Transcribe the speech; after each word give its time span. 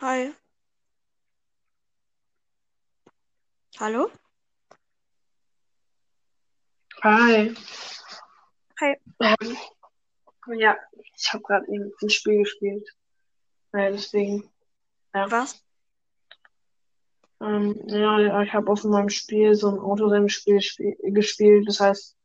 Hi. 0.00 0.32
Hallo? 3.78 4.10
Hi. 7.02 7.54
Hi. 8.80 8.96
Ähm, 9.20 9.56
ja, 10.58 10.76
ich 11.16 11.32
habe 11.32 11.42
gerade 11.44 11.66
ein 11.70 12.10
Spiel 12.10 12.38
gespielt. 12.38 12.88
Ja, 13.72 13.90
deswegen. 13.90 14.50
Ja. 15.14 15.30
Was? 15.30 15.62
Ähm, 17.40 17.80
ja, 17.86 18.42
ich 18.42 18.52
habe 18.52 18.72
auf 18.72 18.82
meinem 18.84 19.10
Spiel 19.10 19.54
so 19.54 19.70
ein 19.70 19.78
Autorennspiel 19.78 20.60
spiel 20.60 20.96
gespielt. 21.02 21.68
Das 21.68 21.78
heißt, 21.78 22.16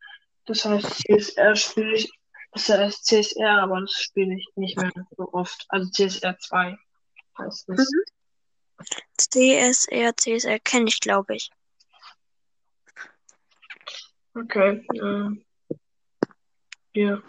das 0.46 0.66
heißt 0.66 1.04
CSR 1.04 1.56
spiele 1.56 1.96
ich. 1.96 2.12
Das 2.52 2.68
heißt 2.68 3.06
CSR, 3.06 3.62
aber 3.62 3.82
das 3.82 3.92
spiele 3.92 4.36
ich 4.36 4.48
nicht 4.56 4.76
mehr 4.78 4.92
so 5.16 5.32
oft. 5.34 5.66
Also 5.70 5.90
CSR 5.92 6.38
2 6.40 6.78
heißt 7.40 7.70
es. 7.70 7.78
Mhm. 7.78 8.04
CSR, 9.18 10.16
CSR 10.16 10.60
kenne 10.60 10.88
ich, 10.88 11.00
glaube 11.00 11.36
ich. 11.36 11.50
Okay. 14.34 14.86
Äh, 14.94 15.30
ja. 16.94 17.22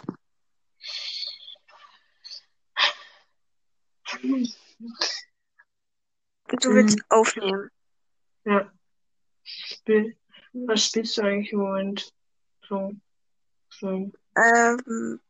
Du 6.61 6.74
willst 6.74 6.99
aufnehmen. 7.09 7.71
Ja. 8.45 8.73
Spiel. 9.43 10.16
Was 10.52 10.87
spielst 10.87 11.16
du 11.16 11.23
eigentlich 11.23 11.52
im 11.52 11.61
Moment? 11.61 12.13
So. 12.69 12.93
so. 13.71 14.13
Ähm, 14.37 15.21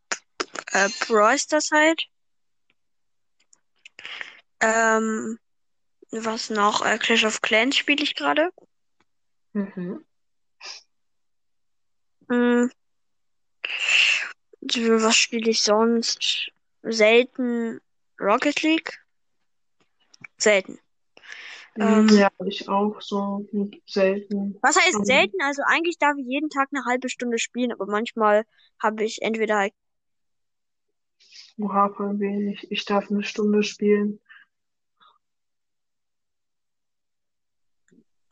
äh, 0.72 0.88
Brawl 1.06 1.36
halt. 1.36 2.10
Ähm, 4.60 5.38
was 6.12 6.50
noch? 6.50 6.84
Äh, 6.84 6.98
Clash 6.98 7.24
of 7.24 7.42
Clans 7.42 7.76
spiele 7.76 8.02
ich 8.02 8.14
gerade. 8.14 8.50
Mhm. 9.54 10.04
Hm. 12.28 12.70
Was 15.02 15.16
spiele 15.16 15.50
ich 15.50 15.62
sonst? 15.62 16.50
Selten 16.82 17.80
Rocket 18.20 18.62
League. 18.62 18.92
Selten. 20.38 20.78
Ähm, 21.78 22.08
Ja, 22.08 22.30
ich 22.46 22.68
auch 22.68 23.00
so 23.00 23.46
selten. 23.86 24.60
was 24.62 24.76
heißt 24.76 24.94
Ähm, 24.94 25.04
selten? 25.06 25.36
Also 25.42 25.62
eigentlich 25.66 25.98
darf 25.98 26.16
ich 26.18 26.26
jeden 26.26 26.50
Tag 26.50 26.68
eine 26.72 26.84
halbe 26.84 27.08
Stunde 27.08 27.38
spielen, 27.38 27.72
aber 27.72 27.86
manchmal 27.86 28.44
habe 28.82 29.04
ich 29.04 29.22
entweder 29.22 29.56
halt 29.58 29.72
Oha, 31.58 31.88
voll 31.90 32.18
wenig. 32.18 32.66
Ich 32.72 32.84
darf 32.84 33.10
eine 33.10 33.22
Stunde 33.22 33.62
spielen. 33.62 34.20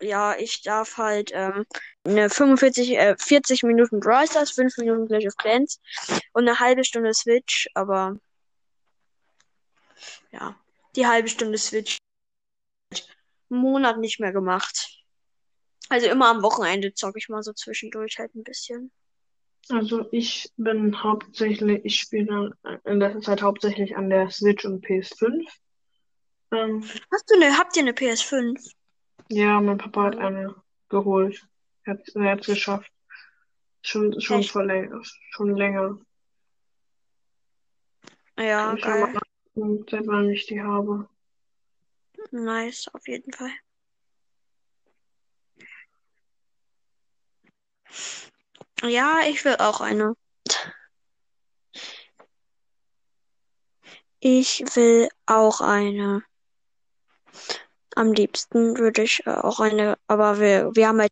Ja, 0.00 0.36
ich 0.36 0.62
darf 0.62 0.96
halt 0.96 1.30
ähm, 1.34 1.64
eine 2.04 2.30
45, 2.30 2.96
äh, 2.96 3.16
40 3.18 3.62
Minuten 3.62 4.00
Brawl 4.00 4.26
Stars, 4.26 4.52
5 4.52 4.76
Minuten 4.78 5.06
Clash 5.06 5.26
of 5.26 5.36
Clans 5.36 5.80
und 6.32 6.48
eine 6.48 6.60
halbe 6.60 6.84
Stunde 6.84 7.14
Switch, 7.14 7.68
aber 7.74 8.16
ja, 10.32 10.56
die 10.96 11.06
halbe 11.06 11.28
Stunde 11.28 11.58
Switch 11.58 11.98
einen 13.50 13.60
Monat 13.60 13.98
nicht 13.98 14.20
mehr 14.20 14.32
gemacht. 14.32 15.02
Also 15.88 16.06
immer 16.06 16.28
am 16.28 16.42
Wochenende 16.42 16.92
zocke 16.92 17.18
ich 17.18 17.28
mal 17.28 17.42
so 17.42 17.52
zwischendurch 17.52 18.18
halt 18.18 18.34
ein 18.34 18.44
bisschen. 18.44 18.90
Also 19.70 20.06
ich 20.12 20.50
bin 20.56 21.02
hauptsächlich, 21.02 21.84
ich 21.84 21.96
spiele 21.96 22.52
in 22.84 23.00
letzter 23.00 23.20
Zeit 23.20 23.42
hauptsächlich 23.42 23.96
an 23.96 24.08
der 24.08 24.30
Switch 24.30 24.64
und 24.64 24.84
PS5. 24.84 25.46
Ähm, 26.52 26.82
Hast 27.12 27.30
du 27.30 27.34
eine, 27.34 27.58
habt 27.58 27.76
ihr 27.76 27.82
eine 27.82 27.92
PS5? 27.92 28.74
Ja, 29.28 29.60
mein 29.60 29.78
Papa 29.78 30.04
hat 30.04 30.16
eine 30.16 30.54
geholt. 30.88 31.46
Er 31.84 31.94
hat 31.94 32.08
er 32.14 32.30
hat's 32.32 32.46
geschafft. 32.46 32.90
Schon, 33.82 34.20
schon 34.20 34.40
Echt? 34.40 34.50
vor 34.50 34.64
länger, 34.64 35.00
schon 35.30 35.56
länger. 35.56 35.98
Ja, 38.38 38.74
Ich 38.74 38.82
kann 38.82 39.00
mal 39.00 39.12
nachgucken, 39.12 39.86
seit 39.90 40.06
wann 40.06 40.30
ich 40.30 40.46
die 40.46 40.60
habe. 40.60 41.08
Nice, 42.30 42.88
auf 42.92 43.06
jeden 43.06 43.32
Fall. 43.32 43.50
Ja, 48.82 49.20
ich 49.28 49.44
will 49.44 49.56
auch 49.58 49.80
eine. 49.80 50.14
Ich 54.20 54.60
will 54.74 55.08
auch 55.26 55.60
eine. 55.60 56.22
Am 57.98 58.12
liebsten 58.12 58.78
würde 58.78 59.02
ich 59.02 59.26
äh, 59.26 59.30
auch 59.30 59.58
eine, 59.60 59.98
aber 60.06 60.38
wir, 60.38 60.70
wir 60.74 60.88
haben 60.88 61.00
halt 61.00 61.10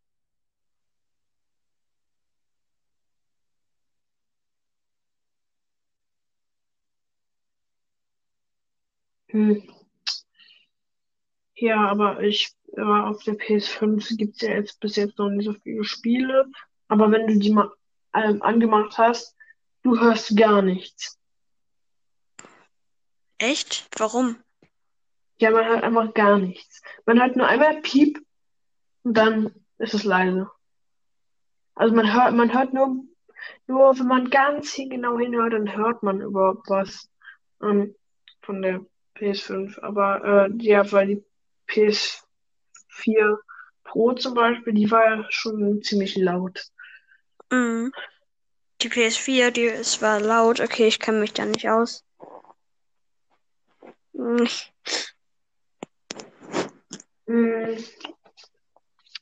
Hm. 9.31 9.63
Ja, 11.57 11.89
aber 11.89 12.21
ich, 12.23 12.55
aber 12.77 13.09
auf 13.09 13.23
der 13.25 13.35
PS5 13.35 14.09
gibt's 14.17 14.43
ja 14.43 14.51
jetzt 14.51 14.79
bis 14.81 14.97
jetzt 14.97 15.19
noch 15.19 15.29
nicht 15.31 15.47
so 15.47 15.55
viele 15.55 15.83
Spiele. 15.85 16.47
Aber 16.89 17.11
wenn 17.11 17.27
du 17.27 17.39
die 17.39 17.51
mal 17.53 17.71
ähm, 18.15 18.43
angemacht 18.43 18.97
hast, 18.99 19.35
du 19.83 19.99
hörst 19.99 20.37
gar 20.37 20.63
nichts. 20.63 21.19
echt? 23.39 23.89
Warum? 23.99 24.37
Ja, 25.39 25.51
man 25.51 25.67
hört 25.67 25.83
einfach 25.83 26.15
gar 26.15 26.39
nichts. 26.39 26.83
Man 27.05 27.21
hört 27.21 27.37
nur 27.37 27.47
einmal 27.47 27.81
Piep 27.83 28.19
und 29.03 29.15
dann 29.15 29.53
ist 29.79 29.95
es 29.95 30.05
leise. 30.05 30.51
Also 31.75 31.95
man 31.95 32.13
hört, 32.13 32.35
man 32.35 32.55
hört 32.55 32.73
nur, 32.73 33.05
nur 33.67 33.99
wenn 33.99 34.07
man 34.07 34.31
ganz 34.31 34.75
genau 34.75 35.19
hinhört, 35.19 35.53
dann 35.53 35.77
hört 35.77 36.03
man 36.03 36.23
überhaupt 36.23 36.69
was 36.71 37.11
ähm, 37.63 37.95
von 38.41 38.63
der 38.63 38.81
PS5. 39.17 39.79
Aber 39.83 40.25
äh, 40.25 40.51
ja, 40.57 40.91
weil 40.91 41.07
die 41.07 41.25
PS4 41.69 43.37
Pro 43.85 44.15
zum 44.15 44.35
Beispiel, 44.35 44.73
die 44.73 44.91
war 44.91 45.05
ja 45.05 45.27
schon 45.29 45.83
ziemlich 45.83 46.17
laut. 46.17 46.67
Mhm. 47.51 47.93
Die 48.83 48.89
PS4, 48.89 49.51
die 49.51 49.67
es 49.67 50.01
war 50.03 50.21
laut. 50.21 50.61
Okay, 50.61 50.87
ich 50.87 50.99
kenne 50.99 51.21
mich 51.21 51.33
da 51.33 51.45
nicht 51.45 51.69
aus. 51.69 52.05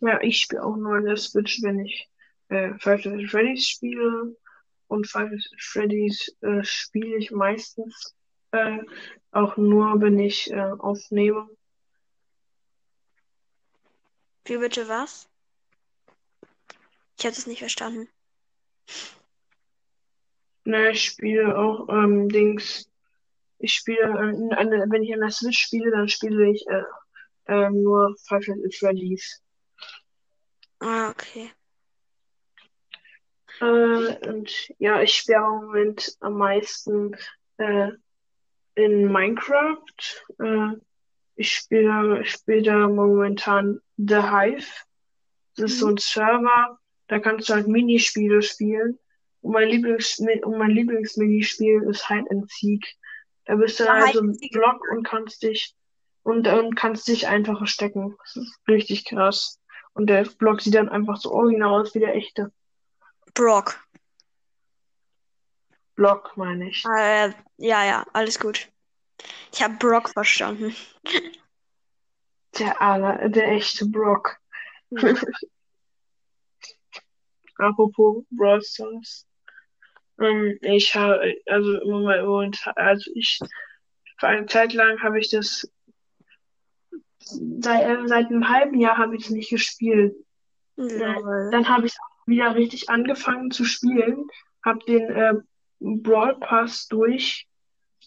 Ja, 0.00 0.20
ich 0.20 0.40
spiele 0.40 0.64
auch 0.64 0.76
nur 0.76 0.96
an 0.96 1.04
der 1.04 1.16
Switch, 1.16 1.62
wenn 1.62 1.80
ich 1.80 2.08
äh, 2.48 2.74
Five 2.78 3.04
Nights 3.04 3.24
at 3.24 3.30
Freddy's 3.30 3.68
spiele. 3.68 4.36
Und 4.88 5.06
Five 5.06 5.30
Nights 5.30 5.50
at 5.52 5.60
Freddy's 5.60 6.36
äh, 6.42 6.62
spiele 6.62 7.16
ich 7.16 7.30
meistens 7.30 8.14
äh, 8.52 8.78
auch 9.30 9.56
nur, 9.56 10.00
wenn 10.00 10.18
ich 10.18 10.50
äh, 10.50 10.72
aufnehme. 10.78 11.48
Wie 14.44 14.58
bitte 14.58 14.88
was? 14.88 15.28
Ich 17.18 17.24
habe 17.24 17.34
das 17.34 17.46
nicht 17.46 17.60
verstanden. 17.60 18.08
Ne, 20.64 20.90
ich 20.90 21.04
spiele 21.04 21.56
auch 21.58 21.88
ähm, 21.88 22.28
Dings. 22.28 22.90
Ich 23.58 23.72
spiele, 23.72 24.02
äh, 24.02 24.90
wenn 24.90 25.02
ich 25.02 25.14
an 25.14 25.20
der 25.20 25.30
Switch 25.30 25.58
spiele, 25.58 25.90
dann 25.90 26.08
spiele 26.08 26.50
ich 26.50 26.66
äh, 26.66 26.82
äh, 27.46 27.70
nur 27.70 28.14
Five 28.26 28.48
Nights 28.48 28.64
at 28.66 28.74
Freddy's. 28.74 29.42
Ah, 30.80 31.10
okay. 31.10 31.50
Äh, 33.60 34.28
und 34.28 34.72
ja, 34.78 35.00
ich 35.02 35.14
spiele 35.14 35.38
im 35.38 35.66
Moment 35.66 36.16
am 36.20 36.38
meisten 36.38 37.16
äh, 37.58 37.90
in 38.74 39.10
Minecraft. 39.10 40.24
Äh, 40.38 40.76
ich 41.36 41.52
spiele, 41.52 42.22
da 42.62 42.88
momentan 42.88 43.80
The 43.96 44.22
Hive. 44.22 44.66
Das 45.56 45.72
ist 45.72 45.80
so 45.80 45.88
ein 45.88 45.96
Server, 45.98 46.78
da 47.06 47.18
kannst 47.20 47.48
du 47.48 47.54
halt 47.54 47.68
Minispiele 47.68 48.42
spielen. 48.42 48.98
Und 49.40 49.52
mein 49.52 49.68
Lieblings, 49.68 50.18
und 50.18 50.58
mein 50.58 50.70
Lieblingsminispiel 50.70 51.82
ist 51.88 52.08
Hide 52.08 52.28
and 52.30 52.50
Seek. 52.50 52.84
Da 53.44 53.56
bist 53.56 53.78
du 53.78 53.84
Ja, 53.84 53.94
halt 53.94 54.06
Hide 54.06 54.18
so 54.18 54.24
ist 54.24 54.52
Block 54.52 54.80
und 54.90 55.04
kannst 55.04 55.42
dich 55.42 55.74
und, 56.24 56.48
und 56.48 56.74
kannst 56.74 57.06
dich 57.06 57.28
einfach 57.28 57.58
verstecken. 57.58 58.16
Das 58.18 58.36
ist 58.36 58.58
richtig 58.66 59.04
krass. 59.04 59.60
Und 59.92 60.08
der 60.08 60.24
Block 60.24 60.60
sieht 60.60 60.74
dann 60.74 60.88
einfach 60.88 61.16
so 61.16 61.30
original 61.30 61.80
aus 61.80 61.94
wie 61.94 62.00
der 62.00 62.16
echte 62.16 62.50
Brock. 63.34 63.80
Block, 65.94 66.36
meine 66.36 66.70
ich. 66.70 66.84
Äh, 66.84 67.32
ja, 67.58 67.84
ja, 67.84 68.04
alles 68.12 68.40
gut. 68.40 68.68
Ich 69.52 69.62
habe 69.62 69.74
Brock 69.74 70.08
verstanden. 70.10 70.74
Der 72.58 72.80
aller, 72.80 73.28
der 73.28 73.48
echte 73.52 73.86
Brock. 73.86 74.36
Ja. 74.90 75.14
Apropos 77.58 78.24
Brawl 78.30 78.62
Stars. 78.62 79.26
Ähm, 80.20 80.58
ich 80.62 80.94
habe, 80.94 81.34
also 81.46 81.80
im 81.80 81.90
Moment, 81.90 82.60
also 82.76 83.10
ich, 83.14 83.38
für 84.18 84.26
eine 84.26 84.46
Zeit 84.46 84.72
lang 84.72 85.00
habe 85.02 85.20
ich 85.20 85.30
das 85.30 85.68
seit, 87.24 87.84
äh, 87.88 88.06
seit 88.06 88.26
einem 88.26 88.48
halben 88.48 88.78
Jahr 88.78 88.98
habe 88.98 89.16
ich 89.16 89.24
es 89.24 89.30
nicht 89.30 89.50
gespielt. 89.50 90.14
Äh, 90.76 90.82
Lol. 90.98 91.50
dann 91.52 91.68
habe 91.68 91.86
ich 91.86 91.92
es 91.92 91.98
wieder 92.26 92.54
richtig 92.54 92.88
angefangen 92.90 93.50
zu 93.50 93.64
spielen, 93.64 94.26
habe 94.64 94.84
den 94.86 95.10
äh, 95.10 95.34
Brawl 95.80 96.38
Pass 96.40 96.88
durch 96.88 97.46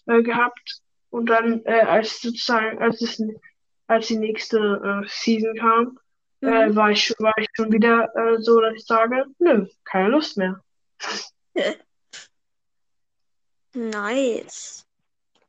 äh, 0.08 0.22
gehabt 0.22 0.82
und 1.10 1.28
dann, 1.30 1.62
äh, 1.66 1.82
als 1.82 2.22
sozusagen, 2.22 2.80
als 2.80 3.02
es, 3.02 3.22
als 3.88 4.08
die 4.08 4.18
nächste 4.18 4.58
äh, 5.04 5.08
Season 5.08 5.56
kam, 5.56 6.00
äh, 6.42 6.68
Mhm. 6.68 6.76
war 6.76 6.92
ich, 6.92 7.10
war 7.20 7.34
ich 7.38 7.48
schon 7.54 7.72
wieder 7.72 8.14
äh, 8.16 8.40
so, 8.42 8.60
dass 8.60 8.76
ich 8.76 8.86
sage, 8.86 9.26
nö, 9.40 9.66
keine 9.86 10.10
Lust 10.10 10.38
mehr. 10.38 10.62
Nice. 13.74 14.86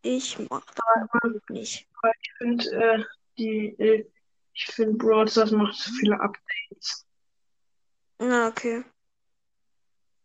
Ich 0.03 0.39
mach 0.51 0.65
das 0.75 1.33
nicht. 1.49 1.87
Ich 2.23 2.33
finde, 2.39 2.71
äh, 2.71 3.05
die, 3.39 3.75
äh, 3.79 4.07
ich 4.53 4.67
finde 4.67 4.95
Brawl 4.95 5.29
Stars 5.29 5.51
macht 5.53 5.77
zu 5.77 5.93
viele 5.93 6.21
Updates. 6.21 7.07
Na, 8.19 8.49
okay. 8.49 8.85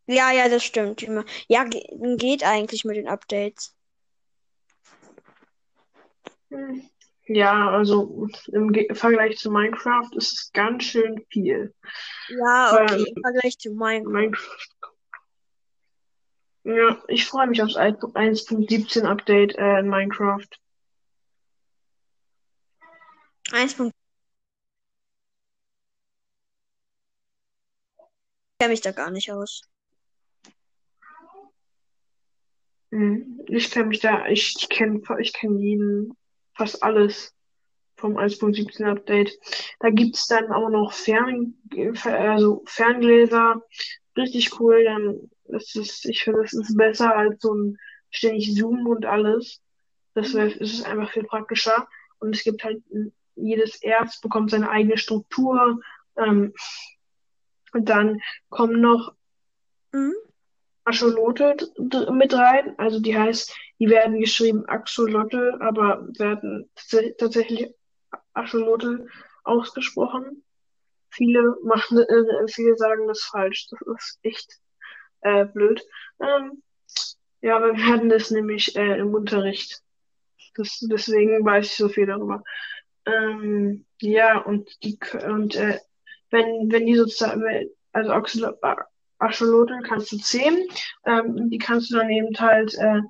Ja, 0.07 0.31
ja, 0.31 0.49
das 0.49 0.63
stimmt. 0.63 1.05
Ja, 1.47 1.63
ge 1.63 1.81
geht 2.17 2.43
eigentlich 2.43 2.83
mit 2.83 2.97
den 2.97 3.07
Updates. 3.07 3.75
Ja, 7.25 7.69
also 7.69 8.27
im 8.51 8.73
Ge 8.73 8.93
Vergleich 8.93 9.37
zu 9.37 9.49
Minecraft 9.49 10.09
ist 10.15 10.33
es 10.33 10.51
ganz 10.51 10.83
schön 10.83 11.25
viel. 11.29 11.73
Ja, 12.27 12.73
okay, 12.73 12.95
Ähm, 12.95 13.05
im 13.15 13.21
Vergleich 13.21 13.57
zu 13.57 13.71
Minecraft. 13.71 14.11
Minecraft. 14.11 14.67
Ja, 16.65 17.03
ich 17.07 17.25
freue 17.25 17.47
mich 17.47 17.61
aufs 17.61 17.75
1.17 17.77 19.03
Update 19.03 19.55
äh, 19.57 19.79
in 19.79 19.89
Minecraft. 19.89 20.47
1. 23.51 23.91
Ich 28.53 28.57
kenne 28.59 28.71
mich 28.71 28.81
da 28.81 28.91
gar 28.91 29.11
nicht 29.11 29.31
aus. 29.31 29.61
Hm, 32.91 33.41
Ich 33.47 33.71
kenne 33.71 33.87
mich 33.87 33.99
da, 33.99 34.27
ich, 34.27 34.67
kenne 34.69 35.01
ich 35.19 35.33
kenn 35.33 35.59
jeden, 35.59 36.15
fast 36.55 36.83
alles 36.83 37.33
vom 37.97 38.17
1.17 38.17 38.85
Update. 38.85 39.31
Da 39.79 39.89
gibt's 39.89 40.27
dann 40.27 40.51
auch 40.51 40.69
noch 40.69 40.93
Fern, 40.93 41.55
also 42.05 42.63
Ferngläser. 42.65 43.61
Richtig 44.17 44.59
cool. 44.59 44.83
Dann 44.83 45.29
ist 45.57 45.75
es, 45.75 46.05
ich 46.05 46.23
finde, 46.23 46.41
es 46.43 46.53
ist 46.53 46.77
besser 46.77 47.15
als 47.15 47.41
so 47.41 47.53
ein 47.53 47.77
ständig 48.11 48.55
Zoom 48.55 48.87
und 48.87 49.05
alles. 49.05 49.61
Das 50.13 50.33
es 50.35 50.55
ist 50.57 50.85
einfach 50.85 51.11
viel 51.11 51.23
praktischer. 51.23 51.87
Und 52.19 52.35
es 52.35 52.43
gibt 52.43 52.63
halt, 52.63 52.83
jedes 53.35 53.81
Erz 53.81 54.19
bekommt 54.21 54.51
seine 54.51 54.69
eigene 54.69 54.97
Struktur. 54.97 55.79
Ähm, 56.17 56.53
und 57.73 57.89
dann 57.89 58.19
kommen 58.49 58.81
noch 58.81 59.15
Mhm. 59.93 60.13
Axolotl 60.85 61.55
mit 62.11 62.33
rein. 62.33 62.73
Also 62.77 62.99
die 62.99 63.17
heißt, 63.17 63.55
die 63.79 63.89
werden 63.89 64.19
geschrieben 64.19 64.65
Axolotl, 64.65 65.57
aber 65.61 66.07
werden 66.17 66.69
tats- 66.75 67.15
tatsächlich 67.17 67.73
Axolotl 68.33 69.07
ausgesprochen. 69.43 70.43
Viele 71.11 71.55
machen, 71.63 71.99
äh, 71.99 72.47
viele 72.47 72.75
sagen 72.75 73.07
das 73.07 73.21
falsch. 73.23 73.67
Das 73.69 73.79
ist 73.81 74.19
echt 74.23 74.59
äh, 75.21 75.45
blöd. 75.45 75.81
Ähm, 76.19 76.63
ja, 77.41 77.61
wir 77.61 77.85
hatten 77.85 78.09
das 78.09 78.31
nämlich 78.31 78.75
äh, 78.75 78.97
im 78.97 79.13
Unterricht. 79.13 79.81
Das, 80.55 80.79
deswegen 80.89 81.45
weiß 81.45 81.67
ich 81.67 81.75
so 81.75 81.87
viel 81.87 82.07
darüber. 82.07 82.43
Ähm, 83.05 83.85
ja, 84.01 84.37
und 84.39 84.69
die 84.83 84.97
und 85.27 85.55
äh, 85.55 85.79
wenn, 86.31 86.71
wenn 86.71 86.85
die 86.85 86.95
sozusagen, 86.95 87.43
also 87.91 88.11
A- 88.11 88.85
Axolotl 89.19 89.81
kannst 89.83 90.11
du 90.11 90.17
zähmen, 90.17 90.63
ähm, 91.05 91.49
die 91.49 91.57
kannst 91.57 91.91
du 91.91 91.97
dann 91.97 92.09
eben 92.09 92.35
halt, 92.39 92.73
äh, 92.75 93.01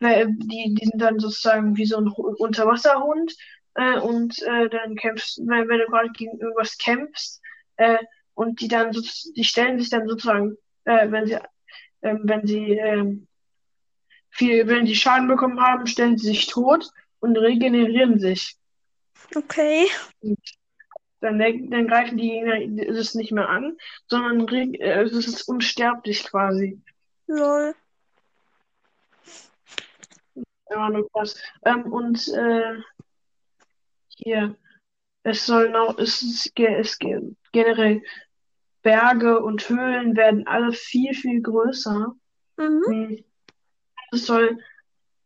weil 0.00 0.28
die, 0.28 0.74
die 0.74 0.86
sind 0.86 1.00
dann 1.00 1.18
sozusagen 1.18 1.76
wie 1.76 1.86
so 1.86 1.98
ein 1.98 2.10
Hu- 2.16 2.34
Unterwasserhund, 2.38 3.34
äh, 3.74 3.98
und 4.00 4.40
äh, 4.42 4.68
dann 4.68 4.96
kämpfst, 4.96 5.38
wenn, 5.46 5.68
wenn 5.68 5.78
du 5.80 5.86
gerade 5.86 6.10
gegen 6.10 6.38
irgendwas 6.40 6.76
kämpfst, 6.78 7.40
äh, 7.76 7.98
und 8.34 8.60
die 8.60 8.68
dann 8.68 8.92
die 8.92 9.44
stellen 9.44 9.78
sich 9.78 9.90
dann 9.90 10.08
sozusagen, 10.08 10.56
äh, 10.84 11.10
wenn 11.10 11.26
sie, 11.26 11.38
ähm, 12.02 12.20
wenn 12.24 12.46
sie 12.46 12.72
ähm, 12.72 13.28
viel, 14.30 14.66
wenn 14.66 14.86
sie 14.86 14.94
Schaden 14.96 15.28
bekommen 15.28 15.60
haben, 15.60 15.86
stellen 15.86 16.18
sie 16.18 16.26
sich 16.28 16.46
tot 16.46 16.90
und 17.20 17.36
regenerieren 17.36 18.18
sich. 18.18 18.56
Okay. 19.34 19.88
Dann, 21.20 21.38
dann 21.38 21.86
greifen 21.86 22.18
die 22.18 22.30
Gegner 22.30 22.60
es 22.98 23.14
nicht 23.14 23.32
mehr 23.32 23.48
an, 23.48 23.76
sondern 24.08 24.48
äh, 24.48 25.02
es 25.02 25.12
ist 25.12 25.48
unsterblich 25.48 26.24
quasi. 26.24 26.80
Lol. 27.26 27.74
Ja, 30.70 30.90
nur 30.90 31.08
krass. 31.10 31.40
Ähm, 31.64 31.92
und 31.92 32.26
äh, 32.28 32.80
hier, 34.16 34.56
es 35.22 35.46
soll 35.46 35.70
noch, 35.70 35.98
es 35.98 36.22
ist, 36.22 36.58
es 36.58 36.98
generell 37.52 38.02
Berge 38.82 39.40
und 39.40 39.68
Höhlen 39.68 40.16
werden 40.16 40.46
alle 40.46 40.72
viel, 40.72 41.14
viel 41.14 41.40
größer. 41.40 42.14
Mhm. 42.56 42.82
Hm. 42.86 43.24
Es 44.10 44.26
soll 44.26 44.58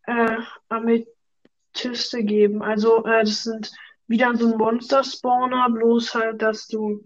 äh, 0.06 0.36
Amethyste 0.68 2.22
geben. 2.22 2.62
Also 2.62 3.04
äh, 3.06 3.24
das 3.24 3.44
sind 3.44 3.72
wieder 4.08 4.36
so 4.36 4.52
ein 4.52 4.58
Monster-Spawner, 4.58 5.70
bloß 5.70 6.14
halt, 6.14 6.42
dass 6.42 6.66
du, 6.66 7.02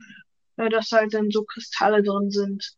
äh, 0.56 0.69
dass 0.69 0.93
halt 0.93 1.14
dann 1.14 1.31
so 1.31 1.44
Kristalle 1.44 2.02
drin 2.02 2.31
sind. 2.31 2.76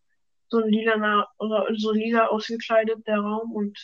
So 0.49 0.59
ein 0.59 1.25
oder 1.39 1.67
so 1.77 1.93
lila 1.93 2.27
ausgekleidet 2.27 3.07
der 3.07 3.19
Raum 3.19 3.53
und 3.53 3.79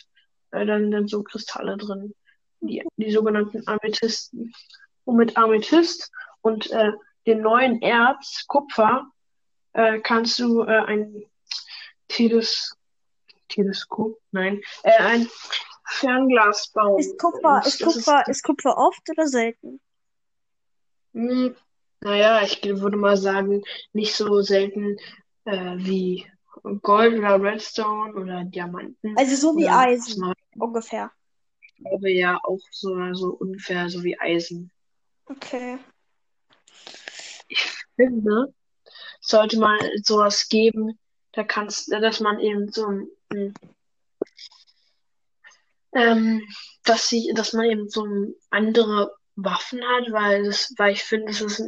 äh, 0.51 0.65
dann, 0.65 0.91
dann 0.91 1.07
so 1.07 1.23
Kristalle 1.23 1.77
drin. 1.77 2.13
Die, 2.61 2.83
die 2.97 3.11
sogenannten 3.11 3.63
Amethysten. 3.67 4.53
Und 5.05 5.15
mit 5.15 5.37
Amethyst 5.37 6.11
und 6.41 6.69
äh, 6.71 6.91
dem 7.25 7.41
neuen 7.41 7.81
Erz, 7.81 8.45
Kupfer, 8.47 9.07
äh, 9.73 9.99
kannst 9.99 10.39
du 10.39 10.61
äh, 10.61 10.83
ein 10.85 11.23
Teles 12.07 12.75
Teleskop? 13.49 14.17
Nein, 14.31 14.61
äh, 14.83 14.97
ein 15.01 15.27
Fernglas 15.87 16.71
bauen. 16.73 16.99
Ist 16.99 17.19
Kupfer, 17.19 17.61
ist 17.65 17.81
das 17.81 17.93
Kupfer, 17.93 18.27
ist 18.27 18.43
Kupfer 18.43 18.77
oft 18.77 19.09
oder 19.09 19.27
selten? 19.27 19.79
Hm, 21.13 21.55
naja, 22.01 22.41
ich 22.43 22.63
würde 22.63 22.97
mal 22.97 23.17
sagen, 23.17 23.63
nicht 23.93 24.13
so 24.15 24.41
selten 24.41 24.97
äh, 25.45 25.75
wie 25.77 26.25
Gold 26.81 27.17
oder 27.17 27.41
Redstone 27.41 28.13
oder 28.13 28.43
Diamanten. 28.43 29.17
Also 29.17 29.35
so 29.35 29.57
wie 29.57 29.65
oder 29.65 29.79
Eisen, 29.79 30.13
Smart. 30.13 30.37
ungefähr. 30.57 31.11
Ich 31.61 31.75
glaube 31.75 32.11
ja 32.11 32.39
auch 32.43 32.59
so, 32.71 33.13
so 33.13 33.29
ungefähr 33.29 33.89
so 33.89 34.03
wie 34.03 34.19
Eisen. 34.19 34.71
Okay. 35.25 35.77
Ich 37.47 37.59
finde, 37.95 38.53
sollte 39.21 39.59
mal 39.59 39.77
sowas 40.03 40.47
geben, 40.49 40.99
da 41.33 41.43
kannst, 41.43 41.91
dass 41.91 42.19
man 42.19 42.39
eben 42.39 42.71
so 42.71 42.85
ein, 42.87 43.07
ein 43.29 43.53
ähm, 45.93 46.41
dass 46.83 47.09
sie, 47.09 47.31
dass 47.35 47.53
man 47.53 47.65
eben 47.65 47.89
so 47.89 48.05
andere 48.49 49.15
Waffen 49.43 49.81
hat, 49.83 50.11
weil 50.11 50.43
das, 50.43 50.73
weil 50.77 50.93
ich 50.93 51.03
finde, 51.03 51.27
das 51.27 51.41
ist, 51.41 51.59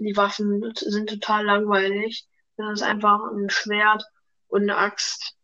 die 0.00 0.16
Waffen 0.16 0.72
sind 0.74 1.08
total 1.08 1.44
langweilig. 1.44 2.26
Das 2.56 2.80
ist 2.80 2.82
einfach 2.82 3.20
ein 3.32 3.50
Schwert 3.50 4.04
und 4.48 4.62
eine 4.62 4.76
Axt, 4.76 5.36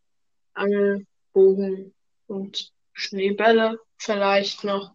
Angel, 0.55 1.07
Bogen 1.33 1.95
und 2.26 2.73
Schneebälle 2.93 3.79
vielleicht 3.97 4.64
noch. 4.64 4.95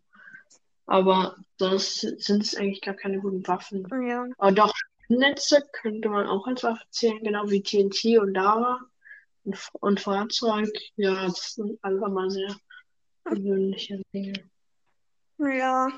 Aber 0.86 1.36
sonst 1.58 2.00
sind 2.00 2.44
es 2.44 2.56
eigentlich 2.56 2.82
gar 2.82 2.96
keine 2.96 3.20
guten 3.20 3.48
Waffen. 3.48 3.88
Ja. 4.08 4.26
Aber 4.38 4.52
doch, 4.52 4.74
Netze 5.08 5.68
könnte 5.72 6.10
man 6.10 6.28
auch 6.28 6.48
als 6.48 6.64
Waffe 6.64 6.84
zählen, 6.90 7.24
genau 7.24 7.50
wie 7.50 7.62
TNT 7.62 8.20
und 8.20 8.34
Lava 8.34 8.80
und, 9.44 9.58
und 9.80 10.00
Fahrzeug. 10.00 10.70
Ja, 10.96 11.26
das 11.26 11.56
sind 11.56 11.78
alle 11.82 12.10
mal 12.10 12.30
sehr 12.30 12.56
gewöhnliche 13.26 14.02
Dinge. 14.14 14.34
Ja. 15.38 15.90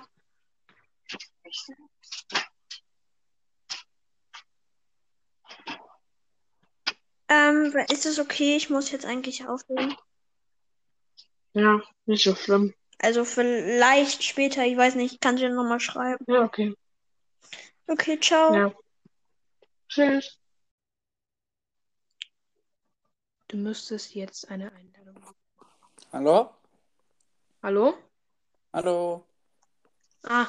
Ähm, 7.28 7.74
ist 7.90 8.06
es 8.06 8.20
okay? 8.20 8.58
Ich 8.58 8.70
muss 8.70 8.92
jetzt 8.92 9.06
eigentlich 9.06 9.48
aufhören. 9.48 9.96
Ja, 11.54 11.82
nicht 12.06 12.24
so 12.24 12.36
schlimm. 12.36 12.74
Also 13.00 13.26
vielleicht 13.26 14.24
später, 14.24 14.66
ich 14.66 14.78
weiß 14.78 14.96
nicht, 14.96 15.14
ich 15.14 15.20
kann 15.20 15.38
dir 15.38 15.50
nochmal 15.50 15.80
schreiben. 15.80 16.24
Ja, 16.28 16.44
okay. 16.44 16.76
Okay, 17.88 18.20
ciao. 18.20 18.54
Ja. 18.54 18.74
Tschüss. 19.88 20.40
Du 23.48 23.58
müsstest 23.58 24.14
jetzt 24.14 24.50
eine 24.50 24.72
Einladung. 24.72 25.36
Hallo? 26.14 26.56
Hallo? 27.64 27.98
Hallo? 28.72 29.26
Ah, 30.24 30.48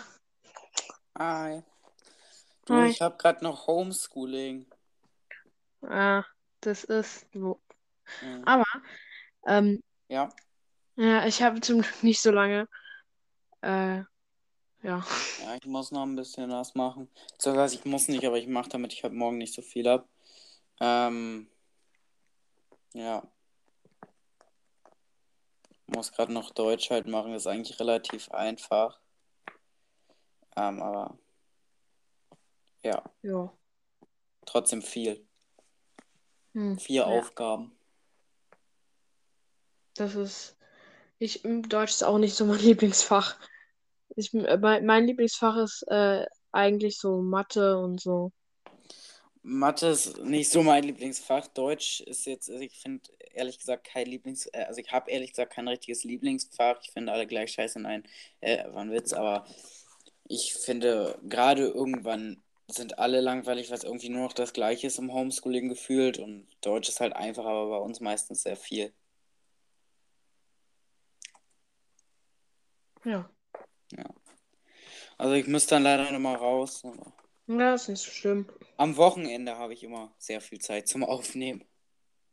Hi. 1.19 1.63
Du, 2.65 2.75
Hi. 2.75 2.89
ich 2.91 3.03
habe 3.03 3.17
gerade 3.17 3.45
noch 3.45 3.67
Homeschooling. 3.67 4.67
Ah, 5.83 6.25
das 6.61 6.85
ist 6.85 7.27
so. 7.33 7.61
Mhm. 8.23 8.45
Aber, 8.47 8.65
ähm, 9.47 9.83
Ja. 10.09 10.31
ja, 10.97 11.27
ich 11.27 11.43
habe 11.43 11.61
zum 11.61 11.83
Glück 11.83 12.03
nicht 12.03 12.23
so 12.23 12.31
lange. 12.31 12.69
Äh, 13.61 14.03
ja. 14.83 15.05
Ja, 15.43 15.55
ich 15.61 15.67
muss 15.67 15.91
noch 15.91 16.03
ein 16.03 16.17
bisschen 16.17 16.51
was 16.51 16.75
machen. 16.75 17.09
Beziehungsweise 17.33 17.75
ich 17.77 17.85
muss 17.85 18.09
nicht, 18.09 18.25
aber 18.25 18.39
ich 18.39 18.47
mache, 18.47 18.71
damit 18.71 18.93
ich 18.93 19.05
heute 19.05 19.15
Morgen 19.15 19.39
nicht 19.39 19.55
so 19.55 19.63
viel 19.63 19.89
habe. 19.89 20.09
Ähm, 20.81 21.49
ja. 22.95 23.23
Muss 25.87 26.13
gerade 26.13 26.33
noch 26.33 26.53
Deutsch 26.53 26.91
halt 26.91 27.07
machen. 27.07 27.33
Das 27.33 27.43
ist 27.43 27.47
eigentlich 27.47 27.79
relativ 27.79 28.31
einfach. 28.31 29.02
Ähm, 30.57 30.83
aber 30.83 31.19
ja, 32.83 33.03
Ja. 33.23 33.53
trotzdem 34.45 34.83
viel. 34.83 35.25
Hm. 36.55 36.79
Vier 36.79 37.03
Ja. 37.03 37.07
Aufgaben. 37.07 37.73
Das 39.95 40.15
ist. 40.15 40.57
Ich, 41.19 41.45
m, 41.45 41.69
Deutsch 41.69 41.93
ist 41.93 42.03
auch 42.03 42.19
nicht 42.19 42.35
so 42.35 42.45
mein 42.45 42.59
Lieblingsfach. 42.61 43.39
Ich, 44.17 44.35
äh, 44.35 44.57
mein, 44.59 44.85
mein 44.85 45.07
Lieblingsfach 45.07 45.57
ist 45.57 45.85
äh, 45.89 46.27
eigentlich 46.51 46.99
so 46.99 47.23
Mathe 47.23 47.79
und 47.79 48.01
so. 48.01 48.33
Mathe 49.45 49.89
ist 49.89 50.19
nicht 50.19 50.51
so 50.51 50.63
mein 50.63 50.85
Lieblingsfach. 50.85 51.49
Deutsch 51.49 52.01
ist 52.01 52.27
jetzt, 52.27 52.49
also 52.51 52.63
ich 52.63 52.79
finde 52.79 53.09
ehrlich 53.33 53.59
gesagt 53.59 53.85
kein 53.85 54.07
Lieblings, 54.07 54.47
äh, 54.47 54.65
also 54.69 54.81
ich 54.81 54.93
habe 54.93 55.11
ehrlich 55.11 55.31
gesagt 55.31 55.53
kein 55.55 55.67
richtiges 55.69 56.05
Lieblingsfach. 56.05 56.79
Ich 56.83 56.91
finde 56.93 57.13
alle 57.13 57.27
gleich 57.27 57.53
scheiße. 57.53 57.81
Nein, 57.81 58.05
äh, 58.41 58.65
war 58.73 58.83
ein 58.83 58.93
Witz, 58.93 59.13
aber 59.13 59.47
ich 60.25 60.55
finde 60.55 61.19
gerade 61.29 61.67
irgendwann 61.69 62.43
sind 62.69 62.99
alle 62.99 63.21
langweilig, 63.21 63.71
weil 63.71 63.79
es 63.79 63.85
irgendwie 63.85 64.09
nur 64.09 64.23
noch 64.23 64.33
das 64.33 64.53
Gleiche 64.53 64.87
ist 64.87 64.99
im 64.99 65.13
Homeschooling 65.13 65.69
gefühlt 65.69 66.19
und 66.19 66.47
Deutsch 66.63 66.89
ist 66.89 67.01
halt 67.01 67.15
einfach, 67.15 67.45
aber 67.45 67.69
bei 67.69 67.79
uns 67.79 68.01
meistens 68.01 68.43
sehr 68.43 68.57
viel. 68.57 68.93
Ja. 73.05 73.29
Also 75.19 75.35
ich 75.35 75.47
muss 75.47 75.67
dann 75.67 75.83
leider 75.83 76.11
nochmal 76.11 76.37
raus. 76.37 76.83
Ja, 77.47 77.75
ist 77.75 77.89
nicht 77.89 78.03
so 78.03 78.11
schlimm. 78.11 78.49
am 78.77 78.97
Wochenende 78.97 79.57
habe 79.57 79.73
ich 79.73 79.83
immer 79.83 80.15
sehr 80.19 80.41
viel 80.41 80.61
Zeit 80.61 80.89
zum 80.89 81.05
Aufnehmen. 81.05 81.65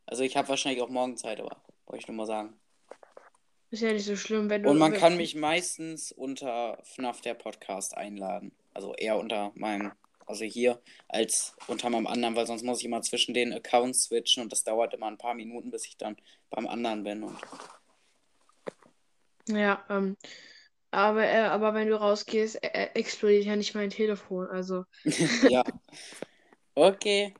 Also 0.06 0.22
ich 0.22 0.36
habe 0.36 0.48
wahrscheinlich 0.48 0.82
auch 0.82 0.88
morgen 0.88 1.16
Zeit, 1.16 1.40
aber 1.40 1.62
wollte 1.86 2.02
ich 2.02 2.08
nur 2.08 2.16
mal 2.16 2.26
sagen. 2.26 2.59
Ist 3.70 3.82
ja 3.82 3.92
nicht 3.92 4.04
so 4.04 4.16
schlimm, 4.16 4.50
wenn 4.50 4.62
du. 4.62 4.70
Und 4.70 4.78
man 4.78 4.92
kann 4.92 5.16
mich 5.16 5.36
meistens 5.36 6.10
unter 6.10 6.78
FNAF 6.82 7.20
der 7.20 7.34
Podcast 7.34 7.96
einladen. 7.96 8.52
Also 8.74 8.94
eher 8.94 9.16
unter 9.16 9.52
meinem, 9.54 9.92
also 10.26 10.44
hier, 10.44 10.80
als 11.08 11.54
unter 11.68 11.88
meinem 11.88 12.08
anderen, 12.08 12.34
weil 12.34 12.46
sonst 12.46 12.64
muss 12.64 12.80
ich 12.80 12.84
immer 12.84 13.02
zwischen 13.02 13.32
den 13.32 13.52
Accounts 13.52 14.04
switchen 14.04 14.42
und 14.42 14.52
das 14.52 14.64
dauert 14.64 14.94
immer 14.94 15.06
ein 15.06 15.18
paar 15.18 15.34
Minuten, 15.34 15.70
bis 15.70 15.86
ich 15.86 15.96
dann 15.96 16.16
beim 16.50 16.66
anderen 16.66 17.04
bin. 17.04 17.22
Und 17.22 17.38
Ja, 19.46 19.84
ähm. 19.88 20.16
Aber, 20.92 21.24
äh, 21.24 21.42
aber 21.42 21.72
wenn 21.74 21.86
du 21.86 21.94
rausgehst, 21.94 22.62
äh, 22.64 22.68
äh, 22.68 22.88
explodiert 22.94 23.44
ja 23.44 23.54
nicht 23.54 23.76
mein 23.76 23.90
Telefon. 23.90 24.48
Also. 24.48 24.84
ja. 25.48 25.62
Okay. 26.74 27.34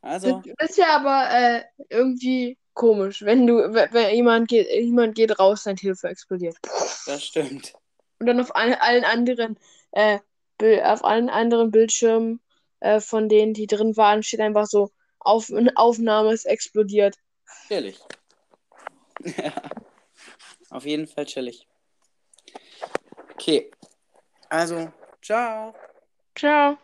Also, 0.00 0.42
Das 0.58 0.70
ist 0.70 0.78
ja 0.78 0.96
aber 0.96 1.28
äh, 1.32 1.64
irgendwie 1.88 2.58
komisch, 2.74 3.22
wenn 3.22 3.46
du, 3.46 3.72
wenn, 3.72 4.14
jemand 4.14 4.48
geht, 4.48 4.68
jemand 4.70 5.14
geht 5.14 5.38
raus, 5.38 5.62
sein 5.62 5.76
Telefon 5.76 6.10
explodiert. 6.10 6.56
das 7.06 7.24
stimmt. 7.24 7.72
Und 8.18 8.26
dann 8.26 8.40
auf 8.40 8.54
alle, 8.54 8.80
allen 8.82 9.04
anderen, 9.04 9.58
äh, 9.92 10.18
auf 10.82 11.04
allen 11.04 11.28
anderen 11.28 11.70
Bildschirmen 11.70 12.40
äh, 12.80 13.00
von 13.00 13.28
denen, 13.28 13.54
die 13.54 13.66
drin 13.66 13.96
waren, 13.96 14.22
steht 14.22 14.40
einfach 14.40 14.66
so, 14.66 14.90
auf, 15.18 15.50
eine 15.50 15.76
Aufnahme 15.76 16.32
ist 16.32 16.44
explodiert. 16.44 17.16
Chillig. 17.68 17.98
Ja. 19.38 19.52
Auf 20.70 20.84
jeden 20.84 21.06
Fall 21.06 21.24
chillig. 21.24 21.66
Okay. 23.32 23.70
Also, 24.50 24.92
ciao. 25.22 25.72
Ciao. 26.34 26.76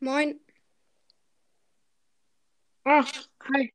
Moin. 0.00 0.45
Ach, 2.88 3.12
hi. 3.52 3.72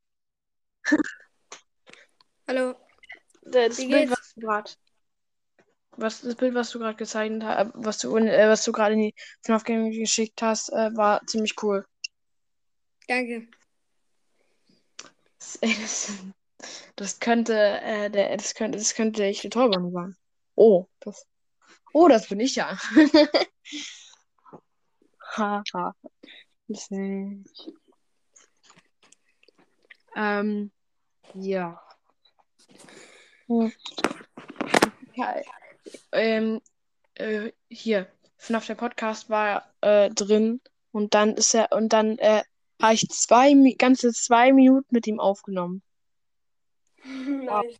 Hallo. 2.48 2.76
Das 3.44 3.78
Wie 3.78 3.88
Bild, 3.88 4.08
geht's? 4.08 4.12
was 4.12 4.34
du 4.34 4.40
gerade, 4.40 4.72
was, 5.98 6.22
das 6.22 6.36
Bild, 6.36 6.56
was 6.56 6.70
du 6.70 6.80
gerade 6.80 6.96
gezeichnet 6.96 7.44
hast, 7.44 7.72
was 7.74 7.98
du, 7.98 8.16
äh, 8.16 8.48
was 8.48 8.64
du 8.64 8.72
gerade 8.72 8.94
in 8.94 9.02
die 9.02 9.16
FNAF 9.42 9.66
Game 9.66 9.92
geschickt 9.92 10.42
hast, 10.42 10.70
äh, 10.70 10.96
war 10.96 11.20
ziemlich 11.28 11.62
cool. 11.62 11.86
Danke. 13.10 13.50
Das, 15.40 15.58
ey, 15.58 15.76
das, 15.82 16.14
das 16.96 17.20
könnte, 17.20 17.54
äh, 17.82 18.10
der, 18.10 18.38
das 18.38 18.56
könnte, 18.56 18.78
das 18.78 18.96
könnte 18.96 19.26
ich 19.26 19.42
der 19.42 19.52
Torwart 19.52 19.92
sein. 19.92 20.16
Oh, 20.56 20.88
das, 21.02 21.28
oh, 21.92 22.08
das 22.08 22.30
bin 22.30 22.40
ich 22.40 22.56
ja. 22.56 22.80
Haha. 25.36 25.96
Das 26.70 26.90
nicht. 26.92 27.74
Ähm, 30.16 30.72
ja. 31.34 31.82
Hm. 33.48 33.72
Ja, 35.14 35.36
ähm, 36.12 36.62
äh, 37.16 37.52
hier, 37.70 38.08
FNAF 38.38 38.68
der 38.68 38.76
Podcast 38.76 39.30
war 39.30 39.74
äh, 39.82 40.10
drin 40.10 40.62
und 40.92 41.14
dann 41.14 41.36
ist 41.36 41.54
er, 41.54 41.72
und 41.72 41.94
dann 41.94 42.18
äh, 42.18 42.44
habe 42.82 42.94
ich 42.94 43.08
zwei, 43.10 43.54
ganze 43.78 44.12
zwei 44.14 44.54
Minuten 44.54 44.88
mit 44.90 45.08
ihm 45.08 45.20
aufgenommen. 45.20 45.82
nice. 47.04 47.78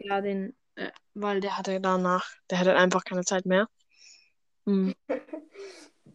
Ja, 0.00 0.20
den, 0.20 0.56
äh, 0.74 0.90
weil 1.14 1.40
der 1.40 1.56
hatte 1.56 1.80
danach, 1.80 2.26
der 2.50 2.58
hatte 2.58 2.76
einfach 2.76 3.04
keine 3.04 3.24
Zeit 3.24 3.46
mehr. 3.46 3.68
Hm. 4.66 4.94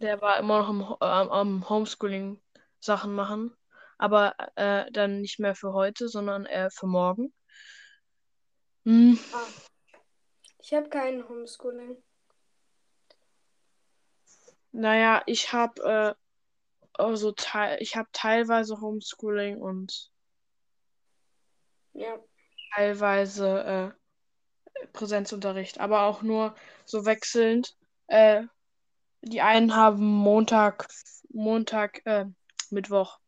Der 0.01 0.21
war 0.21 0.39
immer 0.39 0.59
noch 0.59 0.67
am, 0.67 0.83
am, 0.99 1.29
am 1.29 1.69
Homeschooling 1.69 2.41
Sachen 2.85 3.13
machen, 3.13 3.55
aber 3.97 4.35
äh, 4.55 4.91
dann 4.91 5.21
nicht 5.21 5.39
mehr 5.39 5.55
für 5.55 5.73
heute, 5.73 6.07
sondern 6.07 6.45
äh, 6.45 6.69
für 6.69 6.87
morgen. 6.87 7.33
Hm. 8.85 9.19
Ah. 9.33 9.47
Ich 10.59 10.73
habe 10.73 10.89
keinen 10.89 11.27
Homeschooling. 11.27 11.97
Naja, 14.71 15.21
ich 15.25 15.53
habe 15.53 15.81
äh, 15.83 16.25
also 16.93 17.31
teil, 17.31 17.77
ich 17.81 17.95
habe 17.95 18.09
teilweise 18.11 18.79
Homeschooling 18.81 19.61
und 19.61 20.11
Ja. 21.93 22.19
teilweise 22.73 23.95
äh, 24.73 24.87
Präsenzunterricht, 24.93 25.79
aber 25.79 26.03
auch 26.03 26.21
nur 26.21 26.55
so 26.85 27.05
wechselnd. 27.05 27.77
Äh, 28.07 28.43
die 29.21 29.41
einen 29.41 29.75
haben 29.75 30.05
Montag, 30.05 30.87
Montag, 31.29 32.05
äh, 32.05 32.25
Mittwoch 32.71 33.19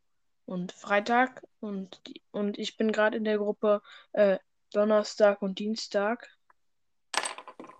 und 0.45 0.71
Freitag 0.71 1.43
und, 1.59 2.01
und 2.31 2.57
ich 2.57 2.77
bin 2.77 2.91
gerade 2.91 3.17
in 3.17 3.23
der 3.23 3.37
Gruppe 3.37 3.81
äh, 4.13 4.37
Donnerstag 4.71 5.41
und 5.41 5.59
Dienstag. 5.59 6.29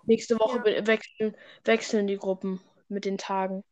Nächste 0.04 0.38
Woche 0.38 0.62
Ja. 0.70 0.86
wechseln, 0.86 1.36
wechseln 1.64 2.06
die 2.06 2.16
Gruppen 2.16 2.60
mit 2.88 3.04
den 3.04 3.18
Tagen. 3.18 3.64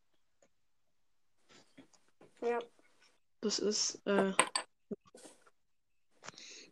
Ja. 2.43 2.59
Das 3.41 3.59
ist 3.59 4.01
äh, 4.07 4.33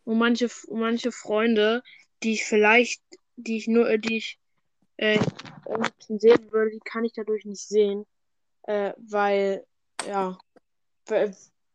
und 0.05 0.19
manche, 0.19 0.49
manche 0.69 1.13
Freunde, 1.13 1.83
die 2.23 2.35
ich 2.35 2.45
vielleicht, 2.45 3.03
die 3.37 3.57
ich 3.57 3.67
nur, 3.67 3.89
äh, 3.89 3.99
die 3.99 4.19
ich 4.19 4.39
äh, 4.97 5.19
sehen 6.09 6.53
würde, 6.53 6.71
die 6.71 6.81
kann 6.85 7.05
ich 7.05 7.13
dadurch 7.13 7.45
nicht 7.45 7.67
sehen, 7.67 8.07
äh, 8.65 8.93
weil 8.99 9.67
ja, 10.07 10.39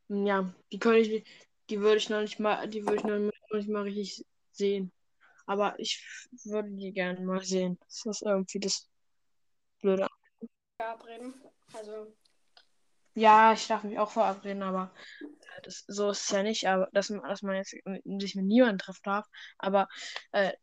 ja, 0.09 0.53
die 0.71 0.79
könnte 0.79 0.99
ich, 0.99 1.25
die 1.69 1.79
würde 1.81 1.97
ich 1.97 2.09
noch 2.09 2.21
nicht 2.21 2.39
mal, 2.39 2.67
die 2.67 2.83
würde 2.85 2.97
ich 2.97 3.03
noch 3.03 3.19
nicht 3.57 3.69
mal 3.69 3.83
richtig 3.83 4.25
sehen. 4.51 4.91
Aber 5.45 5.79
ich 5.79 6.05
würde 6.45 6.69
die 6.71 6.91
gerne 6.93 7.21
mal 7.21 7.43
sehen. 7.43 7.77
Das 7.87 8.05
ist 8.05 8.21
irgendwie 8.23 8.59
das 8.59 8.87
Blöde. 9.81 10.07
Verabreden. 10.77 11.33
Also, 11.73 12.13
Ja, 13.15 13.53
ich 13.53 13.67
darf 13.67 13.83
mich 13.83 13.99
auch 13.99 14.11
verabreden, 14.11 14.63
aber 14.63 14.91
das, 15.63 15.83
so 15.87 16.09
ist 16.11 16.21
es 16.25 16.29
ja 16.29 16.43
nicht, 16.43 16.67
aber 16.67 16.87
dass, 16.93 17.09
man- 17.09 17.23
dass 17.27 17.41
man 17.41 17.55
jetzt 17.55 17.71
sich 18.19 18.35
mit 18.35 18.45
niemandem 18.45 18.77
treffen 18.79 19.01
darf. 19.03 19.25
Aber 19.57 19.87
äh, 20.31 20.53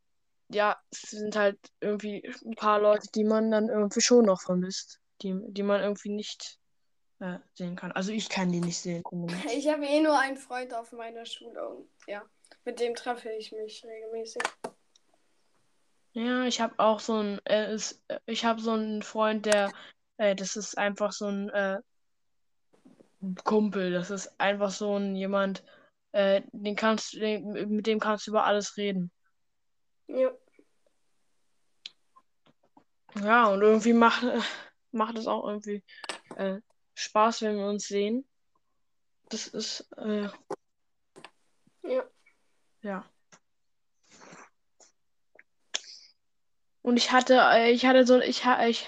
ja, 0.50 0.76
es 0.90 1.02
sind 1.10 1.36
halt 1.36 1.58
irgendwie 1.80 2.22
ein 2.44 2.54
paar 2.56 2.80
Leute, 2.80 3.08
die 3.14 3.24
man 3.24 3.50
dann 3.50 3.68
irgendwie 3.68 4.00
schon 4.00 4.26
noch 4.26 4.42
vermisst, 4.42 5.00
die, 5.22 5.34
die 5.48 5.62
man 5.62 5.82
irgendwie 5.82 6.10
nicht 6.10 6.58
äh, 7.20 7.38
sehen 7.54 7.76
kann. 7.76 7.92
Also 7.92 8.12
ich 8.12 8.28
kann 8.28 8.52
die 8.52 8.60
nicht 8.60 8.78
sehen. 8.78 9.02
ich 9.54 9.68
habe 9.68 9.86
eh 9.86 10.00
nur 10.00 10.18
einen 10.18 10.36
Freund 10.36 10.74
auf 10.74 10.92
meiner 10.92 11.26
Schule 11.26 11.68
und 11.68 11.88
ja, 12.06 12.22
mit 12.64 12.80
dem 12.80 12.94
treffe 12.94 13.30
ich 13.30 13.52
mich 13.52 13.84
regelmäßig. 13.84 14.42
Ja, 16.12 16.44
ich 16.44 16.60
habe 16.62 16.74
auch 16.78 17.00
so 17.00 17.14
einen, 17.14 17.40
äh, 17.44 17.74
ist, 17.74 18.02
äh, 18.08 18.18
ich 18.24 18.44
habe 18.44 18.60
so 18.60 18.72
einen 18.72 19.02
Freund, 19.02 19.44
der, 19.44 19.70
äh, 20.16 20.34
das 20.34 20.56
ist 20.56 20.78
einfach 20.78 21.12
so 21.12 21.26
ein 21.26 21.50
äh, 21.50 21.78
Kumpel. 23.44 23.92
Das 23.92 24.10
ist 24.10 24.40
einfach 24.40 24.70
so 24.70 24.96
ein 24.96 25.14
jemand, 25.14 25.62
äh, 26.12 26.42
den 26.52 26.74
kannst, 26.74 27.12
den, 27.14 27.68
mit 27.68 27.86
dem 27.86 28.00
kannst 28.00 28.26
du 28.26 28.30
über 28.30 28.44
alles 28.44 28.78
reden. 28.78 29.10
Ja. 30.06 30.30
Ja, 33.22 33.48
und 33.48 33.60
irgendwie 33.62 33.92
macht, 33.92 34.22
macht 34.92 35.18
es 35.18 35.26
auch 35.26 35.46
irgendwie 35.46 35.82
äh, 36.36 36.60
Spaß, 36.96 37.42
wenn 37.42 37.58
wir 37.58 37.66
uns 37.66 37.86
sehen. 37.86 38.24
Das 39.28 39.46
ist, 39.48 39.86
äh, 39.98 40.28
Ja. 41.82 42.04
ja. 42.82 43.04
Und 46.82 46.96
ich 46.96 47.12
hatte, 47.12 47.38
äh, 47.52 47.70
ich 47.72 47.84
hatte 47.86 48.06
so, 48.06 48.18
ich, 48.18 48.44
ha- 48.44 48.66
ich, 48.66 48.86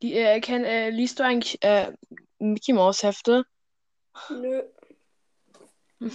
die, 0.00 0.14
äh, 0.14 0.40
kenn, 0.40 0.64
äh, 0.64 0.90
liest 0.90 1.18
du 1.18 1.24
eigentlich 1.24 1.62
äh, 1.62 1.92
Mickey 2.38 2.72
Mouse 2.72 3.02
Hefte? 3.02 3.44
Nö. 4.30 4.62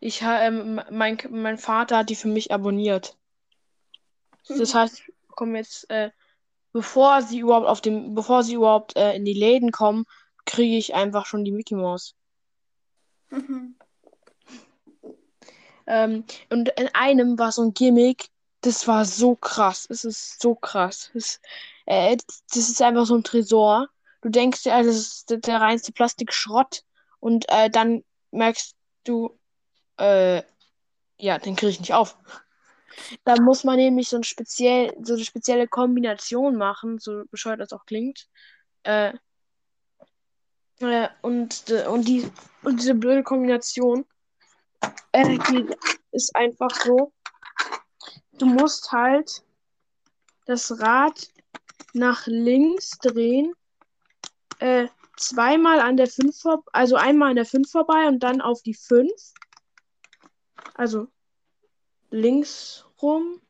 Ich, 0.00 0.20
ähm, 0.22 0.80
mein, 0.90 1.16
mein 1.30 1.56
Vater 1.56 1.98
hat 1.98 2.10
die 2.10 2.16
für 2.16 2.28
mich 2.28 2.52
abonniert. 2.52 3.16
Das 4.48 4.74
heißt, 4.74 5.00
ich 5.00 5.14
bekomme 5.28 5.58
jetzt, 5.58 5.88
äh, 5.90 6.10
bevor 6.72 7.22
sie 7.22 7.38
überhaupt 7.38 7.66
auf 7.66 7.80
dem, 7.80 8.14
bevor 8.14 8.42
sie 8.42 8.54
überhaupt 8.54 8.96
äh, 8.96 9.14
in 9.14 9.24
die 9.24 9.32
Läden 9.32 9.70
kommen, 9.70 10.04
kriege 10.46 10.76
ich 10.76 10.94
einfach 10.94 11.26
schon 11.26 11.44
die 11.44 11.52
Mickey 11.52 11.74
Mouse. 11.74 12.14
Mhm. 13.30 13.76
Ähm, 15.86 16.24
und 16.50 16.68
in 16.70 16.88
einem 16.94 17.38
war 17.38 17.52
so 17.52 17.62
ein 17.62 17.74
Gimmick, 17.74 18.28
das 18.60 18.86
war 18.86 19.04
so 19.04 19.34
krass. 19.34 19.86
Es 19.90 20.04
ist 20.04 20.40
so 20.40 20.54
krass. 20.54 21.10
Das, 21.14 21.40
äh, 21.86 22.16
das 22.48 22.68
ist 22.68 22.80
einfach 22.80 23.06
so 23.06 23.16
ein 23.16 23.24
Tresor. 23.24 23.88
Du 24.20 24.28
denkst 24.28 24.64
ja, 24.64 24.82
das 24.82 24.96
ist 24.96 25.30
der, 25.30 25.38
der 25.38 25.60
reinste 25.60 25.92
Plastikschrott. 25.92 26.84
Und 27.18 27.44
äh, 27.48 27.70
dann 27.70 28.04
merkst 28.30 28.76
du, 29.04 29.38
äh, 29.98 30.42
ja, 31.18 31.38
den 31.38 31.56
kriege 31.56 31.70
ich 31.70 31.80
nicht 31.80 31.94
auf. 31.94 32.16
Da 33.24 33.40
muss 33.40 33.64
man 33.64 33.76
nämlich 33.76 34.08
so, 34.08 34.16
ein 34.16 34.24
speziell, 34.24 34.94
so 35.02 35.14
eine 35.14 35.24
spezielle 35.24 35.66
Kombination 35.66 36.56
machen, 36.56 36.98
so 36.98 37.24
bescheuert 37.30 37.60
das 37.60 37.72
auch 37.72 37.86
klingt. 37.86 38.28
Äh, 38.84 39.14
äh, 40.82 41.08
und, 41.22 41.70
und, 41.88 42.08
die, 42.08 42.30
und 42.62 42.80
diese 42.80 42.94
blöde 42.94 43.22
Kombination 43.22 44.04
äh, 45.12 45.38
die 45.38 45.68
ist 46.12 46.34
einfach 46.34 46.70
so, 46.70 47.12
du 48.32 48.46
musst 48.46 48.92
halt 48.92 49.44
das 50.46 50.80
Rad 50.80 51.28
nach 51.92 52.26
links 52.26 52.90
drehen, 52.98 53.52
äh, 54.58 54.88
zweimal 55.16 55.80
an 55.80 55.96
der 55.96 56.08
5 56.08 56.36
vor, 56.36 56.64
also 56.72 56.96
einmal 56.96 57.30
an 57.30 57.36
der 57.36 57.46
5 57.46 57.70
vorbei 57.70 58.08
und 58.08 58.20
dann 58.20 58.40
auf 58.40 58.62
die 58.62 58.74
5. 58.74 59.10
Also 60.74 61.08
links 62.10 62.86
rum 63.00 63.40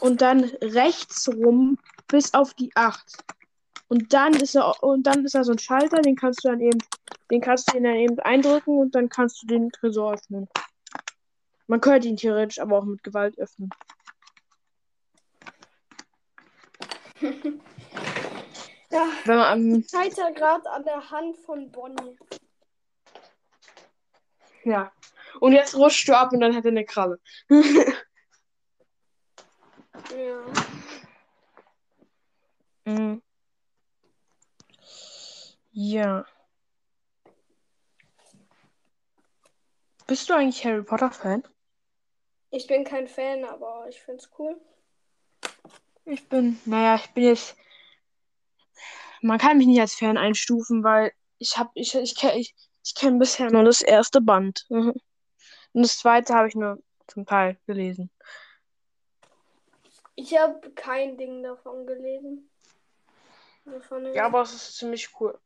und 0.00 0.22
dann 0.22 0.44
rechts 0.44 1.28
rum 1.28 1.78
bis 2.06 2.32
auf 2.34 2.54
die 2.54 2.70
8. 2.74 3.24
Und 3.94 4.12
dann 4.12 4.34
ist 4.34 4.56
er 4.56 4.82
und 4.82 5.04
dann 5.04 5.24
ist 5.24 5.36
da 5.36 5.44
so 5.44 5.52
ein 5.52 5.58
Schalter, 5.60 6.02
den 6.02 6.16
kannst 6.16 6.42
du 6.42 6.48
dann 6.48 6.60
eben, 6.60 6.80
den 7.30 7.40
kannst 7.40 7.72
du 7.72 7.80
dann 7.80 7.94
eben 7.94 8.18
eindrücken 8.18 8.76
und 8.76 8.92
dann 8.96 9.08
kannst 9.08 9.40
du 9.40 9.46
den 9.46 9.70
Tresor 9.70 10.14
öffnen. 10.14 10.48
Man 11.68 11.80
könnte 11.80 12.08
ihn 12.08 12.16
theoretisch 12.16 12.58
aber 12.58 12.78
auch 12.78 12.84
mit 12.84 13.04
Gewalt 13.04 13.38
öffnen. 13.38 13.70
Ja, 18.90 19.08
Wenn 19.24 19.36
man 19.38 19.46
am, 19.46 19.82
Scheitergrad 19.82 20.66
an 20.68 20.84
der 20.84 21.10
Hand 21.10 21.36
von 21.38 21.70
Bonnie. 21.72 22.16
ja. 24.64 24.92
Und 25.40 25.52
jetzt 25.52 25.74
rutscht 25.76 26.08
du 26.08 26.16
ab 26.16 26.32
und 26.32 26.38
dann 26.40 26.54
hat 26.54 26.64
er 26.64 26.70
eine 26.72 26.84
Krabbe. 26.84 27.20
Ja. 30.10 30.44
Mhm. 32.84 33.23
Ja. 35.76 36.24
Bist 40.06 40.30
du 40.30 40.34
eigentlich 40.34 40.64
Harry 40.64 40.84
Potter 40.84 41.10
Fan? 41.10 41.42
Ich 42.50 42.68
bin 42.68 42.84
kein 42.84 43.08
Fan, 43.08 43.44
aber 43.44 43.86
ich 43.88 44.00
find's 44.00 44.30
cool. 44.38 44.60
Ich 46.04 46.28
bin, 46.28 46.60
naja, 46.64 46.94
ich 46.94 47.10
bin 47.10 47.24
jetzt. 47.24 47.56
Man 49.20 49.38
kann 49.38 49.58
mich 49.58 49.66
nicht 49.66 49.80
als 49.80 49.94
Fan 49.96 50.16
einstufen, 50.16 50.84
weil 50.84 51.12
ich 51.38 51.56
habe, 51.56 51.70
ich, 51.74 51.92
ich, 51.96 52.14
kenn- 52.14 52.36
ich, 52.36 52.54
ich 52.84 52.94
kenne 52.94 53.18
bisher 53.18 53.50
nur 53.50 53.64
das 53.64 53.82
erste 53.82 54.20
Band. 54.20 54.66
Mhm. 54.68 54.94
Und 55.72 55.82
das 55.82 55.98
zweite 55.98 56.34
habe 56.34 56.46
ich 56.46 56.54
nur 56.54 56.80
zum 57.08 57.26
Teil 57.26 57.58
gelesen. 57.66 58.12
Ich 60.14 60.38
habe 60.38 60.70
kein 60.70 61.16
Ding 61.16 61.42
davon 61.42 61.84
gelesen. 61.84 62.48
Davon 63.64 64.14
Ja, 64.14 64.26
aber 64.26 64.42
es 64.42 64.52
ist 64.52 64.76
ziemlich 64.76 65.10
cool. 65.18 65.36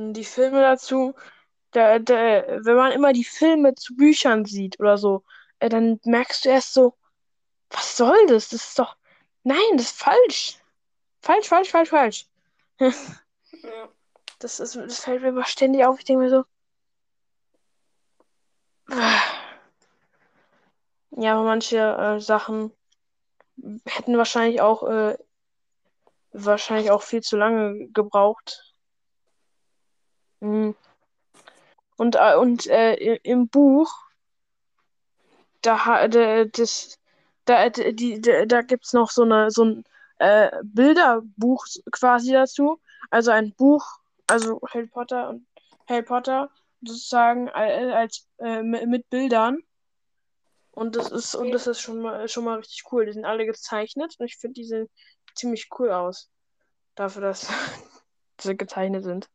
Die 0.00 0.24
Filme 0.24 0.60
dazu, 0.60 1.14
da, 1.72 1.98
da, 1.98 2.14
wenn 2.64 2.76
man 2.76 2.92
immer 2.92 3.12
die 3.12 3.24
Filme 3.24 3.74
zu 3.74 3.96
Büchern 3.96 4.44
sieht 4.44 4.78
oder 4.78 4.96
so, 4.96 5.24
äh, 5.58 5.68
dann 5.68 5.98
merkst 6.04 6.44
du 6.44 6.50
erst 6.50 6.72
so, 6.74 6.94
was 7.70 7.96
soll 7.96 8.26
das? 8.28 8.48
Das 8.50 8.68
ist 8.68 8.78
doch, 8.78 8.96
nein, 9.42 9.58
das 9.74 9.86
ist 9.86 9.98
falsch. 9.98 10.58
Falsch, 11.20 11.48
falsch, 11.48 11.70
falsch, 11.70 11.90
falsch. 11.90 12.26
Ja. 12.78 13.88
Das 14.38 14.60
ist, 14.60 14.76
das 14.76 15.00
fällt 15.00 15.22
mir 15.22 15.28
immer 15.30 15.44
ständig 15.44 15.84
auf. 15.84 15.98
Ich 15.98 16.04
denke 16.04 16.22
mir 16.22 16.30
so, 16.30 16.44
ja, 21.10 21.34
aber 21.34 21.42
manche 21.42 21.76
äh, 21.78 22.20
Sachen 22.20 22.72
hätten 23.84 24.16
wahrscheinlich 24.16 24.60
auch, 24.60 24.84
äh, 24.84 25.18
wahrscheinlich 26.32 26.92
auch 26.92 27.02
viel 27.02 27.22
zu 27.22 27.36
lange 27.36 27.88
gebraucht. 27.88 28.67
Mhm. 30.40 30.74
Und, 31.96 32.14
äh, 32.16 32.36
und 32.36 32.66
äh, 32.68 32.94
i- 32.94 33.20
im 33.24 33.48
Buch, 33.48 33.92
da, 35.62 36.06
da, 36.08 36.44
das, 36.44 36.98
da, 37.44 37.68
da, 37.70 38.46
da 38.46 38.62
gibt 38.62 38.86
es 38.86 38.92
noch 38.92 39.10
so, 39.10 39.22
eine, 39.22 39.50
so 39.50 39.64
ein 39.64 39.84
äh, 40.18 40.50
Bilderbuch 40.62 41.66
quasi 41.90 42.32
dazu. 42.32 42.80
Also 43.10 43.30
ein 43.30 43.52
Buch, 43.54 43.84
also 44.26 44.60
Harry 44.72 44.86
Potter 44.86 45.30
und 45.30 45.46
Harry 45.88 46.02
Potter 46.02 46.50
sozusagen 46.82 47.48
äh, 47.48 47.90
als 47.92 48.28
äh, 48.38 48.62
mit, 48.62 48.86
mit 48.86 49.10
Bildern. 49.10 49.58
Und 50.70 50.94
das 50.94 51.10
ist, 51.10 51.34
und 51.34 51.50
das 51.50 51.66
ist 51.66 51.80
schon 51.80 52.00
mal, 52.00 52.28
schon 52.28 52.44
mal 52.44 52.58
richtig 52.58 52.84
cool. 52.92 53.06
Die 53.06 53.12
sind 53.12 53.24
alle 53.24 53.46
gezeichnet 53.46 54.14
und 54.18 54.26
ich 54.26 54.36
finde, 54.36 54.54
die 54.54 54.64
sehen 54.64 54.88
ziemlich 55.34 55.68
cool 55.78 55.90
aus. 55.90 56.30
Dafür, 56.94 57.22
dass 57.22 57.48
sie 58.40 58.56
gezeichnet 58.56 59.02
sind. 59.02 59.28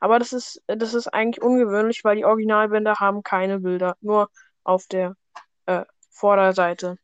Aber 0.00 0.18
das 0.18 0.32
ist, 0.32 0.62
das 0.66 0.94
ist 0.94 1.08
eigentlich 1.08 1.42
ungewöhnlich, 1.42 2.04
weil 2.04 2.16
die 2.16 2.24
Originalbänder 2.24 2.96
haben 3.00 3.22
keine 3.22 3.60
Bilder, 3.60 3.96
nur 4.00 4.30
auf 4.64 4.86
der 4.86 5.16
äh, 5.66 5.84
Vorderseite. 6.10 6.98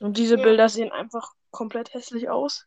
Und 0.00 0.16
diese 0.16 0.36
Ja. 0.36 0.42
Bilder 0.42 0.68
sehen 0.68 0.92
einfach 0.92 1.32
komplett 1.50 1.94
hässlich 1.94 2.28
aus. 2.28 2.66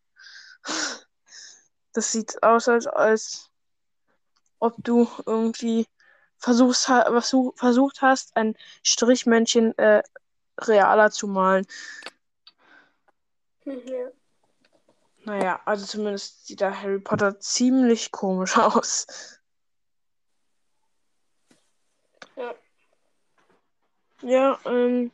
Das 1.94 2.12
sieht 2.12 2.42
aus, 2.42 2.68
als, 2.70 2.88
als 2.88 3.52
ob 4.60 4.76
du 4.78 5.10
irgendwie 5.26 5.88
versuchst, 6.38 6.86
versuch, 6.86 7.54
versucht 7.58 8.02
hast, 8.02 8.36
ein 8.38 8.56
Strichmännchen 8.84 9.78
äh, 9.78 10.02
realer 10.60 11.12
zu 11.12 11.28
malen. 11.28 11.66
ja. 13.66 14.12
Naja, 15.24 15.62
also 15.66 15.86
zumindest 15.86 16.48
sieht 16.48 16.62
da 16.62 16.74
Harry 16.74 17.00
Potter 17.00 17.40
ziemlich 17.40 18.12
komisch 18.12 18.58
aus. 18.58 19.40
Ja. 22.36 22.56
Ja, 24.24 24.60
ähm, 24.66 25.12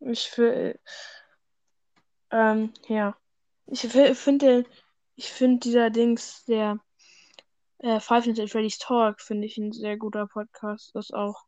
ich 0.00 0.36
will, 0.38 0.78
ähm, 2.30 2.72
ja. 2.88 3.16
Ich 3.66 3.80
finde, 3.82 4.64
ich 5.16 5.32
finde 5.32 5.60
dieser 5.60 5.90
Dings, 5.90 6.44
der 6.46 6.78
äh, 7.78 8.00
Five 8.00 8.26
Nights 8.26 8.40
at 8.40 8.50
Freddy's 8.50 8.78
Talk, 8.78 9.20
finde 9.20 9.46
ich 9.46 9.58
ein 9.58 9.72
sehr 9.72 9.96
guter 9.96 10.26
Podcast. 10.26 10.90
Das 10.94 11.12
auch. 11.12 11.44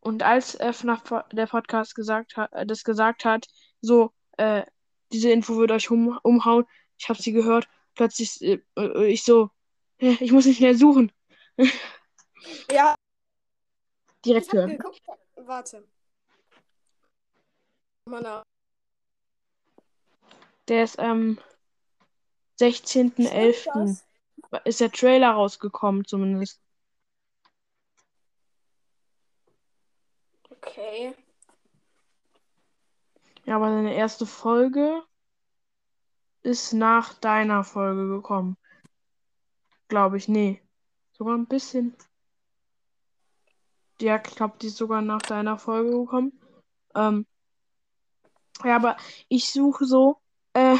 Und 0.00 0.22
als 0.22 0.56
FNAF 0.56 1.02
der 1.32 1.46
Podcast 1.46 1.94
gesagt 1.94 2.36
hat, 2.36 2.52
äh, 2.52 2.66
das 2.66 2.84
gesagt 2.84 3.24
hat, 3.24 3.46
so, 3.80 4.12
äh, 4.38 4.64
diese 5.12 5.30
Info 5.30 5.56
wird 5.56 5.70
euch 5.72 5.90
um, 5.90 6.18
umhauen, 6.22 6.64
ich 6.98 7.08
habe 7.08 7.20
sie 7.20 7.32
gehört, 7.32 7.68
plötzlich 7.94 8.40
äh, 8.42 8.60
äh, 8.76 9.06
ich 9.06 9.24
so, 9.24 9.50
ich 9.98 10.32
muss 10.32 10.46
nicht 10.46 10.60
mehr 10.60 10.74
suchen. 10.74 11.12
Ja, 12.72 12.94
Direkt 14.24 14.52
hören. 14.52 14.78
geguckt. 14.78 15.02
Warte. 15.36 15.86
Meine 18.06 18.42
Der 20.68 20.84
ist 20.84 20.98
am 20.98 21.38
16.11. 22.60 23.68
das? 23.74 24.04
ist 24.64 24.80
der 24.80 24.90
Trailer 24.90 25.32
rausgekommen, 25.32 26.04
zumindest. 26.04 26.60
Okay. 30.50 31.14
Ja, 33.50 33.56
aber 33.56 33.72
seine 33.72 33.96
erste 33.96 34.26
Folge 34.26 35.02
ist 36.44 36.72
nach 36.72 37.14
deiner 37.14 37.64
Folge 37.64 38.06
gekommen. 38.06 38.56
Glaube 39.88 40.18
ich, 40.18 40.28
nee. 40.28 40.62
Sogar 41.10 41.36
ein 41.36 41.48
bisschen. 41.48 41.96
Ja, 44.00 44.22
ich 44.24 44.36
glaube, 44.36 44.56
die 44.62 44.68
ist 44.68 44.76
sogar 44.76 45.02
nach 45.02 45.22
deiner 45.22 45.58
Folge 45.58 45.90
gekommen. 45.90 46.40
Ähm, 46.94 47.26
ja, 48.62 48.76
aber 48.76 48.96
ich 49.28 49.50
suche 49.50 49.84
so 49.84 50.18
äh, 50.52 50.76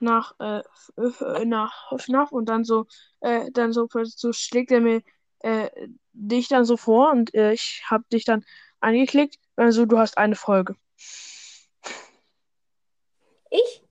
nach, 0.00 0.34
äh, 0.38 0.60
f- 0.98 1.24
nach 1.46 1.92
FNAF 1.92 2.30
und 2.30 2.50
dann 2.50 2.62
so, 2.62 2.84
äh, 3.20 3.50
dann 3.52 3.72
so, 3.72 3.88
so 4.04 4.34
schlägt 4.34 4.70
er 4.70 4.82
mir 4.82 5.00
äh, 5.38 5.70
dich 6.12 6.48
dann 6.48 6.66
so 6.66 6.76
vor 6.76 7.10
und 7.10 7.32
äh, 7.34 7.54
ich 7.54 7.84
habe 7.88 8.04
dich 8.12 8.26
dann 8.26 8.44
angeklickt. 8.80 9.38
Also 9.56 9.86
du 9.86 9.98
hast 9.98 10.18
eine 10.18 10.36
Folge. 10.36 10.76
Ich? 13.50 13.84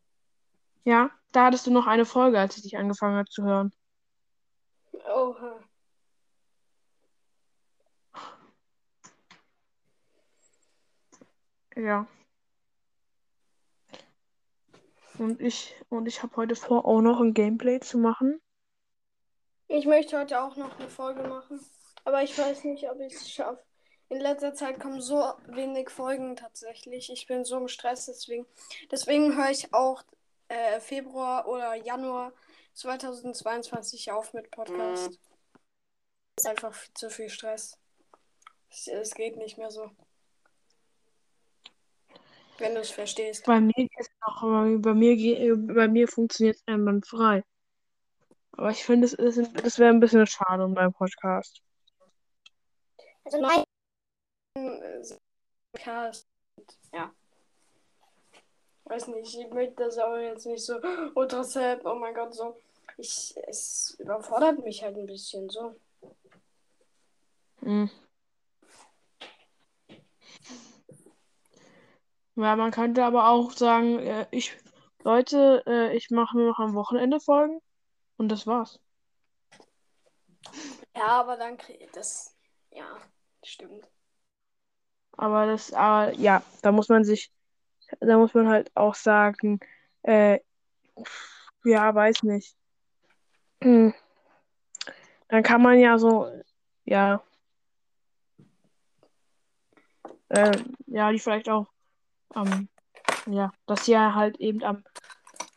Ja, 0.83 1.09
da 1.31 1.45
hattest 1.45 1.67
du 1.67 1.71
noch 1.71 1.87
eine 1.87 2.05
Folge, 2.05 2.39
als 2.39 2.57
ich 2.57 2.63
dich 2.63 2.77
angefangen 2.77 3.17
habe 3.17 3.29
zu 3.29 3.43
hören. 3.43 3.73
Oha. 4.93 5.59
Ja. 11.75 12.07
Und 15.17 15.41
ich, 15.41 15.75
und 15.89 16.07
ich 16.07 16.23
habe 16.23 16.35
heute 16.35 16.55
vor, 16.55 16.85
auch 16.85 17.01
noch 17.01 17.19
ein 17.19 17.33
Gameplay 17.33 17.79
zu 17.79 17.97
machen. 17.97 18.41
Ich 19.67 19.85
möchte 19.85 20.19
heute 20.19 20.41
auch 20.41 20.55
noch 20.55 20.77
eine 20.77 20.89
Folge 20.89 21.23
machen. 21.23 21.59
Aber 22.03 22.21
ich 22.21 22.37
weiß 22.37 22.63
nicht, 22.65 22.89
ob 22.89 22.99
ich 22.99 23.13
es 23.13 23.31
schaffe. 23.31 23.63
In 24.09 24.19
letzter 24.19 24.53
Zeit 24.53 24.79
kommen 24.79 25.01
so 25.01 25.33
wenig 25.47 25.89
Folgen 25.89 26.35
tatsächlich. 26.35 27.11
Ich 27.11 27.25
bin 27.25 27.43
so 27.43 27.57
im 27.57 27.67
Stress, 27.67 28.05
deswegen. 28.05 28.45
Deswegen 28.91 29.35
höre 29.35 29.49
ich 29.49 29.73
auch 29.73 30.03
äh, 30.47 30.79
Februar 30.79 31.47
oder 31.47 31.73
Januar 31.75 32.31
2022 32.73 34.11
auf 34.11 34.33
mit 34.33 34.51
Podcast. 34.51 35.19
Es 36.35 36.43
ist 36.43 36.49
einfach 36.49 36.73
viel 36.73 36.93
zu 36.93 37.09
viel 37.09 37.29
Stress. 37.29 37.79
Es, 38.69 38.87
es 38.87 39.15
geht 39.15 39.37
nicht 39.37 39.57
mehr 39.57 39.71
so. 39.71 39.89
Wenn 42.59 42.75
du 42.75 42.81
es 42.81 42.91
verstehst. 42.91 43.45
Bei 43.45 43.59
mir 43.59 43.87
ist 43.97 44.11
noch, 44.21 44.41
bei 44.81 44.93
mir, 44.93 45.57
bei 45.57 45.87
mir 45.87 46.07
funktioniert 46.07 46.57
es 46.57 46.63
einwandfrei. 46.67 47.43
Aber 48.51 48.69
ich 48.69 48.85
finde, 48.85 49.07
es 49.07 49.15
das 49.15 49.79
wäre 49.79 49.89
ein 49.89 49.99
bisschen 49.99 50.25
schade 50.27 50.63
um 50.63 50.73
beim 50.73 50.93
Podcast. 50.93 51.61
Also 53.25 53.41
nein. 53.41 53.63
Cast. 55.73 56.27
Ja. 56.93 57.13
Weiß 58.85 59.07
nicht, 59.07 59.35
ich 59.35 59.49
möchte 59.51 59.83
das 59.83 59.97
auch 59.97 60.15
jetzt 60.17 60.45
nicht 60.45 60.63
so 60.63 60.79
ultra 61.15 61.43
sad, 61.43 61.85
oh 61.85 61.95
mein 61.95 62.13
Gott, 62.13 62.33
so. 62.33 62.57
Ich, 62.97 63.35
es 63.47 63.95
überfordert 63.99 64.63
mich 64.63 64.83
halt 64.83 64.95
ein 64.95 65.05
bisschen 65.05 65.49
so. 65.49 65.75
Mhm. 67.61 67.89
Ja, 72.35 72.55
man 72.55 72.71
könnte 72.71 73.03
aber 73.03 73.29
auch 73.29 73.51
sagen, 73.51 73.99
äh, 73.99 74.27
ich, 74.31 74.55
Leute, 75.03 75.63
äh, 75.65 75.95
ich 75.95 76.09
mache 76.09 76.37
nur 76.37 76.49
noch 76.49 76.59
am 76.59 76.75
Wochenende 76.75 77.19
Folgen 77.19 77.61
und 78.17 78.29
das 78.29 78.45
war's. 78.45 78.79
Ja, 80.95 81.07
aber 81.07 81.37
dann 81.37 81.57
krieg 81.57 81.91
das. 81.93 82.35
Ja, 82.71 82.97
stimmt. 83.43 83.89
Aber 85.17 85.45
das, 85.45 85.73
aber 85.73 86.13
ja, 86.13 86.43
da 86.61 86.71
muss 86.71 86.89
man 86.89 87.03
sich, 87.03 87.31
da 87.99 88.17
muss 88.17 88.33
man 88.33 88.47
halt 88.47 88.71
auch 88.75 88.95
sagen, 88.95 89.59
äh, 90.03 90.39
ja, 91.63 91.93
weiß 91.93 92.23
nicht. 92.23 92.55
Hm. 93.63 93.93
Dann 95.29 95.43
kann 95.43 95.61
man 95.61 95.79
ja 95.79 95.97
so, 95.97 96.29
ja, 96.85 97.23
äh, 100.29 100.57
ja, 100.87 101.11
die 101.11 101.19
vielleicht 101.19 101.49
auch, 101.49 101.67
ähm, 102.35 102.67
ja, 103.25 103.51
dass 103.65 103.87
ja 103.87 104.13
halt 104.13 104.37
eben 104.39 104.63
am, 104.63 104.83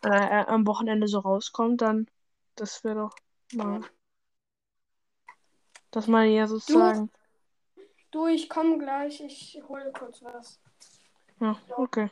äh, 0.03 0.45
am 0.45 0.67
Wochenende 0.67 1.09
so 1.09 1.19
rauskommt, 1.19 1.83
dann, 1.83 2.07
das 2.55 2.83
wäre 2.85 2.97
doch 2.97 3.17
mal, 3.55 3.81
dass 5.91 6.07
man 6.07 6.31
ja 6.31 6.47
sozusagen, 6.47 7.07
Du, 7.07 7.19
ich 8.29 8.49
komme 8.49 8.79
gleich, 8.79 9.21
ich 9.21 9.63
hole 9.69 9.93
kurz 9.93 10.23
was. 10.23 10.61
ja, 11.41 11.57
okay. 11.77 12.11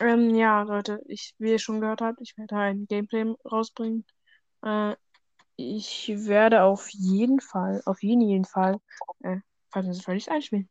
Ähm, 0.00 0.34
ja, 0.34 0.62
Leute, 0.62 1.00
ich, 1.06 1.34
wie 1.38 1.52
ihr 1.52 1.58
schon 1.58 1.80
gehört 1.80 2.00
habt, 2.00 2.20
ich 2.20 2.36
werde 2.36 2.56
ein 2.56 2.86
Gameplay 2.86 3.34
rausbringen. 3.50 4.04
Äh, 4.62 4.94
ich 5.56 6.08
werde 6.08 6.62
auf 6.64 6.88
jeden 6.90 7.40
Fall, 7.40 7.82
auf 7.86 8.02
jeden, 8.02 8.20
jeden 8.22 8.44
Fall, 8.44 8.78
äh, 9.20 9.38
Nights 9.74 9.98
at 9.98 10.04
Freddy's 10.04 10.28
einspielen. 10.28 10.68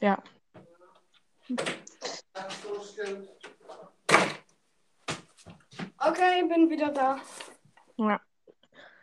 Ja, 0.00 0.22
Okay, 5.98 6.46
bin 6.48 6.70
wieder 6.70 6.90
da. 6.92 7.20
ja. 7.96 8.20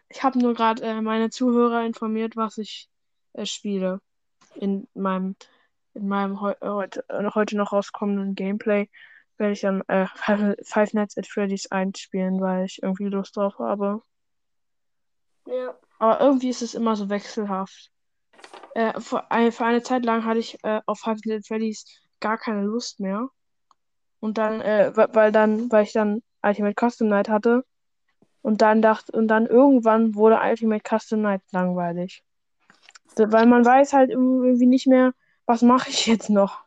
Ich 0.09 0.21
habe 0.23 0.37
nur 0.39 0.53
gerade 0.53 0.83
äh, 0.83 1.01
meine 1.01 1.29
Zuhörer 1.29 1.85
informiert, 1.85 2.35
was 2.35 2.57
ich 2.57 2.87
äh, 3.33 3.45
spiele. 3.45 3.99
In 4.55 4.87
meinem, 4.93 5.35
in 5.93 6.07
meinem 6.07 6.41
heu 6.41 6.53
heute, 6.61 7.05
äh, 7.09 7.29
heute 7.33 7.57
noch 7.57 7.71
rauskommenden 7.71 8.35
Gameplay 8.35 8.89
werde 9.37 9.53
ich 9.53 9.61
dann 9.61 9.81
äh, 9.87 10.05
Five, 10.15 10.93
Nights 10.93 11.17
at 11.17 11.27
Freddy's 11.27 11.71
einspielen, 11.71 12.39
weil 12.39 12.65
ich 12.65 12.81
irgendwie 12.81 13.05
Lust 13.05 13.35
drauf 13.35 13.57
habe. 13.59 14.01
Ja. 15.45 15.75
Aber 15.99 16.21
irgendwie 16.21 16.49
ist 16.49 16.61
es 16.61 16.75
immer 16.75 16.95
so 16.95 17.09
wechselhaft. 17.09 17.91
Äh, 18.75 18.99
für, 18.99 19.29
ein, 19.31 19.51
für 19.51 19.65
eine 19.65 19.83
Zeit 19.83 20.05
lang 20.05 20.25
hatte 20.25 20.39
ich 20.39 20.63
äh, 20.63 20.81
auf 20.85 20.99
Five 20.99 21.19
Nights 21.25 21.45
at 21.45 21.47
Freddy's 21.47 21.85
gar 22.19 22.37
keine 22.37 22.61
Lust 22.61 22.99
mehr. 22.99 23.29
Und 24.19 24.37
dann, 24.37 24.61
äh, 24.61 24.91
weil 24.95 25.31
dann, 25.31 25.71
weil 25.71 25.83
ich 25.83 25.93
dann 25.93 26.21
Ultimate 26.41 26.75
Custom 26.79 27.07
Night 27.07 27.29
hatte. 27.29 27.65
Und 28.41 28.61
dann 28.61 28.81
dachte, 28.81 29.11
und 29.13 29.27
dann 29.27 29.45
irgendwann 29.45 30.15
wurde 30.15 30.39
Ultimate 30.41 30.83
Custom 30.83 31.21
Night 31.21 31.41
langweilig. 31.51 32.23
Weil 33.15 33.45
man 33.45 33.65
weiß 33.65 33.93
halt 33.93 34.09
irgendwie 34.09 34.65
nicht 34.65 34.87
mehr, 34.87 35.13
was 35.45 35.61
mache 35.61 35.89
ich 35.89 36.05
jetzt 36.05 36.29
noch. 36.29 36.63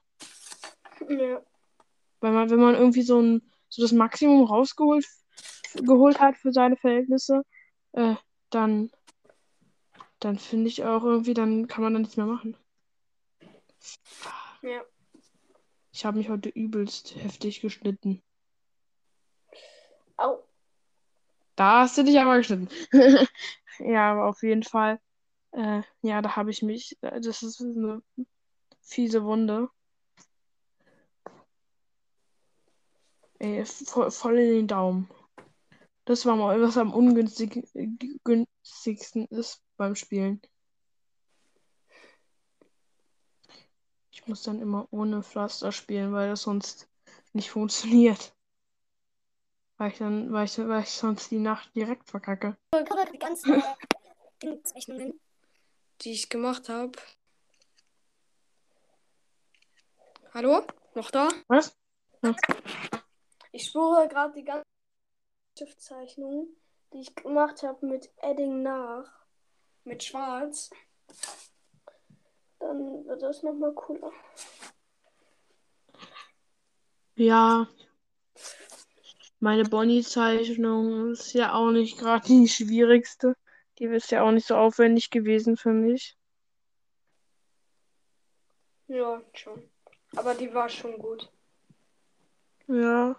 Ja. 1.09 1.43
Weil 2.21 2.33
man, 2.33 2.51
wenn 2.51 2.61
man 2.61 2.75
irgendwie 2.75 3.03
so 3.03 3.21
ein, 3.21 3.43
so 3.69 3.83
das 3.83 3.93
Maximum 3.93 4.45
rausgeholt 4.45 5.07
geholt 5.75 6.21
hat 6.21 6.37
für 6.39 6.53
seine 6.53 6.77
Verhältnisse, 6.77 7.43
äh, 7.93 8.15
dann, 8.51 8.91
dann 10.21 10.39
finde 10.39 10.69
ich 10.69 10.85
auch 10.85 11.05
irgendwie, 11.05 11.35
dann 11.35 11.67
kann 11.67 11.83
man 11.83 11.93
dann 11.93 12.03
nichts 12.03 12.17
mehr 12.17 12.27
machen. 12.27 12.57
Ja. 14.63 14.83
Ich 15.93 16.05
habe 16.05 16.19
mich 16.19 16.29
heute 16.29 16.49
übelst 16.49 17.15
heftig 17.17 17.61
geschnitten. 17.61 18.23
Au. 20.17 20.43
Da 21.57 21.81
hast 21.81 21.99
du 21.99 22.05
dich 22.05 22.19
aber 22.19 22.39
geschnitten. 22.39 22.69
Ja, 23.79 24.13
aber 24.13 24.25
auf 24.27 24.43
jeden 24.43 24.63
Fall. 24.63 24.99
Äh, 25.53 25.83
ja, 26.01 26.23
da 26.23 26.35
habe 26.35 26.51
ich 26.51 26.63
mich. 26.63 26.97
äh, 27.03 27.21
Das 27.21 27.43
ist 27.43 27.61
eine 27.61 28.03
fiese 28.87 29.25
Wunde. 29.25 29.69
Ey, 33.39 33.65
voll, 33.67 34.11
voll 34.11 34.39
in 34.39 34.51
den 34.51 34.69
Daumen. 34.69 35.11
Das 36.07 36.25
war 36.25 36.37
mal 36.37 36.61
was 36.63 36.79
am 36.79 36.95
ungünstig, 36.95 37.69
äh, 37.75 37.89
günstigsten 38.25 39.27
ist 39.27 39.61
beim 39.77 39.95
Spielen. 39.95 40.41
Ich 44.13 44.27
muss 44.27 44.45
dann 44.45 44.61
immer 44.61 44.89
ohne 44.93 45.23
Pflaster 45.23 45.73
spielen, 45.73 46.13
weil 46.13 46.31
das 46.31 46.43
sonst 46.43 46.89
nicht 47.33 47.51
funktioniert. 47.51 48.35
Weil 49.77 49.91
ich 49.91 49.99
dann, 49.99 50.33
weil 50.33 50.47
ich, 50.47 50.57
weil 50.59 50.83
ich 50.83 50.91
sonst 50.91 51.31
die 51.31 51.39
Nacht 51.39 51.75
direkt 51.75 52.09
verkacke. 52.09 52.57
Die 53.13 53.19
ganzen 53.19 53.63
äh, 54.41 54.63
Zeichnungen, 54.63 55.21
die 56.01 56.13
ich 56.13 56.31
gemacht 56.31 56.69
habe. 56.69 56.93
Hallo? 60.37 60.67
Noch 60.95 61.11
da? 61.11 61.31
Was? 61.49 61.75
Ich 63.53 63.69
spüre 63.69 64.07
gerade 64.07 64.35
die 64.35 64.45
ganzen 64.45 64.69
Stiftzeichnungen, 65.57 66.55
die 66.93 67.01
ich 67.01 67.15
gemacht 67.15 67.63
habe 67.63 67.87
mit 67.87 68.13
Edding 68.19 68.61
nach. 68.63 69.11
Mit 69.85 70.05
Schwarz. 70.05 70.69
Dann 72.59 73.07
wird 73.07 73.23
das 73.23 73.43
nochmal 73.45 73.73
cooler. 73.73 74.13
Ja. 77.15 77.67
Meine 79.41 79.65
Bonnie-Zeichnung 79.65 81.13
ist 81.13 81.33
ja 81.33 81.55
auch 81.55 81.71
nicht 81.71 81.97
gerade 81.97 82.27
die 82.27 82.47
schwierigste. 82.47 83.37
Die 83.79 83.85
ist 83.85 84.11
ja 84.11 84.23
auch 84.23 84.33
nicht 84.33 84.47
so 84.47 84.57
aufwendig 84.57 85.09
gewesen 85.09 85.57
für 85.57 85.73
mich. 85.73 86.15
Ja, 88.89 89.23
schon. 89.33 89.71
Aber 90.17 90.35
die 90.35 90.53
war 90.53 90.69
schon 90.69 90.99
gut. 90.99 91.31
Ja. 92.69 93.17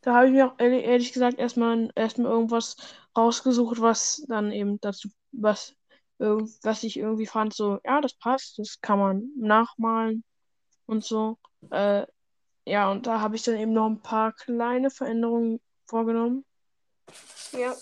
Da 0.00 0.14
habe 0.14 0.26
ich 0.26 0.32
mir 0.32 0.46
auch 0.46 0.58
ehrlich, 0.58 0.84
ehrlich 0.84 1.12
gesagt 1.12 1.38
erstmal 1.38 1.90
erstmal 1.94 2.30
irgendwas 2.30 2.76
rausgesucht, 3.16 3.80
was 3.80 4.24
dann 4.28 4.52
eben 4.52 4.80
dazu, 4.80 5.08
was, 5.32 5.74
was 6.18 6.82
ich 6.82 6.98
irgendwie 6.98 7.26
fand, 7.26 7.54
so, 7.54 7.78
ja, 7.84 8.00
das 8.00 8.14
passt, 8.14 8.58
das 8.58 8.80
kann 8.80 8.98
man 8.98 9.30
nachmalen 9.36 10.24
und 10.86 11.04
so. 11.04 11.38
Äh, 11.70 12.06
ja, 12.66 12.90
und 12.90 13.06
da 13.06 13.20
habe 13.20 13.36
ich 13.36 13.42
dann 13.42 13.56
eben 13.56 13.72
noch 13.72 13.86
ein 13.86 14.00
paar 14.02 14.32
kleine 14.32 14.90
Veränderungen 14.90 15.60
vorgenommen. 15.86 16.44
Ja. 17.52 17.74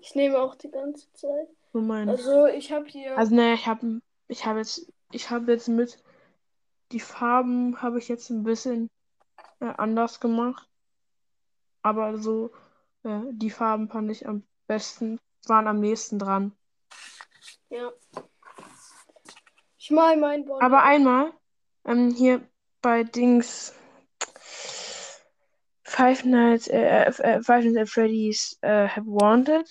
Ich 0.00 0.14
nehme 0.14 0.40
auch 0.40 0.54
die 0.54 0.70
ganze 0.70 1.12
Zeit. 1.12 1.48
So 1.72 1.80
mein, 1.80 2.08
Also 2.08 2.46
ich 2.46 2.72
habe 2.72 2.86
hier. 2.86 3.16
also 3.16 3.34
naja, 3.34 3.54
ich 3.54 3.66
habe 3.66 4.00
ich 4.28 4.46
habe 4.46 4.60
jetzt, 4.60 4.92
ich 5.10 5.30
habe 5.30 5.52
jetzt 5.52 5.68
mit 5.68 5.98
die 6.92 7.00
Farben 7.00 7.80
habe 7.80 7.98
ich 7.98 8.08
jetzt 8.08 8.30
ein 8.30 8.44
bisschen 8.44 8.90
äh, 9.60 9.72
anders 9.76 10.20
gemacht. 10.20 10.68
Aber 11.82 12.18
so, 12.18 12.52
äh, 13.02 13.20
die 13.32 13.50
Farben 13.50 13.88
fand 13.88 14.10
ich 14.10 14.28
am 14.28 14.44
besten, 14.66 15.18
waren 15.46 15.66
am 15.66 15.80
nächsten 15.80 16.18
dran. 16.18 16.52
ja. 17.70 17.92
Ich 19.78 19.90
mal 19.90 20.16
mein 20.16 20.44
Bonnie. 20.44 20.62
Aber 20.62 20.84
einmal, 20.84 21.32
ähm, 21.84 22.10
hier 22.10 22.48
bei 22.82 23.02
Dings 23.02 23.74
Five 25.82 26.24
Nights, 26.24 26.68
äh, 26.68 27.06
äh, 27.06 27.42
Five 27.42 27.64
Nights 27.64 27.76
at 27.76 27.88
Freddy's 27.88 28.58
äh, 28.60 28.86
Have 28.88 29.06
Wanted, 29.06 29.68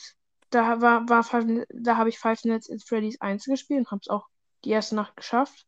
da 0.50 0.82
war, 0.82 1.08
war 1.08 1.24
Five, 1.24 1.66
da 1.70 1.96
habe 1.96 2.10
ich 2.10 2.20
Five 2.20 2.44
Nights 2.44 2.70
at 2.70 2.84
Freddy's 2.86 3.22
1 3.22 3.46
gespielt 3.46 3.80
und 3.80 3.92
habe 3.92 4.02
es 4.02 4.10
auch 4.10 4.28
die 4.66 4.72
erste 4.72 4.96
Nacht 4.96 5.16
geschafft. 5.16 5.66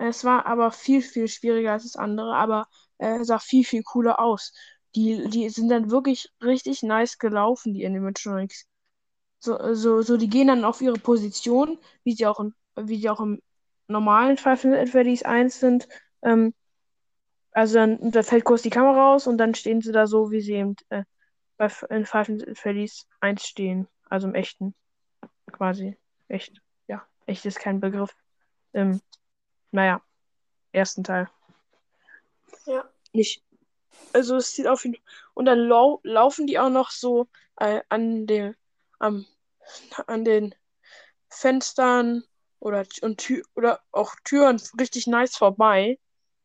Es 0.00 0.24
war 0.24 0.46
aber 0.46 0.72
viel, 0.72 1.02
viel 1.02 1.28
schwieriger 1.28 1.72
als 1.72 1.82
das 1.82 1.96
andere, 1.96 2.34
aber 2.34 2.66
äh, 2.98 3.22
sah 3.22 3.38
viel, 3.38 3.64
viel 3.64 3.82
cooler 3.82 4.18
aus. 4.18 4.52
Die, 4.94 5.28
die 5.28 5.48
sind 5.50 5.68
dann 5.68 5.90
wirklich 5.90 6.30
richtig 6.42 6.82
nice 6.82 7.18
gelaufen, 7.18 7.74
die 7.74 7.86
Animatronics. 7.86 8.66
So, 9.40 9.74
so, 9.74 10.02
so, 10.02 10.16
die 10.16 10.28
gehen 10.28 10.48
dann 10.48 10.64
auf 10.64 10.80
ihre 10.80 10.98
Position, 10.98 11.78
wie 12.04 12.14
sie 12.14 12.26
auch, 12.26 12.40
in, 12.40 12.54
wie 12.76 12.96
sie 12.98 13.10
auch 13.10 13.20
im 13.20 13.42
normalen 13.88 14.36
Nights 14.42 14.64
at 14.64 14.88
Freddy's 14.88 15.22
1 15.22 15.60
sind. 15.60 15.86
Ähm, 16.22 16.54
also 17.52 17.74
dann, 17.74 18.10
da 18.10 18.22
fällt 18.22 18.44
kurz 18.44 18.62
die 18.62 18.70
Kamera 18.70 19.12
raus 19.12 19.26
und 19.26 19.36
dann 19.36 19.54
stehen 19.54 19.82
sie 19.82 19.92
da 19.92 20.06
so, 20.06 20.30
wie 20.30 20.40
sie 20.40 20.54
eben 20.54 20.76
äh, 20.88 21.04
in 21.90 22.06
Five 22.06 22.30
Freddy's 22.54 23.06
1 23.20 23.44
stehen. 23.44 23.86
Also 24.08 24.28
im 24.28 24.34
echten. 24.34 24.74
Quasi. 25.52 25.98
Echt. 26.28 26.62
Ja, 26.88 27.06
echt 27.26 27.44
ist 27.44 27.60
kein 27.60 27.80
Begriff. 27.80 28.16
Im, 28.72 29.00
naja, 29.70 30.02
ersten 30.72 31.04
Teil. 31.04 31.28
Ja. 32.66 32.88
Nicht. 33.12 33.42
Also 34.12 34.36
es 34.36 34.54
sieht 34.54 34.66
auf 34.66 34.84
jeden 34.84 34.96
Und 35.34 35.46
dann 35.46 35.58
lau 35.58 36.00
laufen 36.02 36.46
die 36.46 36.58
auch 36.58 36.70
noch 36.70 36.90
so 36.90 37.28
äh, 37.56 37.82
an 37.88 38.26
dem, 38.26 38.54
am, 38.98 39.26
an 40.06 40.24
den 40.24 40.54
Fenstern 41.28 42.24
oder, 42.58 42.86
und 43.02 43.18
Tür 43.18 43.44
oder 43.54 43.80
auch 43.92 44.14
Türen 44.24 44.60
richtig 44.78 45.06
nice 45.06 45.36
vorbei. 45.36 45.98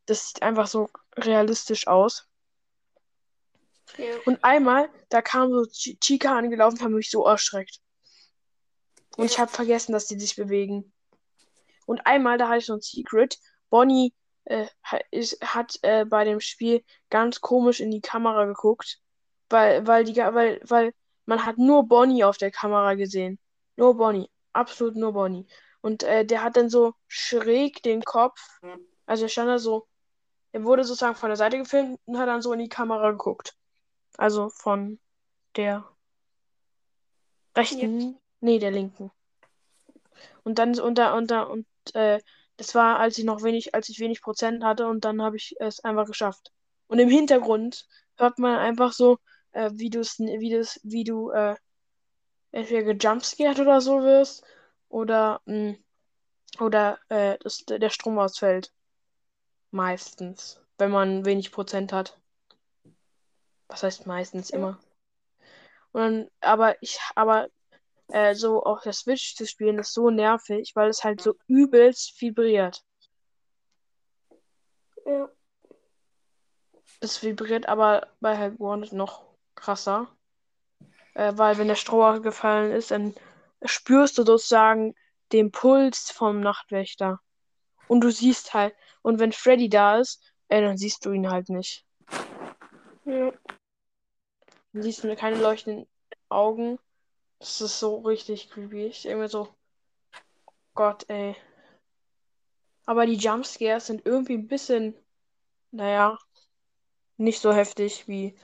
Das 0.05 0.29
sieht 0.29 0.41
einfach 0.41 0.67
so 0.67 0.89
realistisch 1.17 1.87
aus. 1.87 2.27
Ja. 3.97 4.15
Und 4.25 4.43
einmal, 4.43 4.89
da 5.09 5.21
kam 5.21 5.51
so 5.51 5.65
Ch 5.65 5.97
Chica 5.99 6.37
angelaufen, 6.37 6.81
haben 6.81 6.93
mich 6.93 7.09
so 7.09 7.25
erschreckt. 7.25 7.79
Und 9.17 9.25
ich 9.25 9.39
habe 9.39 9.51
vergessen, 9.51 9.93
dass 9.93 10.07
die 10.07 10.19
sich 10.19 10.35
bewegen. 10.35 10.91
Und 11.85 12.05
einmal, 12.05 12.37
da 12.37 12.47
hatte 12.47 12.59
ich 12.59 12.65
so 12.65 12.73
ein 12.73 12.81
Secret. 12.81 13.37
Bonnie 13.69 14.13
äh, 14.45 14.67
ist, 15.11 15.41
hat 15.41 15.77
äh, 15.81 16.05
bei 16.05 16.23
dem 16.23 16.39
Spiel 16.39 16.83
ganz 17.09 17.41
komisch 17.41 17.79
in 17.79 17.91
die 17.91 18.01
Kamera 18.01 18.45
geguckt, 18.45 18.99
weil, 19.49 19.85
weil, 19.87 20.03
die, 20.03 20.15
weil, 20.17 20.61
weil 20.63 20.93
man 21.25 21.45
hat 21.45 21.57
nur 21.57 21.87
Bonnie 21.87 22.23
auf 22.23 22.37
der 22.37 22.51
Kamera 22.51 22.95
gesehen. 22.95 23.39
Nur 23.75 23.97
Bonnie. 23.97 24.29
Absolut 24.53 24.95
nur 24.95 25.13
Bonnie. 25.13 25.47
Und 25.81 26.03
äh, 26.03 26.25
der 26.25 26.43
hat 26.43 26.57
dann 26.57 26.69
so 26.69 26.93
schräg 27.07 27.83
den 27.83 28.03
Kopf, 28.03 28.39
also 29.05 29.25
er 29.25 29.29
stand 29.29 29.49
da 29.49 29.59
so, 29.59 29.87
er 30.51 30.63
wurde 30.63 30.83
sozusagen 30.83 31.15
von 31.15 31.29
der 31.29 31.37
Seite 31.37 31.57
gefilmt 31.57 31.99
und 32.05 32.17
hat 32.17 32.27
dann 32.27 32.41
so 32.41 32.53
in 32.53 32.59
die 32.59 32.69
Kamera 32.69 33.11
geguckt. 33.11 33.55
Also 34.17 34.49
von 34.49 34.99
der 35.55 35.87
rechten, 37.55 38.17
nee, 38.39 38.59
der 38.59 38.71
linken. 38.71 39.11
Und 40.43 40.59
dann 40.59 40.79
und 40.79 40.97
da 40.97 41.15
und 41.15 41.29
da 41.29 41.43
und 41.43 41.67
äh, 41.93 42.19
das 42.57 42.73
war, 42.73 42.99
als 42.99 43.17
ich 43.17 43.25
noch 43.25 43.43
wenig, 43.43 43.75
als 43.75 43.89
ich 43.89 43.99
wenig 43.99 44.21
Prozent 44.21 44.63
hatte 44.63 44.87
und 44.87 45.05
dann 45.05 45.21
habe 45.21 45.35
ich 45.37 45.55
es 45.59 45.83
einfach 45.83 46.05
geschafft. 46.07 46.51
Und 46.87 46.99
im 46.99 47.09
Hintergrund 47.09 47.85
hört 48.17 48.39
man 48.39 48.57
einfach 48.57 48.93
so, 48.93 49.17
äh, 49.51 49.71
wie 49.73 49.89
du 49.89 49.99
es, 49.99 50.19
wie 50.19 50.49
das, 50.49 50.79
wie 50.83 51.03
du 51.03 51.31
äh, 51.31 51.55
entweder 52.51 52.93
gejumpscared 52.93 53.59
oder 53.59 53.81
so 53.81 54.01
wirst 54.01 54.43
oder 54.87 55.41
mh, 55.45 55.75
oder 56.59 56.99
äh, 57.09 57.37
dass 57.39 57.65
der 57.65 57.89
Strom 57.89 58.17
ausfällt. 58.17 58.71
Meistens, 59.71 60.61
wenn 60.77 60.91
man 60.91 61.25
wenig 61.25 61.51
Prozent 61.51 61.91
hat. 61.91 62.17
Was 63.67 63.83
heißt 63.83 64.07
meistens 64.07 64.51
immer? 64.51 64.79
Und 65.91 66.01
dann, 66.01 66.29
aber 66.39 66.81
ich, 66.81 66.99
aber 67.15 67.49
äh, 68.09 68.35
so 68.35 68.63
auf 68.63 68.81
der 68.81 68.93
Switch 68.93 69.35
zu 69.35 69.45
spielen 69.45 69.79
ist 69.79 69.93
so 69.93 70.09
nervig, 70.09 70.71
weil 70.75 70.89
es 70.89 71.03
halt 71.03 71.21
so 71.21 71.35
übelst 71.47 72.19
vibriert. 72.21 72.83
Ja. 75.05 75.29
Es 76.99 77.21
vibriert 77.21 77.67
aber 77.67 78.07
bei 78.19 78.35
Help 78.35 78.59
noch 78.59 79.25
krasser. 79.55 80.07
Äh, 81.13 81.33
weil 81.35 81.57
wenn 81.57 81.67
der 81.67 81.75
Strom 81.75 82.01
ausgefallen 82.01 82.71
ist, 82.71 82.91
dann 82.91 83.15
spürst 83.63 84.17
du 84.17 84.23
sozusagen 84.23 84.95
den 85.31 85.51
Puls 85.51 86.11
vom 86.11 86.39
Nachtwächter. 86.41 87.19
Und 87.87 88.01
du 88.01 88.11
siehst 88.11 88.53
halt, 88.53 88.75
und 89.01 89.19
wenn 89.19 89.31
Freddy 89.31 89.69
da 89.69 89.99
ist, 89.99 90.21
äh, 90.49 90.61
dann 90.61 90.77
siehst 90.77 91.05
du 91.05 91.11
ihn 91.11 91.29
halt 91.29 91.49
nicht. 91.49 91.85
Ja. 93.05 93.31
Dann 94.73 94.81
siehst 94.81 95.03
du 95.03 95.15
keine 95.15 95.39
leuchtenden 95.39 95.87
Augen. 96.29 96.79
Das 97.39 97.61
ist 97.61 97.79
so 97.79 97.97
richtig 97.97 98.49
creepy. 98.49 98.87
Ich 98.87 99.03
denke 99.03 99.17
mir 99.19 99.29
so, 99.29 99.53
Gott, 100.73 101.05
ey. 101.09 101.35
Aber 102.85 103.05
die 103.05 103.15
Jumpscares 103.15 103.87
sind 103.87 104.05
irgendwie 104.05 104.35
ein 104.35 104.47
bisschen, 104.47 104.95
naja, 105.71 106.17
nicht 107.17 107.41
so 107.41 107.53
heftig 107.53 108.07
wie 108.07 108.37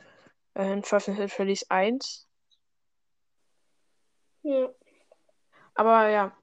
äh, 0.55 0.73
in 0.73 0.83
Five 0.83 1.07
Nights 1.07 1.21
at 1.21 1.31
Freddy's 1.31 1.69
1. 1.69 2.27
Ja. 4.43 4.69
Aber 5.75 6.09
ja, 6.09 6.35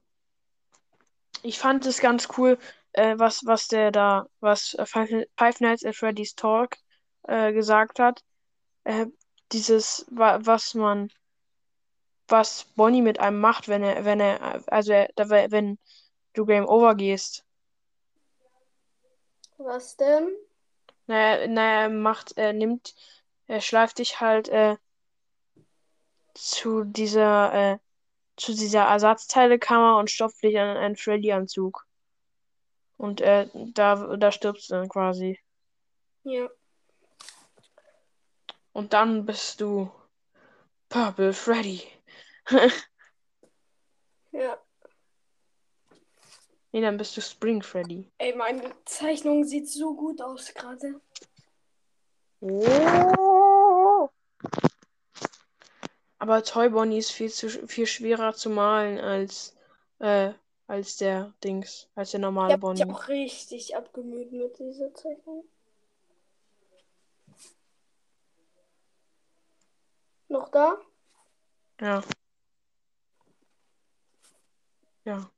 ich 1.43 1.59
fand 1.59 1.85
es 1.85 1.99
ganz 1.99 2.27
cool, 2.37 2.57
äh, 2.93 3.17
was, 3.17 3.45
was 3.45 3.67
der 3.67 3.91
da, 3.91 4.27
was 4.39 4.73
äh, 4.75 4.85
Five, 4.85 5.09
Five 5.37 5.59
Nights 5.59 5.85
at 5.85 5.95
Freddy's 5.95 6.35
Talk 6.35 6.77
äh, 7.23 7.53
gesagt 7.53 7.99
hat. 7.99 8.23
Äh, 8.83 9.07
dieses, 9.51 10.05
wa 10.11 10.39
was 10.41 10.73
man, 10.75 11.09
was 12.31 12.65
Bonnie 12.75 13.01
mit 13.01 13.19
einem 13.19 13.39
macht, 13.39 13.67
wenn 13.67 13.83
er, 13.83 14.05
wenn 14.05 14.19
er, 14.19 14.63
also 14.71 14.91
er, 14.91 15.09
wenn 15.17 15.77
du 16.33 16.45
Game 16.45 16.67
Over 16.67 16.95
gehst. 16.95 17.45
Was 19.57 19.97
denn? 19.97 20.29
Naja, 21.07 21.47
naja, 21.47 21.81
er 21.81 21.89
macht, 21.89 22.37
er 22.37 22.53
nimmt, 22.53 22.95
er 23.47 23.61
schleift 23.61 23.97
dich 23.97 24.21
halt 24.21 24.47
äh, 24.49 24.77
zu 26.33 26.83
dieser, 26.83 27.53
äh, 27.53 27.77
zu 28.37 28.53
dieser 28.53 28.83
Ersatzteilekammer 28.83 29.97
und 29.97 30.11
stopft 30.11 30.43
dich 30.43 30.57
an 30.57 30.77
einen 30.77 30.95
Freddy-Anzug. 30.95 31.85
Und 32.97 33.21
äh, 33.21 33.47
da, 33.73 34.17
da 34.17 34.31
stirbst 34.31 34.69
du 34.69 34.75
dann 34.75 34.89
quasi. 34.89 35.39
Ja. 36.23 36.49
Und 38.71 38.93
dann 38.93 39.25
bist 39.25 39.61
du 39.61 39.91
Purple 40.89 41.33
Freddy. 41.33 41.83
Ja. 44.31 44.57
nee, 46.71 46.81
dann 46.81 46.97
bist 46.97 47.17
du 47.17 47.21
Spring 47.21 47.63
Freddy. 47.63 48.07
Ey, 48.19 48.35
meine 48.35 48.73
Zeichnung 48.85 49.43
sieht 49.43 49.67
so 49.67 49.95
gut 49.95 50.21
aus 50.21 50.53
gerade. 50.53 51.01
Oh. 52.41 54.07
Aber 56.19 56.43
Toy 56.43 56.69
Bonnie 56.69 56.99
ist 56.99 57.11
viel 57.11 57.31
zu 57.31 57.49
viel 57.49 57.87
schwerer 57.87 58.33
zu 58.33 58.49
malen 58.49 58.99
als 58.99 59.55
äh, 59.99 60.33
als 60.67 60.97
der 60.97 61.33
Dings, 61.43 61.89
als 61.95 62.11
der 62.11 62.19
Ich 62.19 62.21
normale 62.21 62.53
mich 62.53 62.61
Bonnie. 62.61 62.83
auch 62.85 63.07
richtig 63.07 63.75
abgemüht 63.75 64.31
mit 64.31 64.59
dieser 64.59 64.93
Zeichnung. 64.93 65.43
Noch 70.27 70.49
da? 70.49 70.77
Ja. 71.81 72.03
Ja. 75.05 75.29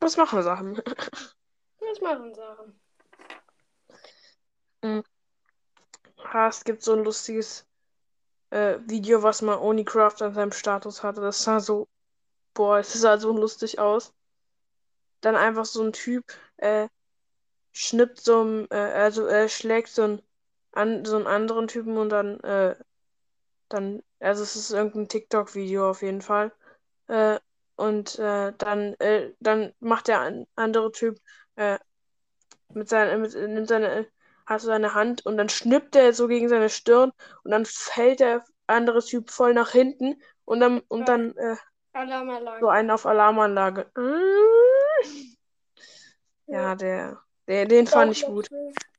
Was 0.00 0.16
machen 0.16 0.42
Sachen? 0.42 0.76
Was 1.80 2.00
machen 2.00 2.34
Sachen? 2.34 2.80
Ha, 6.18 6.48
es 6.48 6.64
gibt 6.64 6.82
so 6.82 6.92
ein 6.92 7.04
lustiges 7.04 7.66
äh, 8.50 8.78
Video, 8.86 9.22
was 9.22 9.42
mal 9.42 9.58
Onicraft 9.58 10.22
an 10.22 10.34
seinem 10.34 10.52
Status 10.52 11.02
hatte. 11.02 11.20
Das 11.20 11.42
sah 11.42 11.60
so, 11.60 11.88
boah, 12.54 12.78
es 12.78 12.92
sah 12.92 13.18
so 13.18 13.32
lustig 13.32 13.78
aus. 13.78 14.12
Dann 15.20 15.36
einfach 15.36 15.64
so 15.64 15.82
ein 15.82 15.92
Typ 15.92 16.24
äh, 16.58 16.88
schnippt 17.72 18.20
so 18.20 18.44
ein, 18.44 18.70
äh, 18.70 18.76
also 18.76 19.26
er 19.26 19.48
schlägt 19.48 19.88
so 19.88 20.02
einen, 20.02 20.22
an, 20.72 21.04
so 21.04 21.16
einen 21.16 21.26
anderen 21.26 21.68
Typen 21.68 21.96
und 21.96 22.10
dann, 22.10 22.40
äh, 22.40 22.76
dann, 23.68 24.02
also 24.20 24.42
es 24.42 24.56
ist 24.56 24.70
irgendein 24.70 25.08
TikTok-Video 25.08 25.90
auf 25.90 26.02
jeden 26.02 26.22
Fall. 26.22 26.52
Äh, 27.08 27.38
und 27.76 28.18
äh, 28.18 28.52
dann, 28.56 28.94
äh, 28.94 29.32
dann 29.40 29.72
macht 29.80 30.08
der 30.08 30.20
an, 30.20 30.46
andere 30.56 30.92
Typ 30.92 31.18
äh, 31.56 31.78
mit 32.70 32.88
seiner, 32.88 33.18
mit, 33.18 33.34
nimmt 33.34 33.68
seine, 33.68 34.06
hat 34.46 34.60
so 34.60 34.68
seine 34.68 34.94
Hand 34.94 35.26
und 35.26 35.36
dann 35.36 35.48
schnippt 35.48 35.94
er 35.96 36.12
so 36.12 36.26
gegen 36.26 36.48
seine 36.48 36.70
Stirn 36.70 37.12
und 37.44 37.50
dann 37.50 37.66
fällt 37.66 38.20
der 38.20 38.44
andere 38.66 39.04
Typ 39.04 39.30
voll 39.30 39.54
nach 39.54 39.70
hinten 39.70 40.20
und 40.44 40.60
dann, 40.60 40.80
und 40.88 41.08
dann 41.08 41.36
äh, 41.36 41.56
so 42.60 42.68
einen 42.68 42.90
auf 42.90 43.06
Alarmanlage. 43.06 43.90
Ja, 46.46 46.74
der, 46.74 47.18
der, 47.46 47.66
den 47.66 47.86
fand 47.86 48.12
ich 48.12 48.24
gut. 48.24 48.48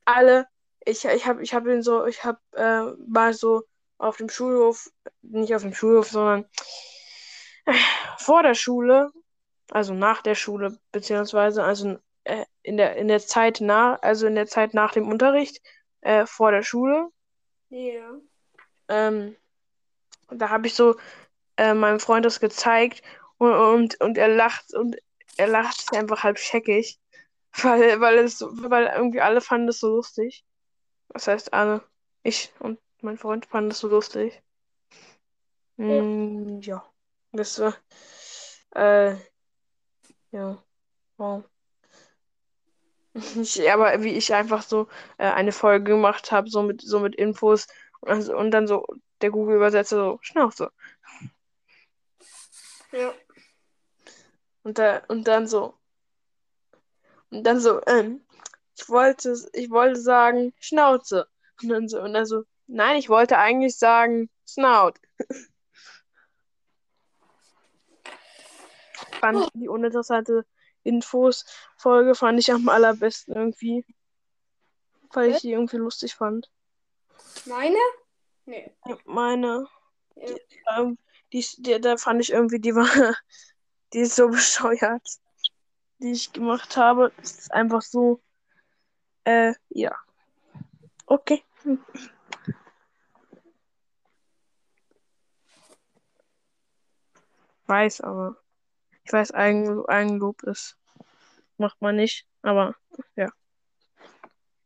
Alle, 0.04 0.46
ich, 0.84 1.04
ich 1.04 1.26
habe 1.26 1.42
ich 1.42 1.54
hab 1.54 1.66
ihn 1.66 1.82
so, 1.82 2.06
ich 2.06 2.24
habe 2.24 2.38
äh, 2.52 2.82
mal 3.06 3.34
so 3.34 3.64
auf 3.98 4.16
dem 4.16 4.28
Schulhof, 4.28 4.90
nicht 5.22 5.54
auf 5.54 5.62
dem 5.62 5.74
Schulhof, 5.74 6.08
sondern 6.08 6.44
äh, 6.44 6.46
vor 8.18 8.42
der 8.42 8.54
Schule, 8.54 9.10
also 9.70 9.94
nach 9.94 10.22
der 10.22 10.34
Schule, 10.34 10.78
beziehungsweise 10.92 11.64
also 11.64 11.98
äh, 12.24 12.44
in 12.62 12.76
der 12.76 12.96
in 12.96 13.08
der 13.08 13.20
Zeit 13.20 13.60
nach, 13.60 14.00
also 14.02 14.26
in 14.26 14.34
der 14.34 14.46
Zeit 14.46 14.74
nach 14.74 14.92
dem 14.92 15.08
Unterricht, 15.08 15.60
äh, 16.02 16.26
vor 16.26 16.50
der 16.52 16.62
Schule, 16.62 17.08
Ja. 17.70 18.14
ähm, 18.88 19.36
da 20.30 20.50
habe 20.50 20.66
ich 20.66 20.74
so 20.74 20.96
äh, 21.56 21.74
meinem 21.74 22.00
Freund 22.00 22.24
das 22.24 22.40
gezeigt 22.40 23.02
und, 23.38 23.52
und, 23.54 24.00
und 24.00 24.18
er 24.18 24.28
lacht 24.28 24.74
und 24.74 24.96
er 25.36 25.48
lacht 25.48 25.80
sich 25.80 25.98
einfach 25.98 26.22
halb 26.24 26.38
scheckig, 26.38 26.98
weil, 27.62 28.00
weil 28.00 28.18
es 28.18 28.42
weil 28.42 28.86
irgendwie 28.96 29.20
alle 29.20 29.40
fanden 29.40 29.68
es 29.68 29.80
so 29.80 29.88
lustig. 29.88 30.44
Das 31.10 31.26
heißt 31.28 31.52
alle, 31.54 31.82
ich 32.22 32.52
und 32.60 32.78
mein 33.02 33.18
Freund 33.18 33.46
fanden 33.46 33.70
es 33.70 33.80
so 33.80 33.88
lustig. 33.88 34.42
Mm, 35.76 36.60
ja, 36.60 36.84
das 37.32 37.58
war 37.58 37.74
äh, 38.74 39.16
ja, 40.30 40.62
wow. 41.16 41.44
Ich, 43.14 43.70
aber 43.70 44.02
wie 44.02 44.14
ich 44.14 44.32
einfach 44.34 44.62
so 44.62 44.88
äh, 45.18 45.26
eine 45.26 45.52
Folge 45.52 45.92
gemacht 45.92 46.30
habe, 46.30 46.48
so 46.50 46.62
mit 46.62 46.82
so 46.82 47.00
mit 47.00 47.16
Infos 47.16 47.66
und, 48.00 48.10
also, 48.10 48.36
und 48.36 48.50
dann 48.52 48.66
so 48.66 48.86
der 49.20 49.30
Google-Übersetzer 49.30 49.96
so 49.96 50.18
Schnauze. 50.22 50.70
Ja. 52.92 53.12
Und, 54.62 54.78
da, 54.78 55.02
und 55.08 55.26
dann 55.26 55.46
so. 55.46 55.74
Und 57.30 57.44
dann 57.44 57.60
so, 57.60 57.80
ähm, 57.86 58.24
ich 58.76 58.88
wollte, 58.88 59.34
ich 59.52 59.70
wollte 59.70 60.00
sagen 60.00 60.54
Schnauze. 60.60 61.28
Und 61.62 61.68
dann 61.70 61.88
so, 61.88 62.00
und 62.00 62.14
dann 62.14 62.26
so, 62.26 62.44
nein, 62.66 62.96
ich 62.96 63.08
wollte 63.08 63.38
eigentlich 63.38 63.76
sagen 63.76 64.30
Snout. 64.46 64.94
Fand 69.20 69.44
ich 69.44 69.50
die 69.54 69.68
uninteressante 69.68 70.44
Infos-Folge 70.84 72.14
fand 72.14 72.38
ich 72.38 72.52
am 72.52 72.68
allerbesten 72.68 73.34
irgendwie. 73.34 73.84
Weil 75.12 75.30
ich 75.30 75.40
die 75.40 75.52
irgendwie 75.52 75.76
lustig 75.76 76.14
fand. 76.14 76.50
Meine? 77.46 77.78
Nee. 78.46 78.70
Meine, 79.04 79.66
Ja. 80.16 80.78
ähm, 80.78 80.98
die, 81.32 81.44
die, 81.58 81.80
da 81.80 81.96
fand 81.96 82.20
ich 82.20 82.30
irgendwie, 82.32 82.60
die 82.60 82.74
war, 82.74 82.84
die 83.92 84.00
ist 84.00 84.16
so 84.16 84.28
bescheuert, 84.28 85.06
die 85.98 86.12
ich 86.12 86.32
gemacht 86.32 86.76
habe. 86.76 87.12
Das 87.18 87.32
ist 87.38 87.52
einfach 87.52 87.82
so, 87.82 88.20
äh, 89.24 89.54
ja. 89.70 89.94
Okay. 91.06 91.42
Weiß, 97.66 98.00
aber 98.00 98.36
ich 99.08 99.12
weiß, 99.14 99.32
Eigen, 99.32 99.86
Eigenlob 99.86 100.42
ist, 100.42 100.76
macht 101.56 101.80
man 101.80 101.96
nicht, 101.96 102.26
aber 102.42 102.76
ja. 103.16 103.30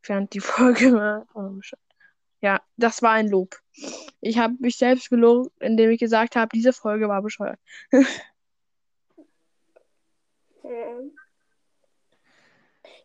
Fand 0.01 0.33
die 0.33 0.39
Folge 0.41 0.91
war. 0.91 1.25
Ja, 2.41 2.61
das 2.75 3.01
war 3.01 3.11
ein 3.11 3.29
Lob. 3.29 3.55
Ich 4.19 4.37
habe 4.37 4.55
mich 4.59 4.75
selbst 4.77 5.09
gelobt, 5.09 5.49
indem 5.61 5.91
ich 5.91 5.99
gesagt 5.99 6.35
habe, 6.35 6.49
diese 6.53 6.73
Folge 6.73 7.07
war 7.07 7.21
bescheuert. 7.21 7.59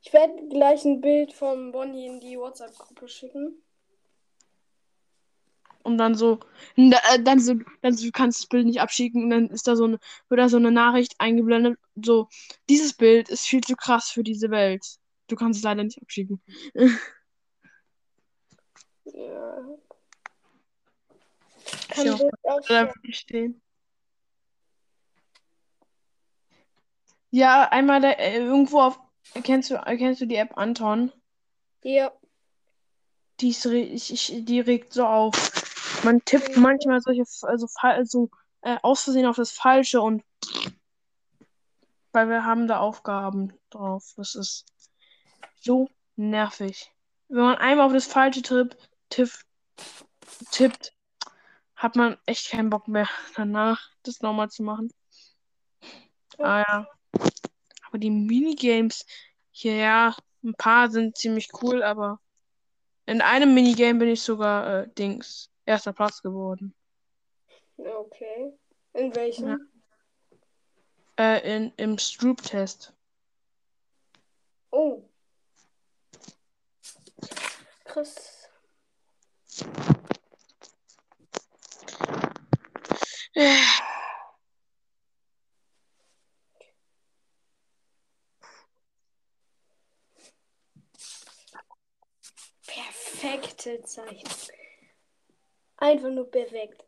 Ich 0.01 0.12
werde 0.14 0.48
gleich 0.48 0.85
ein 0.87 1.01
Bild 1.03 1.35
von 1.35 1.72
Bonnie 1.72 2.07
in 2.07 2.20
die 2.20 2.38
WhatsApp-Gruppe 2.38 3.09
schicken. 3.09 3.62
Und 5.83 5.99
dann 5.99 6.14
so, 6.14 6.41
äh, 6.77 7.23
dann 7.23 7.41
so, 7.41 7.55
dann 7.83 7.97
so, 7.97 8.07
du 8.07 8.12
kannst 8.12 8.41
das 8.41 8.47
Bild 8.49 8.67
nicht 8.67 8.81
abschicken 8.81 9.25
und 9.25 9.31
dann 9.31 9.49
ist 9.49 9.67
da 9.67 9.77
so 9.77 9.85
eine, 9.85 9.99
wird 10.29 10.41
da 10.41 10.49
so 10.49 10.57
eine 10.57 10.71
Nachricht 10.71 11.14
eingeblendet, 11.19 11.79
so, 11.97 12.29
dieses 12.69 12.93
Bild 12.95 13.29
ist 13.29 13.47
viel 13.47 13.62
zu 13.62 13.75
krass 13.77 14.11
für 14.11 14.23
diese 14.23 14.51
Welt. 14.51 14.85
Du 15.29 15.37
kannst 15.37 15.59
es 15.59 15.64
leider 15.64 15.85
nicht 15.85 16.01
abschicken. 16.01 16.41
Ja. 19.05 19.79
Kann 21.88 22.07
Ja. 22.69 22.93
Nicht 23.03 23.21
stehen. 23.21 23.61
Ja, 27.31 27.69
einmal 27.71 28.01
da, 28.01 28.11
äh, 28.12 28.38
irgendwo 28.38 28.81
auf, 28.81 28.99
kennst 29.43 29.71
du, 29.71 29.79
kennst 29.85 30.21
du 30.21 30.27
die 30.27 30.37
App 30.37 30.57
Anton? 30.57 31.12
Ja. 31.83 32.12
Die, 33.41 33.51
ist, 33.51 33.67
ich, 33.67 34.12
ich, 34.12 34.45
die 34.45 34.61
regt 34.61 34.93
so 34.93 35.05
auf. 35.05 35.33
Man 36.05 36.25
tippt 36.25 36.57
manchmal 36.57 37.01
solche, 37.01 37.25
also, 37.43 37.67
also 37.81 38.31
äh, 38.63 38.77
aus 38.83 39.03
Versehen 39.03 39.27
auf 39.27 39.37
das 39.37 39.51
Falsche 39.51 40.01
und 40.01 40.22
weil 42.12 42.29
wir 42.29 42.45
haben 42.45 42.66
da 42.66 42.79
Aufgaben 42.79 43.53
drauf. 43.70 44.12
Das 44.16 44.35
ist 44.35 44.66
so 45.61 45.89
nervig. 46.16 46.91
Wenn 47.29 47.43
man 47.43 47.57
einmal 47.57 47.87
auf 47.87 47.93
das 47.93 48.07
Falsche 48.07 48.43
tipp, 48.43 48.77
tipp, 49.11 49.31
tippt, 50.51 50.93
hat 51.77 51.97
man 51.97 52.16
echt 52.27 52.51
keinen 52.51 52.70
Bock 52.70 52.89
mehr 52.89 53.09
danach, 53.37 53.91
das 54.03 54.20
nochmal 54.20 54.51
zu 54.51 54.62
machen. 54.62 54.91
Ah 56.39 56.64
ja. 56.66 56.87
Aber 57.89 57.99
die 57.99 58.11
Minigames 58.11 59.07
hier, 59.51 59.77
ja, 59.77 60.16
ein 60.45 60.55
paar 60.55 60.91
sind 60.91 61.16
ziemlich 61.16 61.51
cool, 61.62 61.83
aber 61.83 62.20
in 63.07 63.22
einem 63.22 63.55
Minigame 63.55 63.99
bin 64.01 64.09
ich 64.09 64.22
sogar 64.22 64.83
äh, 64.83 64.89
Dings, 64.95 65.51
erster 65.69 65.93
Platz 65.93 66.23
geworden. 66.23 66.75
Okay. 67.77 68.59
In 68.95 69.14
welchem? 69.14 69.71
Äh, 71.19 71.57
in, 71.57 71.73
im 71.77 71.99
Stroop-Test. 71.99 72.95
Oh. 74.71 75.09
Krass. 77.85 78.35
perfekte 93.19 93.83
Zeichnung. 93.83 94.68
Einfach 95.89 96.11
nur 96.11 96.30
perfekt. 96.30 96.84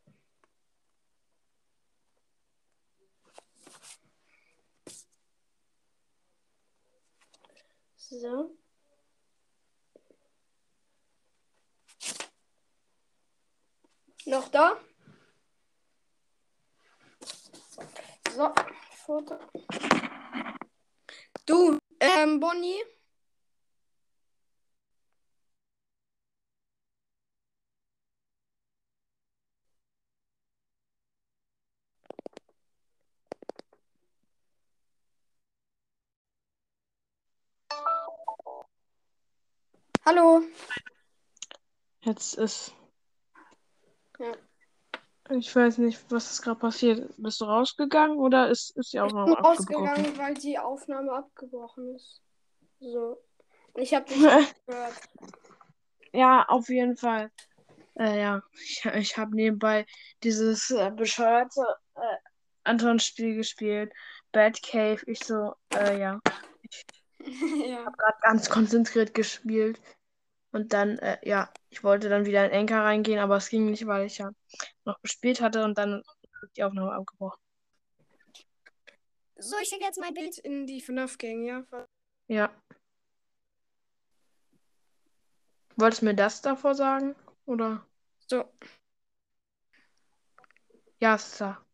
So. 7.96 8.55
Noch 14.26 14.48
da? 14.51 14.78
So, 18.34 18.53
Foto. 19.07 19.38
Du, 21.46 21.78
ähm, 22.01 22.38
Bonnie. 22.38 22.99
Hallo. 40.11 40.42
Jetzt 42.00 42.34
ist. 42.34 42.74
Ja. 44.18 44.32
Ich 45.30 45.54
weiß 45.54 45.78
nicht, 45.78 46.04
was 46.11 46.32
ist 46.32 46.42
gerade 46.42 46.58
passiert. 46.58 47.14
Bist 47.16 47.40
du 47.40 47.44
rausgegangen 47.44 48.18
oder 48.18 48.48
ist, 48.48 48.76
ist 48.76 48.92
die 48.92 48.96
Ich 48.96 49.02
Aufnahme 49.02 49.36
bin 49.36 49.44
abgebrochen? 49.44 49.86
rausgegangen, 49.86 50.18
weil 50.18 50.34
die 50.34 50.58
Aufnahme 50.58 51.12
abgebrochen 51.12 51.94
ist. 51.94 52.20
So. 52.80 53.22
Ich 53.76 53.94
habe 53.94 54.04
dich 54.06 54.16
gehört. 54.66 54.96
Ja, 56.12 56.44
auf 56.48 56.68
jeden 56.68 56.96
Fall. 56.96 57.30
Äh, 57.94 58.20
ja, 58.20 58.42
ich, 58.54 58.84
ich 58.86 59.16
habe 59.16 59.36
nebenbei 59.36 59.86
dieses 60.24 60.72
äh, 60.72 60.90
bescheuerte 60.90 61.62
äh, 61.94 62.16
Anton-Spiel 62.64 63.36
gespielt. 63.36 63.92
Bad 64.32 64.61
Cave. 64.61 65.00
Ich 65.06 65.20
so, 65.20 65.54
äh, 65.72 66.00
ja, 66.00 66.18
ja. 67.20 67.84
gerade 67.84 68.18
ganz 68.22 68.50
konzentriert 68.50 69.14
gespielt. 69.14 69.80
Und 70.53 70.72
dann, 70.72 70.98
äh, 70.98 71.18
ja, 71.22 71.53
ich 71.68 71.84
wollte 71.84 72.09
dann 72.09 72.26
wieder 72.26 72.44
in 72.44 72.51
Enker 72.51 72.82
reingehen, 72.82 73.20
aber 73.20 73.36
es 73.36 73.48
ging 73.48 73.66
nicht, 73.70 73.86
weil 73.86 74.07
ich 74.07 74.18
ja 74.18 74.30
noch 74.84 75.01
gespielt 75.01 75.40
hatte 75.40 75.64
und 75.64 75.78
dann 75.78 76.03
ist 76.42 76.57
die 76.57 76.64
Aufnahme 76.64 76.92
abgebrochen. 76.92 77.40
So, 79.36 79.57
ich 79.62 79.68
schicke 79.68 79.84
jetzt 79.84 80.01
mein 80.01 80.12
Bild 80.12 80.38
in 80.38 80.66
die 80.66 80.80
FNAF-Gang, 80.80 81.44
ja? 81.44 81.64
Ja. 82.26 82.51
Wolltest 85.76 86.03
du 86.03 86.07
mir 86.07 86.14
das 86.14 86.42
davor 86.42 86.74
sagen? 86.74 87.14
Oder? 87.46 87.86
So. 88.26 88.44
Ja, 90.98 91.14
ist 91.14 91.40
da. 91.40 91.64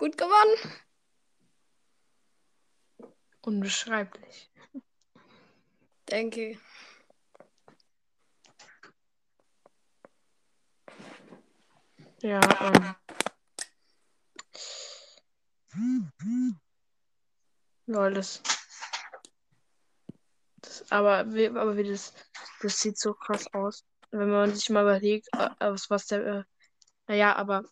Gut 0.00 0.16
gewonnen. 0.16 0.56
Unbeschreiblich. 3.42 4.50
Denke. 6.10 6.58
Ja, 12.22 12.40
ähm. 12.62 12.94
Lol, 17.84 18.14
das. 18.14 18.42
das 20.62 20.90
aber, 20.90 21.30
wie, 21.34 21.48
aber 21.48 21.76
wie 21.76 21.84
das. 21.84 22.14
Das 22.62 22.80
sieht 22.80 22.98
so 22.98 23.12
krass 23.12 23.52
aus. 23.52 23.84
Wenn 24.12 24.30
man 24.30 24.54
sich 24.54 24.70
mal 24.70 24.80
überlegt, 24.80 25.28
äh, 25.34 25.50
was, 25.58 25.90
was 25.90 26.06
der. 26.06 26.26
Äh, 26.26 26.44
naja, 27.06 27.36
aber. 27.36 27.64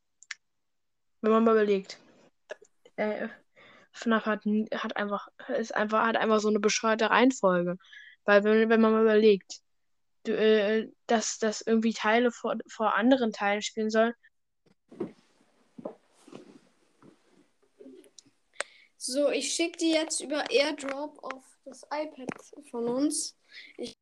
Wenn 1.23 1.33
man 1.33 1.43
mal 1.43 1.53
überlegt. 1.53 1.99
Äh, 2.99 3.29
FNAF 3.93 4.27
hat, 4.27 4.45
hat 4.75 4.97
einfach. 4.97 5.29
Ist 5.49 5.75
einfach, 5.75 6.07
hat 6.07 6.17
einfach 6.17 6.41
so 6.41 6.49
eine 6.49 6.61
bescheuerte 6.61 7.11
Reihenfolge. 7.11 7.79
Weil, 8.25 8.45
wenn, 8.45 8.69
wenn 8.69 8.81
man 8.81 8.93
mal 8.93 9.03
überlegt, 9.03 9.61
du, 10.25 10.37
äh, 10.37 10.91
dass, 11.07 11.39
dass 11.39 11.63
irgendwie 11.63 11.93
Teile 11.95 12.31
vor, 12.31 12.57
vor 12.69 12.95
anderen 12.95 13.33
Teilen 13.33 13.63
spielen 13.63 13.91
sollen. 13.91 14.15
So, 18.97 19.31
ich 19.31 19.55
schicke 19.55 19.79
die 19.79 19.93
jetzt 19.93 20.21
über 20.21 20.51
Airdrop 20.51 21.23
auf 21.23 21.45
das 21.65 21.83
iPad 21.85 22.29
von 22.71 22.89
uns. 22.89 23.37
Ich. 23.77 23.95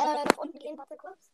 Äh, 0.00 0.24
nach 0.24 0.38
unten 0.38 0.58
gehen, 0.58 0.76
warte 0.76 0.96
kurz. 0.96 1.30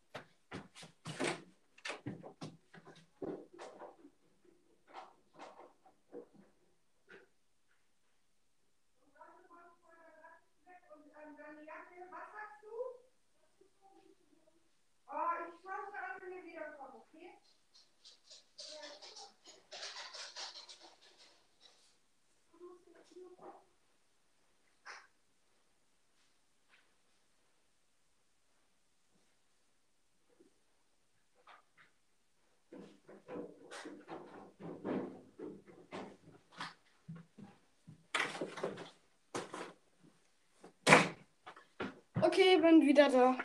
Okay, 42.33 42.57
bin 42.57 42.81
wieder 42.81 43.09
da. 43.09 43.37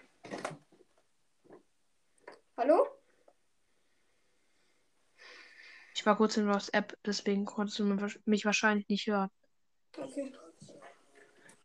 Hallo? 2.57 2.87
Ich 5.95 6.07
war 6.07 6.17
kurz 6.17 6.39
in 6.39 6.49
WhatsApp, 6.49 6.97
deswegen 7.05 7.45
konntest 7.45 7.79
du 7.79 7.85
mich 7.85 8.01
wahrsch- 8.01 8.21
mich 8.25 8.47
wahrscheinlich 8.47 8.89
nicht 8.89 9.07
hören. 9.07 9.29
Okay. 9.99 10.33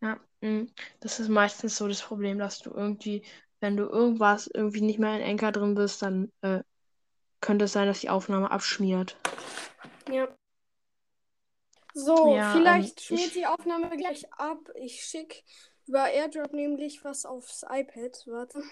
Ja, 0.02 0.20
mm, 0.42 0.66
das 1.00 1.22
ist 1.22 1.30
meistens 1.30 1.78
so 1.78 1.88
das 1.88 2.02
Problem, 2.02 2.40
dass 2.40 2.60
du 2.60 2.72
irgendwie, 2.72 3.24
wenn 3.62 3.78
du 3.78 3.84
irgendwas 3.86 4.48
irgendwie 4.54 4.82
nicht 4.82 5.00
mehr 5.00 5.16
in 5.18 5.24
Anchor 5.24 5.54
drin 5.54 5.76
bist, 5.76 6.02
dann 6.02 6.30
äh, 6.42 6.60
könnte 7.40 7.66
es 7.66 7.72
sein, 7.72 7.88
dass 7.88 8.02
die 8.02 8.10
Aufnahme 8.10 8.52
abschmiert. 8.52 9.18
Ja. 10.12 10.28
So, 11.94 12.36
Ja, 12.36 12.52
vielleicht 12.52 13.00
ähm, 13.00 13.18
schmiert 13.18 13.36
die 13.36 13.46
Aufnahme 13.46 13.96
gleich 13.96 14.30
ab. 14.34 14.60
Ich 14.76 15.06
schicke 15.06 15.42
über 15.88 16.10
Airdrop 16.10 16.54
nämlich 16.54 17.04
was 17.04 17.26
aufs 17.26 17.64
iPad. 17.70 18.24
Warte. 18.28 18.64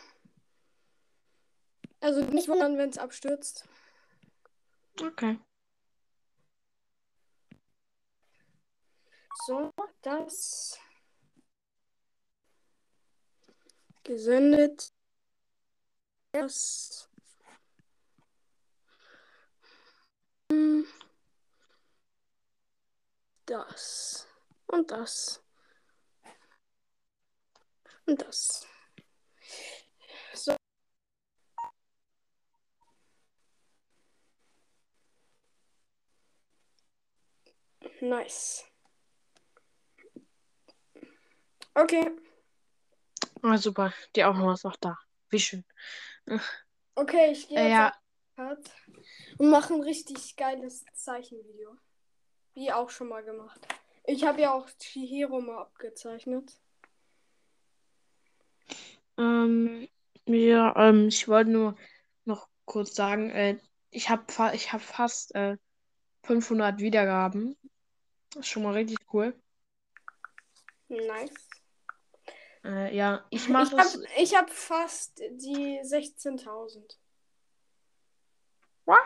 Also 2.00 2.22
nicht 2.22 2.48
wundern, 2.48 2.78
wenn 2.78 2.90
es 2.90 2.98
abstürzt. 2.98 3.68
Okay. 5.00 5.40
So, 9.46 9.72
das 10.02 10.80
gesendet. 14.04 14.94
Das. 16.32 17.10
Hm. 20.52 20.86
Das. 23.46 24.28
Und 24.68 24.92
das. 24.92 25.41
Und 28.12 28.22
das. 28.24 28.68
So. 30.34 30.54
Nice. 38.02 38.66
Okay. 41.74 42.12
Ah, 43.44 43.58
super. 43.58 43.94
Die 44.18 44.26
Aufnahme 44.26 44.56
ist 44.56 44.66
noch 44.66 44.76
da. 44.76 45.00
Wie 45.30 45.40
schön. 45.40 45.64
Okay, 46.96 47.32
ich 47.32 47.48
gehe 47.48 47.58
Äh, 47.58 47.70
jetzt 47.70 47.72
ja, 48.36 48.58
und 49.38 49.50
mache 49.50 49.74
ein 49.74 49.84
richtig 49.84 50.36
geiles 50.36 50.84
Zeichenvideo. 50.96 51.78
Wie 52.56 52.74
auch 52.74 52.90
schon 52.90 53.08
mal 53.08 53.24
gemacht. 53.24 53.66
Ich 54.04 54.26
habe 54.26 54.42
ja 54.42 54.52
auch 54.52 54.70
Chihiro 54.78 55.40
mal 55.40 55.60
abgezeichnet. 55.62 56.61
Ähm, 59.18 59.88
ja, 60.26 60.76
ähm, 60.76 61.08
ich 61.08 61.28
wollte 61.28 61.52
nur 61.52 61.76
noch 62.26 62.48
kurz 62.66 62.96
sagen, 62.96 63.30
äh, 63.30 63.58
ich 63.90 64.10
habe 64.10 64.32
fa 64.32 64.54
ich 64.54 64.72
hab 64.72 64.82
fast 64.82 65.36
äh, 65.36 65.58
500 66.24 66.80
Wiedergaben. 66.80 67.58
Das 68.32 68.42
ist 68.42 68.48
schon 68.48 68.64
mal 68.64 68.74
richtig 68.74 68.98
cool. 69.14 69.40
Nice. 70.88 71.50
Äh, 72.64 72.96
ja, 72.96 73.26
ich 73.30 73.44
Ich 73.44 73.50
mache 73.50 73.72
habe 73.78 73.82
es. 73.82 74.00
ich 74.18 74.36
hab 74.36 74.50
fast 74.50 75.20
die 75.20 75.80
16.000. 75.84 76.98
What? 78.86 79.00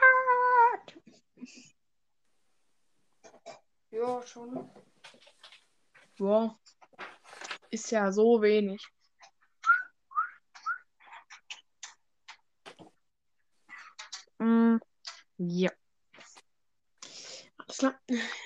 Ja, 3.92 4.22
schon. 4.26 4.70
Boah. 6.18 6.60
Ist 7.70 7.92
ja 7.92 8.12
so 8.12 8.42
wenig. 8.42 8.86
Mm, 14.40 14.78
ja. 15.38 15.72
Alles 17.58 17.78
klar. 17.78 18.00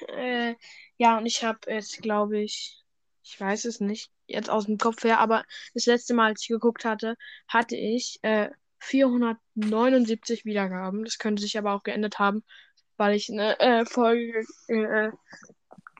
Äh, 0.08 0.56
ja, 0.98 1.18
und 1.18 1.26
ich 1.26 1.44
habe 1.44 1.60
jetzt, 1.68 2.02
glaube 2.02 2.40
ich, 2.40 2.84
ich 3.24 3.40
weiß 3.40 3.66
es 3.66 3.80
nicht, 3.80 4.12
jetzt 4.28 4.50
aus 4.50 4.66
dem 4.66 4.78
Kopf 4.78 5.04
her, 5.04 5.20
aber 5.20 5.44
das 5.74 5.86
letzte 5.86 6.14
Mal, 6.14 6.28
als 6.32 6.42
ich 6.42 6.48
geguckt 6.48 6.86
hatte, 6.86 7.16
hatte 7.48 7.76
ich 7.76 8.20
äh, 8.24 8.50
479 8.80 10.46
Wiedergaben. 10.46 11.04
Das 11.04 11.18
könnte 11.18 11.42
sich 11.42 11.58
aber 11.58 11.74
auch 11.74 11.84
geändert 11.84 12.20
haben, 12.20 12.44
weil 12.98 13.16
ich 13.16 13.30
eine 13.30 13.60
äh, 13.60 13.86
Folge, 13.86 14.46
äh, 14.68 15.12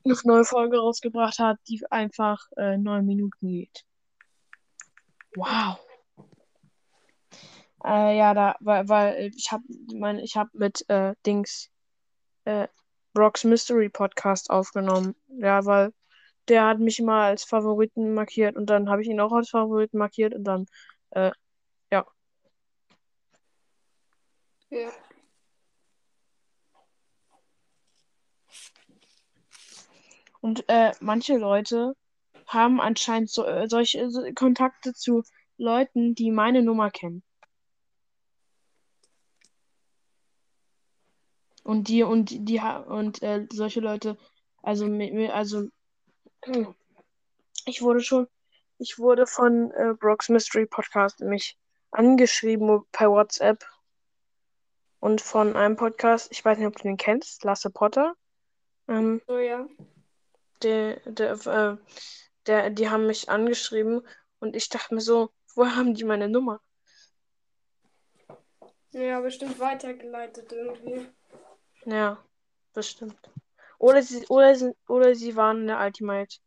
eine 0.06 0.18
neue 0.24 0.46
Folge 0.46 0.80
rausgebracht 0.80 1.40
habe, 1.40 1.60
die 1.68 1.82
einfach 1.92 2.48
äh, 2.58 2.78
neun 2.78 3.06
Minuten 3.06 3.48
geht. 3.48 3.86
Wow. 5.36 5.80
Äh, 7.90 8.18
ja, 8.18 8.34
da, 8.36 8.56
weil, 8.60 8.88
weil 8.88 9.32
ich 9.36 9.52
habe 9.52 9.64
mein, 9.96 10.20
ich 10.20 10.38
habe 10.38 10.52
mit 10.54 10.88
äh, 10.90 11.16
Dings 11.26 11.72
äh, 12.46 12.68
Brock's 13.14 13.44
Mystery 13.46 13.90
Podcast 13.90 14.52
aufgenommen. 14.52 15.16
Ja, 15.30 15.66
weil 15.66 15.94
der 16.50 16.68
hat 16.68 16.80
mich 16.80 17.00
immer 17.00 17.24
als 17.24 17.44
Favoriten 17.46 18.14
markiert 18.14 18.58
und 18.58 18.68
dann 18.70 18.90
habe 18.90 19.02
ich 19.04 19.10
ihn 19.10 19.20
auch 19.20 19.32
als 19.34 19.50
Favoriten 19.52 19.98
markiert 19.98 20.36
und 20.36 20.44
dann, 20.46 20.66
äh, 21.12 21.32
ja. 21.92 22.06
Ja. 24.70 24.92
Und 30.42 30.66
äh, 30.70 30.92
manche 31.02 31.38
Leute 31.38 31.94
haben 32.48 32.82
anscheinend 32.82 33.30
so, 33.32 33.46
äh, 33.46 33.68
solche 33.68 34.10
so 34.12 34.22
Kontakte 34.36 34.94
zu 34.94 35.24
Leuten, 35.58 36.16
die 36.16 36.32
meine 36.32 36.62
Nummer 36.64 36.92
kennen. 36.92 37.24
Und 41.70 41.88
die 41.88 42.02
und 42.02 42.32
die 42.32 42.60
und 42.88 43.22
äh, 43.22 43.46
solche 43.52 43.80
Leute, 43.80 44.18
also 44.64 44.88
also 44.88 45.70
ich 47.66 47.84
wurde 47.84 48.00
schon, 48.00 48.28
ich 48.80 48.98
wurde 48.98 49.28
von 49.28 49.70
äh, 49.74 49.94
Brock's 49.94 50.30
Mystery 50.30 50.66
Podcast 50.66 51.20
mich 51.20 51.60
angeschrieben 51.92 52.82
per 52.92 53.12
WhatsApp 53.12 53.64
und 55.00 55.22
von 55.22 55.56
einem 55.56 55.76
Podcast, 55.76 56.32
ich 56.32 56.44
weiß 56.44 56.58
nicht, 56.58 56.66
ob 56.66 56.76
du 56.76 56.82
den 56.82 56.98
kennst, 56.98 57.44
Lasse 57.44 57.70
Potter. 57.70 58.16
Ähm, 58.88 59.22
So, 59.28 59.38
ja. 59.38 59.68
der, 60.64 61.00
der, 61.02 61.34
äh, 61.46 61.78
der, 62.48 62.72
die 62.72 62.90
haben 62.90 63.06
mich 63.06 63.30
angeschrieben 63.30 64.02
und 64.40 64.56
ich 64.56 64.70
dachte 64.70 64.96
mir 64.96 65.02
so, 65.02 65.30
woher 65.54 65.76
haben 65.76 65.94
die 65.94 66.04
meine 66.04 66.30
Nummer? 66.30 66.62
Ja, 68.90 69.20
bestimmt 69.20 69.60
weitergeleitet 69.60 70.52
irgendwie. 70.52 71.06
Ja, 71.90 72.24
bestimmt. 72.74 73.18
Oder 73.80 74.04
sie, 74.04 74.26
oder 74.28 74.56
sie, 74.56 74.76
oder 74.88 75.16
sie 75.16 75.36
waren 75.36 75.62
in 75.62 75.68
der 75.68 75.80
Ultimate 75.80 76.38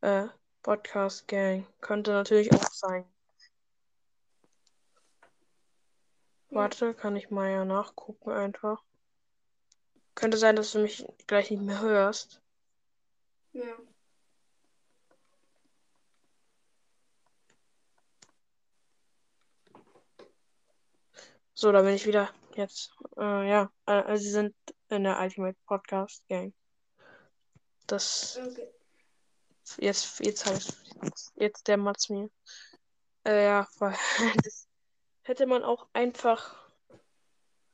äh, 0.00 0.26
Podcast 0.62 1.28
Gang. 1.28 1.66
Könnte 1.80 2.10
natürlich 2.10 2.52
auch 2.52 2.72
sein. 2.72 3.04
Warte, 6.50 6.94
kann 6.94 7.14
ich 7.14 7.30
mal 7.30 7.48
ja 7.48 7.64
nachgucken 7.64 8.30
einfach. 8.30 8.82
Könnte 10.16 10.36
sein, 10.36 10.56
dass 10.56 10.72
du 10.72 10.80
mich 10.80 11.06
gleich 11.28 11.50
nicht 11.52 11.62
mehr 11.62 11.80
hörst. 11.80 12.42
Ja. 13.52 13.76
So, 21.54 21.70
da 21.70 21.82
bin 21.82 21.94
ich 21.94 22.06
wieder. 22.06 22.30
Jetzt. 22.56 22.92
Äh, 23.16 23.48
ja, 23.48 23.70
also 23.84 24.22
sie 24.24 24.30
sind 24.30 24.54
in 24.90 25.04
der 25.04 25.20
Ultimate 25.20 25.58
Podcast 25.66 26.26
Gang. 26.28 26.52
Das. 27.86 28.38
Okay. 28.38 28.68
Jetzt, 29.78 30.20
jetzt 30.20 30.46
heißt 30.46 30.78
jetzt 31.36 31.68
der 31.68 31.76
Mats 31.76 32.08
mir. 32.08 32.30
Äh, 33.24 33.44
ja, 33.44 33.68
weil 33.78 33.94
das 34.44 34.68
hätte 35.22 35.46
man 35.46 35.62
auch 35.62 35.88
einfach. 35.92 36.56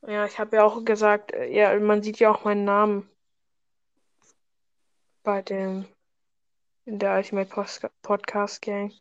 Ja, 0.01 0.25
ich 0.25 0.37
habe 0.37 0.57
ja 0.57 0.63
auch 0.63 0.83
gesagt, 0.83 1.31
äh, 1.33 1.47
ja, 1.47 1.79
man 1.79 2.03
sieht 2.03 2.19
ja 2.19 2.31
auch 2.31 2.43
meinen 2.43 2.65
Namen 2.65 3.09
bei 5.23 5.41
dem 5.41 5.87
in 6.85 6.99
der 6.99 7.15
Ultimate 7.15 7.49
Post 7.49 7.87
Podcast 8.01 8.61
Gang. 8.61 8.93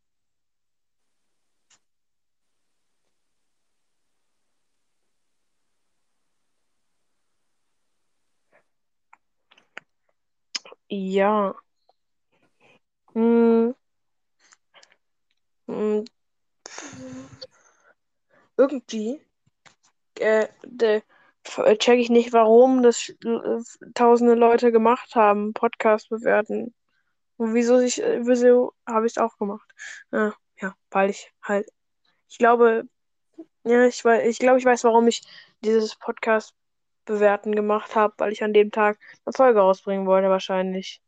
Ja. 10.95 11.55
Hm. 13.14 13.74
Hm. 15.66 16.05
Irgendwie 18.57 19.20
äh, 20.20 20.49
de, 20.64 21.03
check 21.78 21.99
ich 21.99 22.11
nicht, 22.11 22.32
warum 22.32 22.82
das 22.82 23.09
äh, 23.24 23.61
tausende 23.95 24.34
Leute 24.34 24.72
gemacht 24.72 25.14
haben, 25.16 25.53
Podcast 25.53 26.09
bewerten. 26.11 26.74
Und 27.36 27.55
wieso 27.55 27.80
ich, 27.80 28.03
äh, 28.03 28.20
wieso 28.26 28.74
habe 28.86 29.07
ich 29.07 29.14
es 29.14 29.18
auch 29.18 29.36
gemacht? 29.38 29.68
Äh, 30.12 30.30
ja, 30.61 30.74
weil 30.90 31.11
ich 31.11 31.32
halt, 31.42 31.68
ich 32.28 32.38
glaube, 32.38 32.84
ja, 33.64 33.86
ich 33.86 34.05
ich 34.05 34.38
glaube, 34.38 34.59
ich 34.59 34.64
weiß, 34.64 34.84
warum 34.84 35.09
ich 35.09 35.22
dieses 35.62 35.97
Podcast 35.97 36.55
bewerten 37.05 37.55
gemacht 37.55 37.94
habe, 37.94 38.14
weil 38.18 38.32
ich 38.32 38.42
an 38.42 38.52
dem 38.52 38.70
Tag 38.70 38.98
eine 39.24 39.32
Folge 39.32 39.61
rausbringen 39.61 40.07
wollte, 40.07 40.28
wahrscheinlich. 40.28 41.00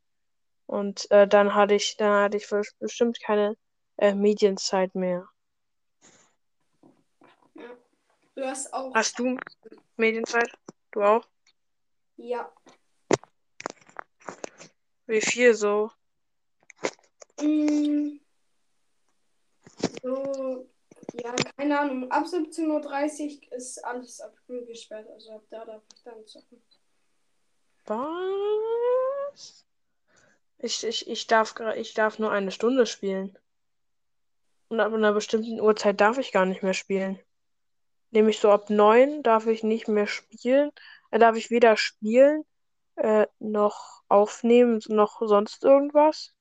Und 0.67 1.11
äh, 1.11 1.29
dann 1.29 1.55
hatte 1.55 1.75
ich, 1.75 1.97
dann 1.97 2.25
hatte 2.25 2.37
ich 2.37 2.49
bestimmt 2.79 3.21
keine 3.23 3.57
äh, 3.97 4.15
Medienzeit 4.15 4.95
mehr. 4.95 5.29
Du 8.35 8.45
hast 8.45 8.73
auch. 8.75 8.95
Hast 8.95 9.19
du 9.19 9.39
Medienzeit? 9.97 10.51
Du 10.91 11.03
auch? 11.03 11.27
Ja. 12.17 12.53
Wie 15.07 15.21
viel 15.21 15.55
so? 15.55 15.91
Mm. 17.41 18.19
So, 20.03 20.69
ja, 21.23 21.35
keine 21.57 21.79
Ahnung. 21.81 22.11
Ab 22.11 22.25
17.30 22.25 22.67
Uhr 22.69 23.53
ist 23.57 23.85
alles 23.85 24.21
abgesperrt. 24.21 25.09
Also 25.11 25.33
ab 25.33 25.43
da 25.51 25.65
darf 25.65 25.83
ich 25.95 26.03
dann 26.03 26.27
zocken. 26.27 26.63
Was? 27.87 29.65
Ich, 30.59 30.85
ich, 30.85 31.09
ich 31.09 31.27
darf, 31.27 31.55
ich 31.77 31.95
darf 31.95 32.19
nur 32.19 32.31
eine 32.31 32.51
Stunde 32.51 32.87
spielen. 32.87 33.39
Und 34.69 34.81
ab 34.81 34.93
einer 34.93 35.13
bestimmten 35.13 35.61
Uhrzeit 35.61 36.01
darf 36.01 36.19
ich 36.19 36.33
gar 36.33 36.47
nicht 36.47 36.63
mehr 36.63 36.75
spielen. 36.75 37.21
Nämlich 38.11 38.39
so 38.39 38.51
ab 38.51 38.71
neun 38.71 39.23
darf 39.23 39.47
ich 39.47 39.63
nicht 39.63 39.89
mehr 39.89 40.07
spielen. 40.07 40.71
Da 41.11 41.19
darf 41.19 41.37
ich 41.37 41.51
weder 41.51 41.77
spielen, 41.77 42.45
äh, 42.97 43.27
noch 43.39 44.03
aufnehmen, 44.09 44.81
noch 44.89 45.21
sonst 45.21 45.63
irgendwas. 45.65 46.35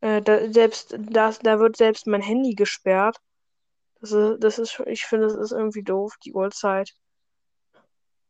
Äh, 0.00 0.22
da, 0.22 0.52
selbst 0.52 0.94
das, 0.98 1.40
da 1.40 1.58
wird 1.58 1.76
selbst 1.76 2.06
mein 2.06 2.22
Handy 2.22 2.54
gesperrt. 2.54 3.18
Das 4.00 4.12
ist, 4.12 4.38
das 4.40 4.58
ist, 4.58 4.80
ich 4.86 5.04
finde, 5.06 5.26
das 5.28 5.36
ist 5.36 5.52
irgendwie 5.52 5.82
doof, 5.82 6.16
die 6.24 6.32
Uhrzeit. 6.32 6.94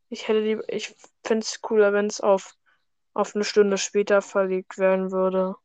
Ich 0.08 0.28
hätte 0.28 0.42
die, 0.42 0.60
ich 0.68 0.94
finde 1.24 1.44
es 1.44 1.60
cooler, 1.60 1.92
wenn 1.92 2.06
es 2.06 2.20
auf, 2.20 2.54
auf 3.12 3.34
eine 3.34 3.44
Stunde 3.44 3.76
später 3.78 4.22
verlegt 4.22 4.78
werden 4.78 5.12
würde. 5.12 5.56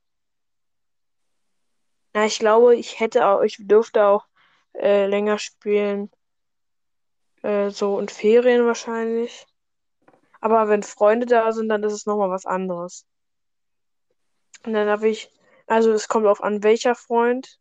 Ja, 2.15 2.25
ich 2.25 2.39
glaube, 2.39 2.75
ich 2.75 2.99
hätte 2.99 3.27
auch, 3.27 3.41
ich 3.41 3.57
dürfte 3.59 4.05
auch 4.05 4.25
äh, 4.73 5.07
länger 5.07 5.39
spielen. 5.39 6.11
Äh, 7.41 7.69
so 7.71 7.99
in 7.99 8.09
Ferien 8.09 8.65
wahrscheinlich. 8.65 9.45
Aber 10.41 10.67
wenn 10.67 10.83
Freunde 10.83 11.25
da 11.25 11.51
sind, 11.53 11.69
dann 11.69 11.83
ist 11.83 11.93
es 11.93 12.05
nochmal 12.05 12.29
was 12.29 12.45
anderes. 12.45 13.05
Und 14.65 14.73
dann 14.73 14.87
darf 14.87 15.03
ich, 15.03 15.31
also 15.67 15.91
es 15.91 16.07
kommt 16.07 16.27
auf 16.27 16.43
an, 16.43 16.63
welcher 16.63 16.95
Freund. 16.95 17.59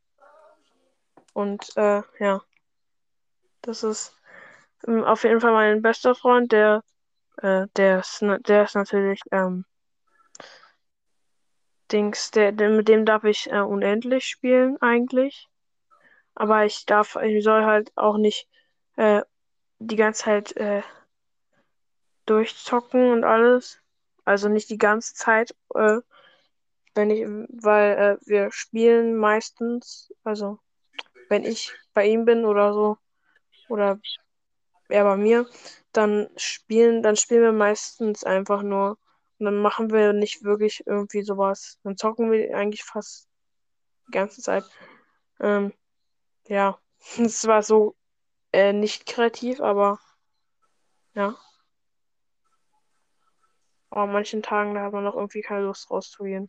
Und 1.34 1.76
äh, 1.76 2.02
ja, 2.18 2.42
das 3.62 3.82
ist 3.82 4.16
ähm, 4.86 5.04
auf 5.04 5.24
jeden 5.24 5.40
Fall 5.40 5.52
mein 5.52 5.82
bester 5.82 6.14
Freund, 6.14 6.52
der 6.52 6.82
Äh, 7.42 7.66
der 7.76 8.00
ist, 8.00 8.20
der 8.22 8.64
ist 8.64 8.74
natürlich, 8.76 9.20
ähm, 9.32 9.64
Dings, 11.92 12.30
der, 12.32 12.52
der, 12.52 12.70
mit 12.70 12.88
dem 12.88 13.04
darf 13.06 13.24
ich 13.24 13.50
äh, 13.50 13.60
unendlich 13.60 14.24
spielen 14.26 14.76
eigentlich. 14.80 15.48
Aber 16.34 16.64
ich 16.64 16.86
darf, 16.86 17.16
ich 17.16 17.44
soll 17.44 17.64
halt 17.64 17.92
auch 17.96 18.16
nicht 18.18 18.48
äh, 18.96 19.22
die 19.78 19.96
ganze 19.96 20.24
Zeit 20.24 20.56
äh, 20.56 20.82
durchzocken 22.26 23.12
und 23.12 23.24
alles. 23.24 23.80
Also 24.24 24.48
nicht 24.48 24.70
die 24.70 24.78
ganze 24.78 25.14
Zeit, 25.14 25.54
äh, 25.74 25.98
wenn 26.94 27.10
ich, 27.10 27.26
weil 27.62 28.18
äh, 28.22 28.26
wir 28.26 28.52
spielen 28.52 29.16
meistens, 29.16 30.12
also 30.24 30.58
wenn 31.28 31.44
ich 31.44 31.72
bei 31.94 32.06
ihm 32.06 32.24
bin 32.24 32.44
oder 32.44 32.72
so, 32.72 32.98
oder 33.68 33.98
er 34.88 35.04
bei 35.04 35.16
mir, 35.16 35.46
dann 35.92 36.28
spielen, 36.36 37.02
dann 37.02 37.16
spielen 37.16 37.42
wir 37.42 37.52
meistens 37.52 38.24
einfach 38.24 38.62
nur. 38.62 38.98
Und 39.38 39.46
dann 39.46 39.56
machen 39.56 39.90
wir 39.90 40.12
nicht 40.12 40.44
wirklich 40.44 40.82
irgendwie 40.86 41.22
sowas. 41.22 41.78
Dann 41.82 41.96
zocken 41.96 42.30
wir 42.30 42.56
eigentlich 42.56 42.84
fast 42.84 43.28
die 44.08 44.12
ganze 44.12 44.42
Zeit. 44.42 44.64
Ähm, 45.40 45.72
ja, 46.48 46.78
es 47.18 47.46
war 47.46 47.62
so 47.62 47.96
äh, 48.52 48.72
nicht 48.72 49.06
kreativ, 49.06 49.60
aber 49.60 49.98
ja. 51.14 51.36
Aber 53.90 54.02
an 54.02 54.12
manchen 54.12 54.42
Tagen, 54.42 54.74
da 54.74 54.82
hat 54.82 54.92
man 54.92 55.04
noch 55.04 55.16
irgendwie 55.16 55.42
keine 55.42 55.64
Lust 55.64 55.90
rauszugehen. 55.90 56.48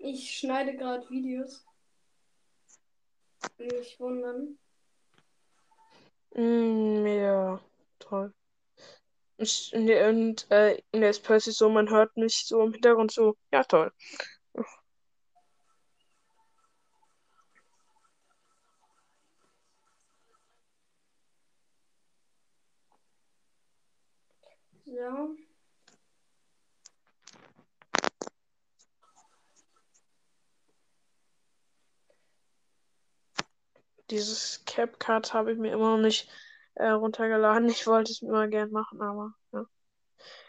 Ich 0.00 0.38
schneide 0.38 0.76
gerade 0.76 1.08
Videos. 1.10 1.64
Nicht 3.58 3.98
wundern. 4.00 4.58
Mm, 6.34 7.06
ja, 7.06 7.60
toll. 7.98 8.32
Ich, 9.36 9.72
nee, 9.74 10.08
und, 10.08 10.50
äh, 10.50 10.82
er 10.92 11.10
ist 11.10 11.22
plötzlich 11.24 11.56
so, 11.56 11.68
man 11.68 11.90
hört 11.90 12.16
mich 12.16 12.44
so 12.46 12.62
im 12.62 12.72
Hintergrund 12.72 13.12
so, 13.12 13.36
ja, 13.52 13.62
toll. 13.64 13.92
Ja. 24.86 25.28
Dieses 34.10 34.64
CapCut 34.66 35.32
habe 35.34 35.52
ich 35.52 35.58
mir 35.58 35.72
immer 35.72 35.96
noch 35.96 36.02
nicht 36.02 36.28
äh, 36.74 36.88
runtergeladen. 36.90 37.68
Ich 37.68 37.86
wollte 37.86 38.12
es 38.12 38.22
immer 38.22 38.48
gern 38.48 38.70
machen, 38.70 39.00
aber 39.02 39.34
ja. 39.52 39.64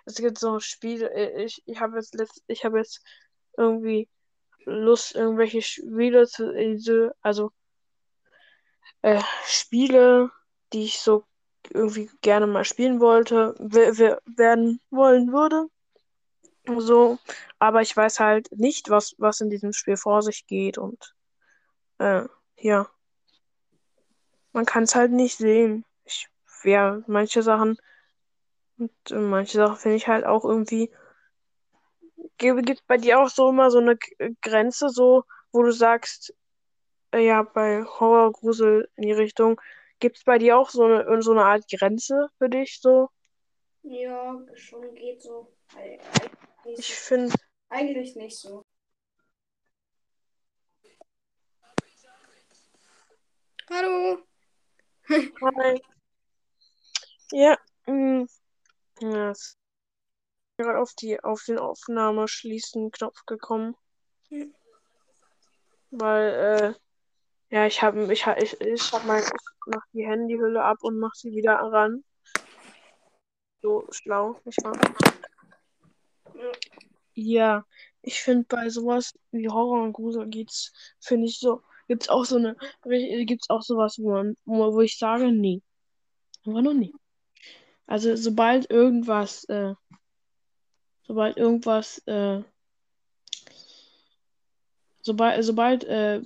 Es 0.06 0.16
gibt 0.16 0.40
so 0.40 0.60
Spiele, 0.60 1.12
äh, 1.14 1.44
ich, 1.46 1.64
ich 1.66 1.80
habe 1.80 1.98
jetzt 1.98 2.16
letzt, 2.16 2.44
ich 2.48 2.66
habe 2.66 2.80
jetzt 2.80 3.04
irgendwie 3.58 4.10
Lust, 4.66 5.16
irgendwelche 5.16 5.62
Spiele 5.62 6.28
zu, 6.28 7.14
also 7.22 7.52
äh, 9.02 9.22
Spiele, 9.46 10.32
die 10.74 10.86
ich 10.86 11.00
so 11.00 11.26
irgendwie 11.70 12.10
gerne 12.22 12.48
mal 12.48 12.66
spielen 12.66 13.00
wollte, 13.00 13.56
we- 13.60 13.98
we- 13.98 14.20
werden 14.26 14.82
wollen 14.90 15.32
würde. 15.34 15.68
So, 16.78 17.18
aber 17.60 17.82
ich 17.82 17.96
weiß 17.98 18.20
halt 18.22 18.50
nicht, 18.54 18.90
was, 18.90 19.14
was 19.18 19.42
in 19.42 19.50
diesem 19.50 19.74
Spiel 19.74 19.98
vor 19.98 20.22
sich 20.22 20.48
geht 20.48 20.78
und 20.78 21.14
äh, 22.00 22.24
ja, 22.58 22.90
man 24.54 24.66
kann 24.66 24.84
es 24.84 24.96
halt 24.96 25.12
nicht 25.12 25.38
sehen. 25.38 25.86
Ich, 26.06 26.28
ja, 26.64 27.02
manche 27.08 27.44
Sachen 27.44 27.78
und 28.78 28.92
äh, 29.12 29.16
manche 29.16 29.58
Sachen 29.58 29.78
finde 29.78 29.98
ich 29.98 30.08
halt 30.08 30.26
auch 30.26 30.46
irgendwie. 30.46 30.92
Gibt 32.38 32.70
es 32.70 32.82
bei 32.84 32.98
dir 32.98 33.20
auch 33.20 33.30
so 33.30 33.50
immer 33.50 33.70
so 33.70 33.80
eine 33.80 33.98
Grenze, 34.42 34.90
so, 34.90 35.24
wo 35.52 35.62
du 35.64 35.72
sagst, 35.72 36.34
äh, 37.12 37.26
ja, 37.26 37.44
bei 37.44 37.84
Horror, 37.84 38.32
Grusel 38.32 38.90
in 38.96 39.04
die 39.04 39.12
Richtung, 39.12 39.60
gibt 40.00 40.18
es 40.18 40.24
bei 40.24 40.38
dir 40.38 40.58
auch 40.58 40.70
so 40.70 40.86
eine, 40.86 41.22
so 41.22 41.32
eine 41.32 41.44
Art 41.44 41.66
Grenze 41.70 42.30
für 42.38 42.50
dich, 42.50 42.80
so? 42.82 43.10
Ja, 43.84 44.38
schon 44.56 44.94
geht 44.96 45.22
so. 45.22 45.52
Eigentlich 45.76 46.80
Ich 46.80 46.96
finde, 46.96 47.36
Eigentlich 47.70 48.16
nicht 48.16 48.38
so. 48.38 48.64
Hallo. 53.70 54.29
Hi. 55.10 55.82
Ja, 57.32 57.58
mh, 57.88 58.28
ja, 59.02 59.32
es 59.32 59.40
ist 59.40 59.58
gerade 60.58 60.80
auf 60.80 60.94
die, 60.94 61.20
auf 61.24 61.44
den 61.46 61.58
Aufnahme 61.58 62.28
schließen 62.28 62.92
Knopf 62.92 63.26
gekommen. 63.26 63.76
Hm. 64.30 64.54
Weil, 65.90 66.76
äh, 67.50 67.56
ja, 67.56 67.66
ich 67.66 67.82
habe 67.82 68.12
ich, 68.14 68.28
ich, 68.28 68.62
ich 68.62 68.92
hab 68.94 69.06
mein, 69.06 69.24
ich 69.24 69.30
mach 69.66 69.84
die 69.94 70.06
Handyhülle 70.06 70.64
ab 70.64 70.78
und 70.82 71.00
mach 71.00 71.16
sie 71.16 71.32
wieder 71.32 71.56
ran. 71.56 72.04
So 73.64 73.88
schlau, 73.90 74.40
nicht 74.46 74.64
wahr? 74.64 74.78
Ja. 76.36 76.52
Ja, 77.16 77.66
ich 78.02 78.22
finde 78.22 78.46
bei 78.48 78.70
sowas 78.70 79.14
wie 79.32 79.50
Horror 79.50 79.84
und 79.84 79.94
Grusel 79.94 80.28
geht's, 80.28 80.72
finde 81.00 81.26
ich 81.28 81.40
so, 81.40 81.64
gibt's 81.90 82.08
auch 82.08 82.24
so 82.24 82.38
eine, 82.38 82.56
gibt's 83.26 83.50
auch 83.50 83.64
sowas, 83.64 83.98
wo 84.00 84.12
man, 84.12 84.36
wo, 84.46 84.80
ich 84.80 84.98
sage, 84.98 85.32
nee. 85.32 85.62
Einfach 86.46 86.62
nur 86.62 86.76
nee. 86.76 86.94
Also 87.88 88.16
sobald 88.16 88.70
irgendwas, 88.70 89.44
äh, 89.46 89.74
sobald 91.02 91.38
irgendwas, 91.38 91.98
äh, 92.06 92.44
sobald, 95.02 95.44
sobald, 95.44 95.84
äh, 95.86 96.22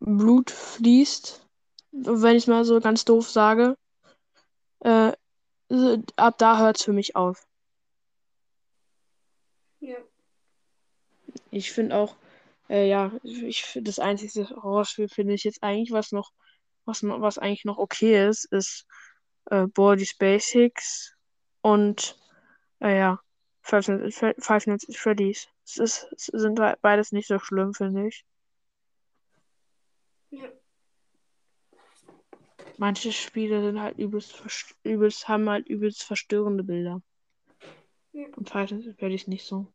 Blut 0.00 0.50
fließt, 0.50 1.46
wenn 1.92 2.36
ich 2.36 2.46
mal 2.46 2.64
so 2.64 2.78
ganz 2.80 3.04
doof 3.04 3.30
sage, 3.30 3.76
äh, 4.80 5.12
ab 6.16 6.38
da 6.38 6.58
hört's 6.58 6.84
für 6.84 6.92
mich 6.92 7.16
auf. 7.16 7.46
Ja. 9.80 9.96
Ich 11.50 11.72
finde 11.72 11.96
auch, 11.96 12.16
äh, 12.70 12.88
ja, 12.88 13.12
ich 13.24 13.78
das 13.82 13.98
einzige 13.98 14.48
Horrorspiel 14.62 15.08
finde 15.08 15.34
ich 15.34 15.44
jetzt 15.44 15.62
eigentlich, 15.62 15.90
was 15.90 16.12
noch, 16.12 16.32
was, 16.84 17.02
was 17.02 17.38
eigentlich 17.38 17.64
noch 17.64 17.78
okay 17.78 18.28
ist, 18.28 18.44
ist 18.52 18.86
äh, 19.46 19.66
Body's 19.66 20.16
Basics 20.16 21.14
und 21.62 22.16
äh, 22.80 22.96
ja, 22.96 23.20
Five 23.62 23.88
Nights 23.88 24.18
Five 24.38 24.66
Nights 24.66 24.88
at 24.88 24.96
Freddy's. 24.96 25.48
Es 25.64 25.76
ist, 25.76 26.08
es 26.12 26.26
sind 26.26 26.54
be- 26.54 26.78
beides 26.80 27.12
nicht 27.12 27.28
so 27.28 27.38
schlimm, 27.38 27.74
finde 27.74 28.08
ich. 28.08 28.24
Ja. 30.30 30.48
Manche 32.78 33.12
Spiele 33.12 33.62
sind 33.62 33.80
halt 33.80 33.98
übelst, 33.98 34.42
übelst, 34.84 35.28
haben 35.28 35.50
halt 35.50 35.68
übelst 35.68 36.02
verstörende 36.04 36.64
Bilder. 36.64 37.02
Ja. 38.12 38.26
Und 38.36 38.48
Five 38.48 38.70
Nights 38.70 38.88
at 38.88 38.98
Freddy's 38.98 39.26
nicht 39.26 39.44
so. 39.44 39.66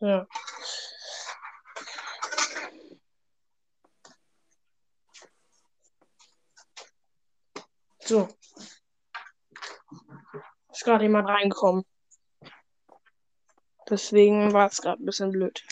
Ja. 0.00 0.26
So. 8.00 8.28
Ist 10.70 10.84
gerade 10.84 11.04
jemand 11.04 11.28
reingekommen. 11.28 11.84
Deswegen 13.88 14.52
war 14.52 14.68
es 14.68 14.80
gerade 14.80 15.02
ein 15.02 15.06
bisschen 15.06 15.30
blöd. 15.30 15.64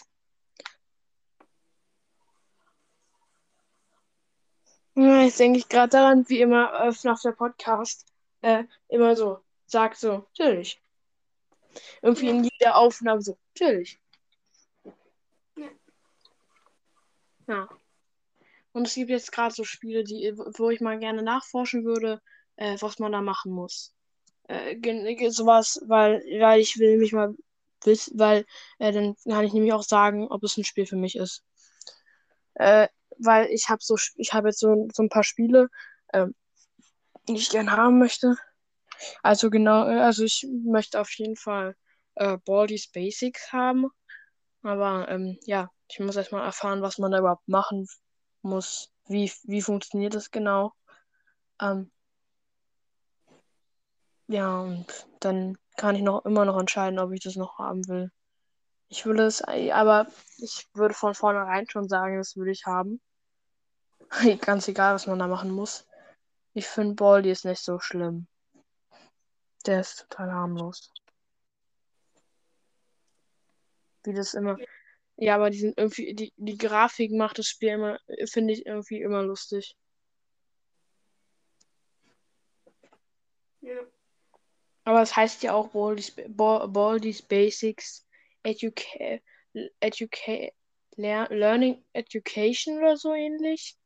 Jetzt 4.94 5.40
denke 5.40 5.58
ich 5.58 5.68
gerade 5.68 5.90
daran, 5.90 6.28
wie 6.28 6.40
immer 6.40 6.72
äh, 6.74 6.92
nach 7.04 7.20
der 7.22 7.32
Podcast 7.32 8.06
äh, 8.42 8.64
immer 8.88 9.16
so 9.16 9.40
sagt 9.72 9.96
so, 9.96 10.12
natürlich. 10.18 10.80
Irgendwie 12.02 12.28
in 12.28 12.44
jeder 12.44 12.76
Aufnahme 12.76 13.22
so, 13.22 13.38
natürlich. 13.54 13.98
Ja. 15.56 15.68
Ja. 17.48 17.68
Und 18.72 18.86
es 18.86 18.94
gibt 18.94 19.10
jetzt 19.10 19.32
gerade 19.32 19.54
so 19.54 19.64
Spiele, 19.64 20.04
die, 20.04 20.32
wo 20.36 20.70
ich 20.70 20.80
mal 20.80 20.98
gerne 20.98 21.22
nachforschen 21.22 21.84
würde, 21.84 22.20
äh, 22.56 22.76
was 22.80 22.98
man 22.98 23.12
da 23.12 23.22
machen 23.22 23.52
muss. 23.52 23.94
Äh, 24.48 25.30
sowas, 25.30 25.80
weil, 25.86 26.22
weil 26.38 26.60
ich 26.60 26.78
will 26.78 26.98
mich 26.98 27.12
mal 27.12 27.34
wissen, 27.86 28.18
weil 28.18 28.44
äh, 28.78 28.92
dann 28.92 29.16
kann 29.28 29.44
ich 29.44 29.52
nämlich 29.52 29.72
auch 29.72 29.82
sagen, 29.82 30.28
ob 30.28 30.42
es 30.42 30.56
ein 30.56 30.64
Spiel 30.64 30.86
für 30.86 30.96
mich 30.96 31.16
ist. 31.16 31.42
Äh, 32.54 32.88
weil 33.18 33.46
ich 33.50 33.68
habe 33.68 33.82
so, 33.82 33.96
ich 34.16 34.32
habe 34.32 34.48
jetzt 34.48 34.60
so, 34.60 34.88
so 34.92 35.02
ein 35.02 35.08
paar 35.08 35.24
Spiele, 35.24 35.68
ähm, 36.12 36.34
die 37.28 37.36
ich 37.36 37.50
gerne 37.50 37.72
haben 37.72 37.98
möchte. 37.98 38.36
Also 39.22 39.50
genau, 39.50 39.88
äh, 39.88 40.00
also 40.00 40.24
ich 40.24 40.46
möchte 40.64 41.00
auf 41.00 41.10
jeden 41.12 41.36
Fall 41.36 41.76
äh, 42.14 42.38
Baldi's 42.44 42.88
Basics 42.90 43.52
haben. 43.52 43.88
Aber 44.62 45.08
ähm, 45.08 45.38
ja, 45.44 45.70
ich 45.88 45.98
muss 46.00 46.16
erstmal 46.16 46.44
erfahren, 46.44 46.82
was 46.82 46.98
man 46.98 47.10
da 47.10 47.18
überhaupt 47.18 47.48
machen 47.48 47.88
muss. 48.42 48.92
Wie, 49.08 49.30
wie 49.44 49.62
funktioniert 49.62 50.14
das 50.14 50.30
genau? 50.30 50.72
Ähm, 51.60 51.90
ja, 54.28 54.60
und 54.60 55.06
dann 55.20 55.58
kann 55.76 55.96
ich 55.96 56.02
noch 56.02 56.24
immer 56.24 56.44
noch 56.44 56.58
entscheiden, 56.58 56.98
ob 56.98 57.12
ich 57.12 57.20
das 57.20 57.36
noch 57.36 57.58
haben 57.58 57.86
will. 57.88 58.10
Ich 58.88 59.06
würde 59.06 59.24
es, 59.24 59.42
aber 59.42 60.06
ich 60.36 60.68
würde 60.74 60.94
von 60.94 61.14
vornherein 61.14 61.68
schon 61.68 61.88
sagen, 61.88 62.18
das 62.18 62.36
würde 62.36 62.50
ich 62.50 62.66
haben. 62.66 63.00
Ganz 64.40 64.68
egal, 64.68 64.94
was 64.94 65.06
man 65.06 65.18
da 65.18 65.26
machen 65.26 65.50
muss. 65.50 65.86
Ich 66.54 66.66
finde 66.66 66.94
Baldi 66.94 67.30
ist 67.30 67.46
nicht 67.46 67.62
so 67.62 67.78
schlimm. 67.78 68.26
Der 69.64 69.80
ist 69.80 70.06
total 70.08 70.32
harmlos. 70.32 70.92
Wie 74.04 74.12
das 74.12 74.34
immer. 74.34 74.58
Ja, 75.16 75.36
aber 75.36 75.50
die 75.50 75.58
sind 75.58 75.78
irgendwie, 75.78 76.14
die, 76.14 76.32
die 76.36 76.58
Grafik 76.58 77.12
macht 77.12 77.38
das 77.38 77.46
Spiel 77.46 77.70
immer, 77.70 77.98
finde 78.30 78.52
ich 78.52 78.66
irgendwie 78.66 79.00
immer 79.00 79.22
lustig. 79.22 79.76
Ja. 83.60 83.91
Aber 84.84 85.02
es 85.02 85.14
heißt 85.14 85.42
ja 85.42 85.52
auch 85.54 85.68
Baldi's, 85.68 86.12
Ba- 86.28 86.66
Baldi's 86.66 87.22
Basics 87.22 88.06
Educa 88.42 89.20
Educa 89.80 90.50
Lear 90.96 91.28
Learning 91.30 91.84
Education 91.92 92.78
oder 92.78 92.96
so 92.96 93.14
ähnlich. 93.14 93.76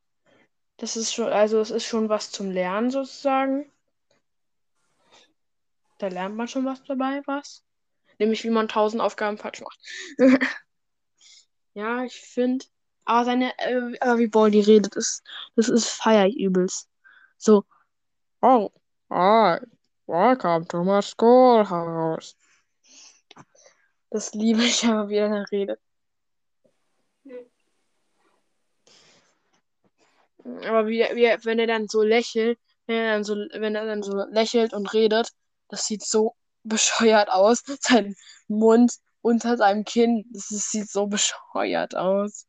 Das 0.78 0.96
ist 0.96 1.12
schon, 1.14 1.28
also 1.32 1.60
es 1.60 1.70
ist 1.70 1.84
schon 1.86 2.08
was 2.08 2.30
zum 2.30 2.50
Lernen 2.50 2.90
sozusagen. 2.90 3.70
Da 5.98 6.08
lernt 6.08 6.36
man 6.36 6.48
schon 6.48 6.64
was 6.64 6.82
dabei, 6.84 7.22
was? 7.26 7.64
Nämlich 8.18 8.44
wie 8.44 8.50
man 8.50 8.68
tausend 8.68 9.02
Aufgaben 9.02 9.38
falsch 9.38 9.60
macht. 9.60 9.78
ja, 11.74 12.04
ich 12.04 12.20
finde. 12.20 12.64
Aber 13.04 13.24
seine, 13.24 13.56
äh, 13.58 14.18
wie 14.18 14.26
Baldi 14.26 14.60
redet, 14.60 14.96
ist, 14.96 15.22
das 15.54 15.68
ist 15.68 15.88
feier 15.88 16.26
ich 16.26 16.36
übelst. 16.38 16.88
So. 17.38 17.64
Oh, 18.42 18.70
hi. 19.10 19.60
Welcome 20.06 20.66
to 20.68 20.84
my 20.84 21.02
schoolhouse. 21.02 22.36
Das 24.10 24.32
liebe 24.34 24.62
ich 24.62 24.84
aber, 24.84 25.08
wie 25.08 25.16
er 25.16 25.44
redet. 25.50 25.80
Aber 30.44 30.86
wie, 30.86 31.00
wie, 31.00 31.44
wenn 31.44 31.58
er 31.58 31.66
dann 31.66 31.88
so 31.88 32.02
lächelt, 32.02 32.58
wenn 32.86 32.96
er 32.96 33.12
dann 33.14 33.24
so, 33.24 33.34
wenn 33.34 33.74
er 33.74 33.84
dann 33.84 34.02
so 34.04 34.24
lächelt 34.30 34.72
und 34.72 34.92
redet, 34.94 35.30
das 35.68 35.86
sieht 35.86 36.04
so 36.04 36.36
bescheuert 36.62 37.28
aus. 37.28 37.64
Sein 37.80 38.14
Mund 38.46 38.92
unter 39.22 39.56
seinem 39.56 39.84
Kinn, 39.84 40.24
das 40.32 40.52
ist, 40.52 40.70
sieht 40.70 40.88
so 40.88 41.08
bescheuert 41.08 41.96
aus. 41.96 42.46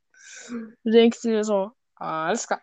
Du 0.48 0.92
denkst 0.92 1.22
dir 1.22 1.44
so, 1.44 1.72
alles 1.96 2.46
klar. 2.46 2.62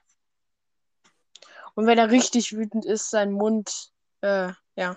Und 1.75 1.87
wenn 1.87 1.99
er 1.99 2.13
richtig 2.13 2.57
wütend 2.57 2.85
ist, 2.85 3.11
sein 3.11 3.33
Mund, 3.33 3.91
äh, 4.25 4.53
ja, 4.77 4.97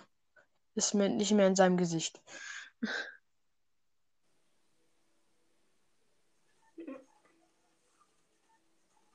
ist 0.75 0.93
mir 0.93 1.09
nicht 1.09 1.31
mehr 1.31 1.47
in 1.47 1.55
seinem 1.55 1.77
Gesicht. 1.77 2.21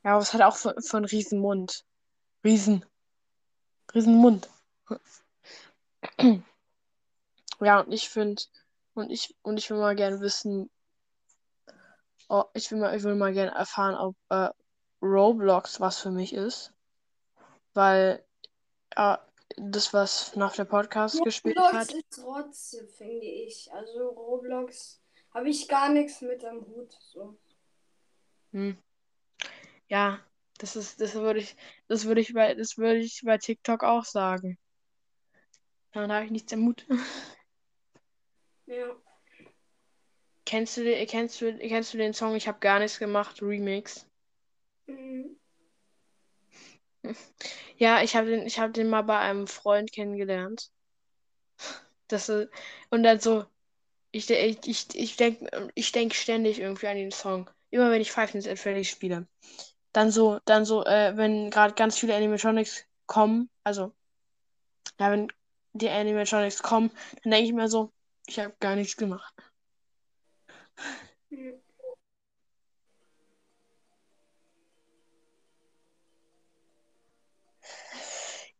Ja, 0.05 0.13
aber 0.13 0.21
es 0.23 0.35
hat 0.35 0.43
auch 0.43 0.57
für, 0.57 0.75
für 0.83 0.97
einen 0.99 1.07
riesen 1.07 1.39
Mund. 1.41 1.85
Riesen. 2.45 2.85
Riesen 3.95 4.17
Mund. 4.17 4.51
Ja, 7.61 7.81
und 7.81 7.93
ich 7.93 8.09
finde, 8.09 8.43
und 8.95 9.11
ich, 9.11 9.37
und 9.43 9.57
ich 9.57 9.71
will 9.71 9.79
mal 9.79 9.95
gerne 9.95 10.21
wissen, 10.21 10.69
oh, 12.29 12.45
ich 12.55 12.71
will 12.71 12.79
mal, 12.79 12.97
ich 12.97 13.05
will 13.05 13.15
mal 13.15 13.33
gerne 13.33 13.53
erfahren, 13.53 13.95
ob 13.95 14.17
äh, 14.31 14.51
Roblox 15.01 15.81
was 15.81 16.01
für 16.01 16.11
mich 16.11 16.33
ist. 16.35 16.73
Weil 17.73 18.25
äh, 18.97 19.17
das, 19.57 19.93
was 19.93 20.35
nach 20.37 20.55
der 20.55 20.65
Podcast 20.65 21.23
gespielt 21.25 21.57
Roblox 21.57 21.75
hat. 21.75 21.93
ist 21.95 22.11
trotzdem, 22.23 22.89
finde 22.89 23.27
ich. 23.27 23.73
Also 23.73 24.09
Roblox 24.11 25.01
habe 25.33 25.49
ich 25.49 25.69
gar 25.69 25.89
nichts 25.89 26.21
mit 26.21 26.45
am 26.45 26.67
Hut. 26.67 26.93
So. 27.01 27.39
Hm. 28.53 28.77
Ja, 29.89 30.21
das 30.59 30.77
ist, 30.77 31.01
das 31.01 31.15
würde 31.15 31.41
ich, 31.41 31.57
das 31.89 32.05
würde 32.05 32.21
ich 32.21 32.33
bei, 32.35 32.55
das 32.55 32.79
würde 32.79 32.99
ich 33.01 33.23
bei 33.25 33.39
TikTok 33.39 33.83
auch 33.85 34.05
sagen. 34.05 34.59
Dann 35.93 36.11
habe 36.13 36.25
ich 36.25 36.31
nichts 36.31 36.53
am 36.53 36.61
Mut. 36.61 36.87
Ja. 38.67 38.97
Kennst 40.47 40.77
du, 40.77 40.85
den- 40.85 41.07
kennst 41.07 41.41
du, 41.41 41.57
kennst 41.59 41.93
du 41.95 41.99
den 41.99 42.15
Song 42.15 42.35
Ich 42.37 42.49
habe 42.49 42.59
gar 42.61 42.79
nichts 42.79 42.99
gemacht, 42.99 43.43
Remix? 43.43 44.07
Mhm. 44.87 45.39
Ja, 47.77 48.03
ich 48.03 48.17
habe 48.17 48.29
den, 48.29 48.49
habe 48.49 48.73
den 48.73 48.89
mal 48.89 49.03
bei 49.03 49.19
einem 49.19 49.47
Freund 49.47 49.93
kennengelernt. 49.93 50.71
Das 52.09 52.29
ist, 52.29 52.49
und 52.91 53.03
dann 53.03 53.21
so, 53.21 53.45
ich, 54.13 54.31
ich, 54.31 54.59
ich, 54.67 54.95
ich 54.95 55.17
denke 55.17 55.71
ich 55.75 55.93
denk 55.93 56.15
ständig 56.15 56.61
irgendwie 56.61 56.87
an 56.87 56.97
den 56.97 57.11
Song. 57.13 57.51
Immer 57.71 57.91
wenn 57.91 58.03
ich 58.03 58.13
Five 58.13 58.35
Nights 58.35 58.47
at 58.47 58.59
Freddy's 58.59 58.89
spiele. 58.89 59.27
Dann 59.93 60.11
so, 60.11 60.39
dann 60.45 60.65
so, 60.65 60.85
äh, 60.85 61.17
wenn 61.17 61.51
gerade 61.51 61.75
ganz 61.75 61.99
viele 61.99 62.15
Animatronics 62.15 62.85
kommen, 63.07 63.51
also, 63.65 63.93
ja, 64.99 65.11
wenn 65.11 65.29
die 65.73 65.89
Animatronics 65.89 66.63
kommen, 66.63 66.91
dann 67.23 67.33
denke 67.33 67.47
ich 67.47 67.53
mir 67.53 67.69
so, 67.69 67.93
ich 68.27 68.39
habe 68.39 68.55
gar 68.61 68.77
nichts 68.77 68.97
gemacht. 68.97 69.35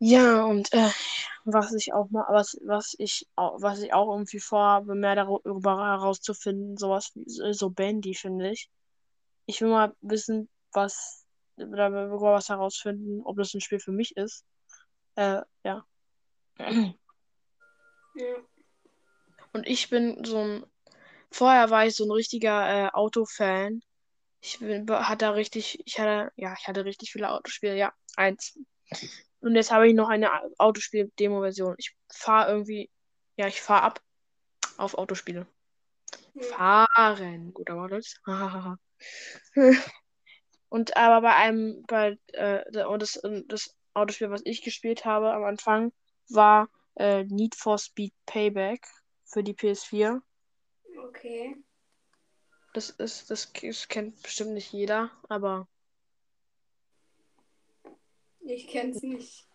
Ja, 0.05 0.43
und 0.47 0.73
äh, 0.73 0.91
was 1.45 1.73
ich 1.75 1.93
auch 1.93 2.11
mal, 2.11 2.27
was, 2.29 2.59
was 2.65 2.97
ich 2.99 3.29
auch, 3.37 3.63
was 3.63 3.79
ich 3.83 3.95
auch 3.95 4.11
irgendwie 4.11 4.41
vorhabe, 4.41 4.97
mehr 4.97 5.15
darüber 5.15 5.77
herauszufinden, 5.77 6.77
sowas 6.77 7.13
wie 7.15 7.55
so 7.55 7.71
Bandy, 7.71 8.13
finde 8.13 8.51
ich. 8.51 8.69
Ich 9.47 9.61
will 9.61 9.69
mal 9.69 9.95
wissen, 10.01 10.49
was, 10.73 11.25
darüber 11.57 12.33
was 12.33 12.49
herausfinden, 12.49 13.23
ob 13.25 13.37
das 13.37 13.55
ein 13.55 13.61
Spiel 13.61 13.79
für 13.79 13.93
mich 13.93 14.17
ist. 14.17 14.45
Äh, 15.15 15.43
ja. 15.63 15.87
Ja. 16.59 18.37
Und 19.53 19.69
ich 19.69 19.89
bin 19.89 20.25
so 20.25 20.39
ein, 20.39 20.67
vorher 21.31 21.71
war 21.71 21.87
ich 21.87 21.95
so 21.95 22.07
ein 22.07 22.11
richtiger 22.11 22.87
äh, 22.87 22.91
Autofan. 22.93 23.83
Ich 24.41 24.59
bin, 24.59 24.91
hatte 24.91 25.33
richtig, 25.37 25.81
ich 25.87 26.01
hatte, 26.01 26.33
ja, 26.35 26.57
ich 26.59 26.67
hatte 26.67 26.85
richtig 26.85 27.13
viele 27.13 27.31
Autospiele, 27.31 27.77
ja, 27.77 27.93
eins. 28.17 28.59
Und 29.41 29.57
jetzt 29.57 29.73
habe 29.73 29.89
ich 29.89 29.95
noch 29.95 30.09
eine 30.09 30.31
Autospiel-Demo-Version. 30.59 31.75
Ich 31.79 31.97
fahre 32.13 32.51
irgendwie, 32.51 32.91
ja, 33.37 33.49
ich 33.49 33.61
fahre 33.61 33.83
ab 33.83 34.01
auf 34.77 34.95
Autospiele. 34.95 35.47
Ja. 36.35 36.87
Fahren, 36.87 37.53
guter 37.53 37.77
Wortwitz. 37.77 38.21
Und 40.69 40.97
aber 40.97 41.21
bei 41.21 41.37
einem, 41.37 41.85
bei, 41.87 42.19
äh, 42.33 42.85
und 42.87 43.03
das, 43.03 43.21
das 43.47 43.77
Autospiel, 43.93 44.31
was 44.31 44.41
ich 44.47 44.63
gespielt 44.63 45.05
habe 45.05 45.31
am 45.35 45.45
Anfang, 45.45 45.93
war 46.31 46.71
äh, 46.95 47.25
Need 47.25 47.55
for 47.55 47.77
Speed 47.77 48.15
Payback 48.25 48.87
für 49.27 49.43
die 49.43 49.53
PS4. 49.53 50.23
Okay. 51.09 51.57
Das 52.73 52.89
ist, 52.89 53.31
das, 53.31 53.53
das 53.53 53.89
kennt 53.89 54.23
bestimmt 54.23 54.53
nicht 54.53 54.73
jeder, 54.73 55.11
aber 55.29 55.69
Ich 58.45 58.69
kenn's 58.69 59.03
nicht. 59.03 59.47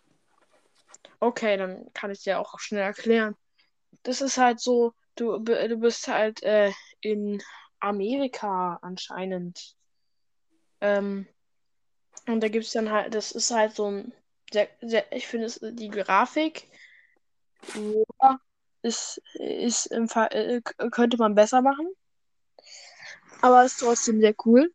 okay, 1.20 1.56
dann 1.56 1.92
kann 1.92 2.10
ich 2.10 2.22
dir 2.22 2.40
auch 2.40 2.58
schnell 2.58 2.82
erklären. 2.82 3.36
Das 4.02 4.20
ist 4.20 4.38
halt 4.38 4.60
so, 4.60 4.92
du, 5.16 5.38
du 5.38 5.76
bist 5.76 6.08
halt 6.08 6.42
äh, 6.42 6.72
in 7.00 7.42
Amerika 7.80 8.78
anscheinend. 8.82 9.74
Ähm, 10.80 11.26
und 12.26 12.40
da 12.42 12.48
gibt's 12.48 12.72
dann 12.72 12.90
halt, 12.90 13.14
das 13.14 13.32
ist 13.32 13.50
halt 13.50 13.74
so 13.74 13.90
ein, 13.90 14.12
sehr, 14.52 14.68
sehr, 14.80 15.10
ich 15.12 15.26
finde 15.26 15.48
die 15.72 15.90
Grafik 15.90 16.68
ja, 17.74 18.40
ist, 18.82 19.20
ist 19.34 19.86
im 19.86 20.08
Fall, 20.08 20.28
äh, 20.32 20.60
könnte 20.90 21.16
man 21.16 21.34
besser 21.34 21.62
machen, 21.62 21.88
aber 23.40 23.64
ist 23.64 23.80
trotzdem 23.80 24.20
sehr 24.20 24.34
cool. 24.44 24.72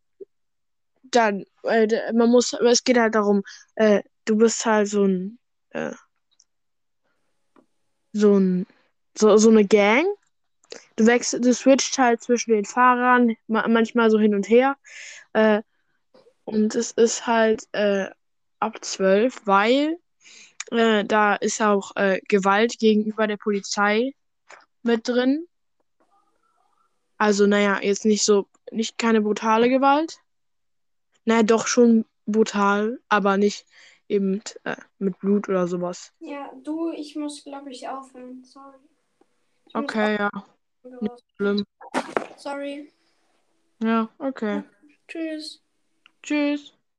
Dann, 1.14 1.44
äh, 1.64 2.12
man 2.12 2.30
muss, 2.30 2.52
es 2.52 2.84
geht 2.84 2.98
halt 2.98 3.14
darum, 3.14 3.42
äh, 3.76 4.02
du 4.24 4.36
bist 4.36 4.64
halt 4.66 4.88
so 4.88 5.04
ein, 5.04 5.38
äh, 5.70 5.92
so 8.12 8.38
ein 8.38 8.66
so, 9.16 9.36
so 9.36 9.50
eine 9.50 9.64
Gang. 9.64 10.06
Du 10.96 11.06
wechselst, 11.06 11.44
du 11.44 11.54
switcht 11.54 11.98
halt 11.98 12.22
zwischen 12.22 12.52
den 12.52 12.64
Fahrern, 12.64 13.36
ma 13.46 13.66
manchmal 13.68 14.10
so 14.10 14.18
hin 14.18 14.34
und 14.34 14.48
her. 14.48 14.76
Äh, 15.32 15.62
und 16.44 16.74
es 16.74 16.90
ist 16.92 17.26
halt 17.26 17.64
äh, 17.72 18.08
ab 18.60 18.84
12, 18.84 19.40
weil 19.46 19.98
äh, 20.70 21.04
da 21.04 21.34
ist 21.36 21.62
auch 21.62 21.92
Gewalt 22.28 22.78
gegenüber 22.78 23.26
der 23.26 23.36
Polizei 23.36 24.12
mit 24.82 25.06
drin. 25.08 25.46
Also, 27.18 27.46
naja, 27.46 27.80
jetzt 27.82 28.04
nicht 28.04 28.24
so, 28.24 28.48
nicht 28.70 28.98
keine 28.98 29.20
brutale 29.20 29.68
Gewalt. 29.68 30.18
Naja, 31.24 31.42
doch 31.42 31.66
schon 31.66 32.04
brutal, 32.26 33.00
aber 33.08 33.36
nicht 33.36 33.66
eben 34.08 34.42
äh, 34.64 34.76
mit 34.98 35.18
Blut 35.18 35.48
oder 35.48 35.66
sowas. 35.66 36.12
Ja, 36.20 36.52
du, 36.62 36.90
ich 36.92 37.16
muss, 37.16 37.42
glaube 37.44 37.70
ich, 37.70 37.88
aufhören. 37.88 38.44
Sorry. 38.44 38.78
Ich 39.66 39.74
Okay, 39.74 40.16
ja, 40.18 40.30
nicht 41.00 41.24
schlimm. 41.36 41.64
Sorry. 42.36 42.92
Ja, 43.82 44.08
okay. 44.18 44.62
Tschüss. 45.08 45.62
Tschüss. 46.22 46.72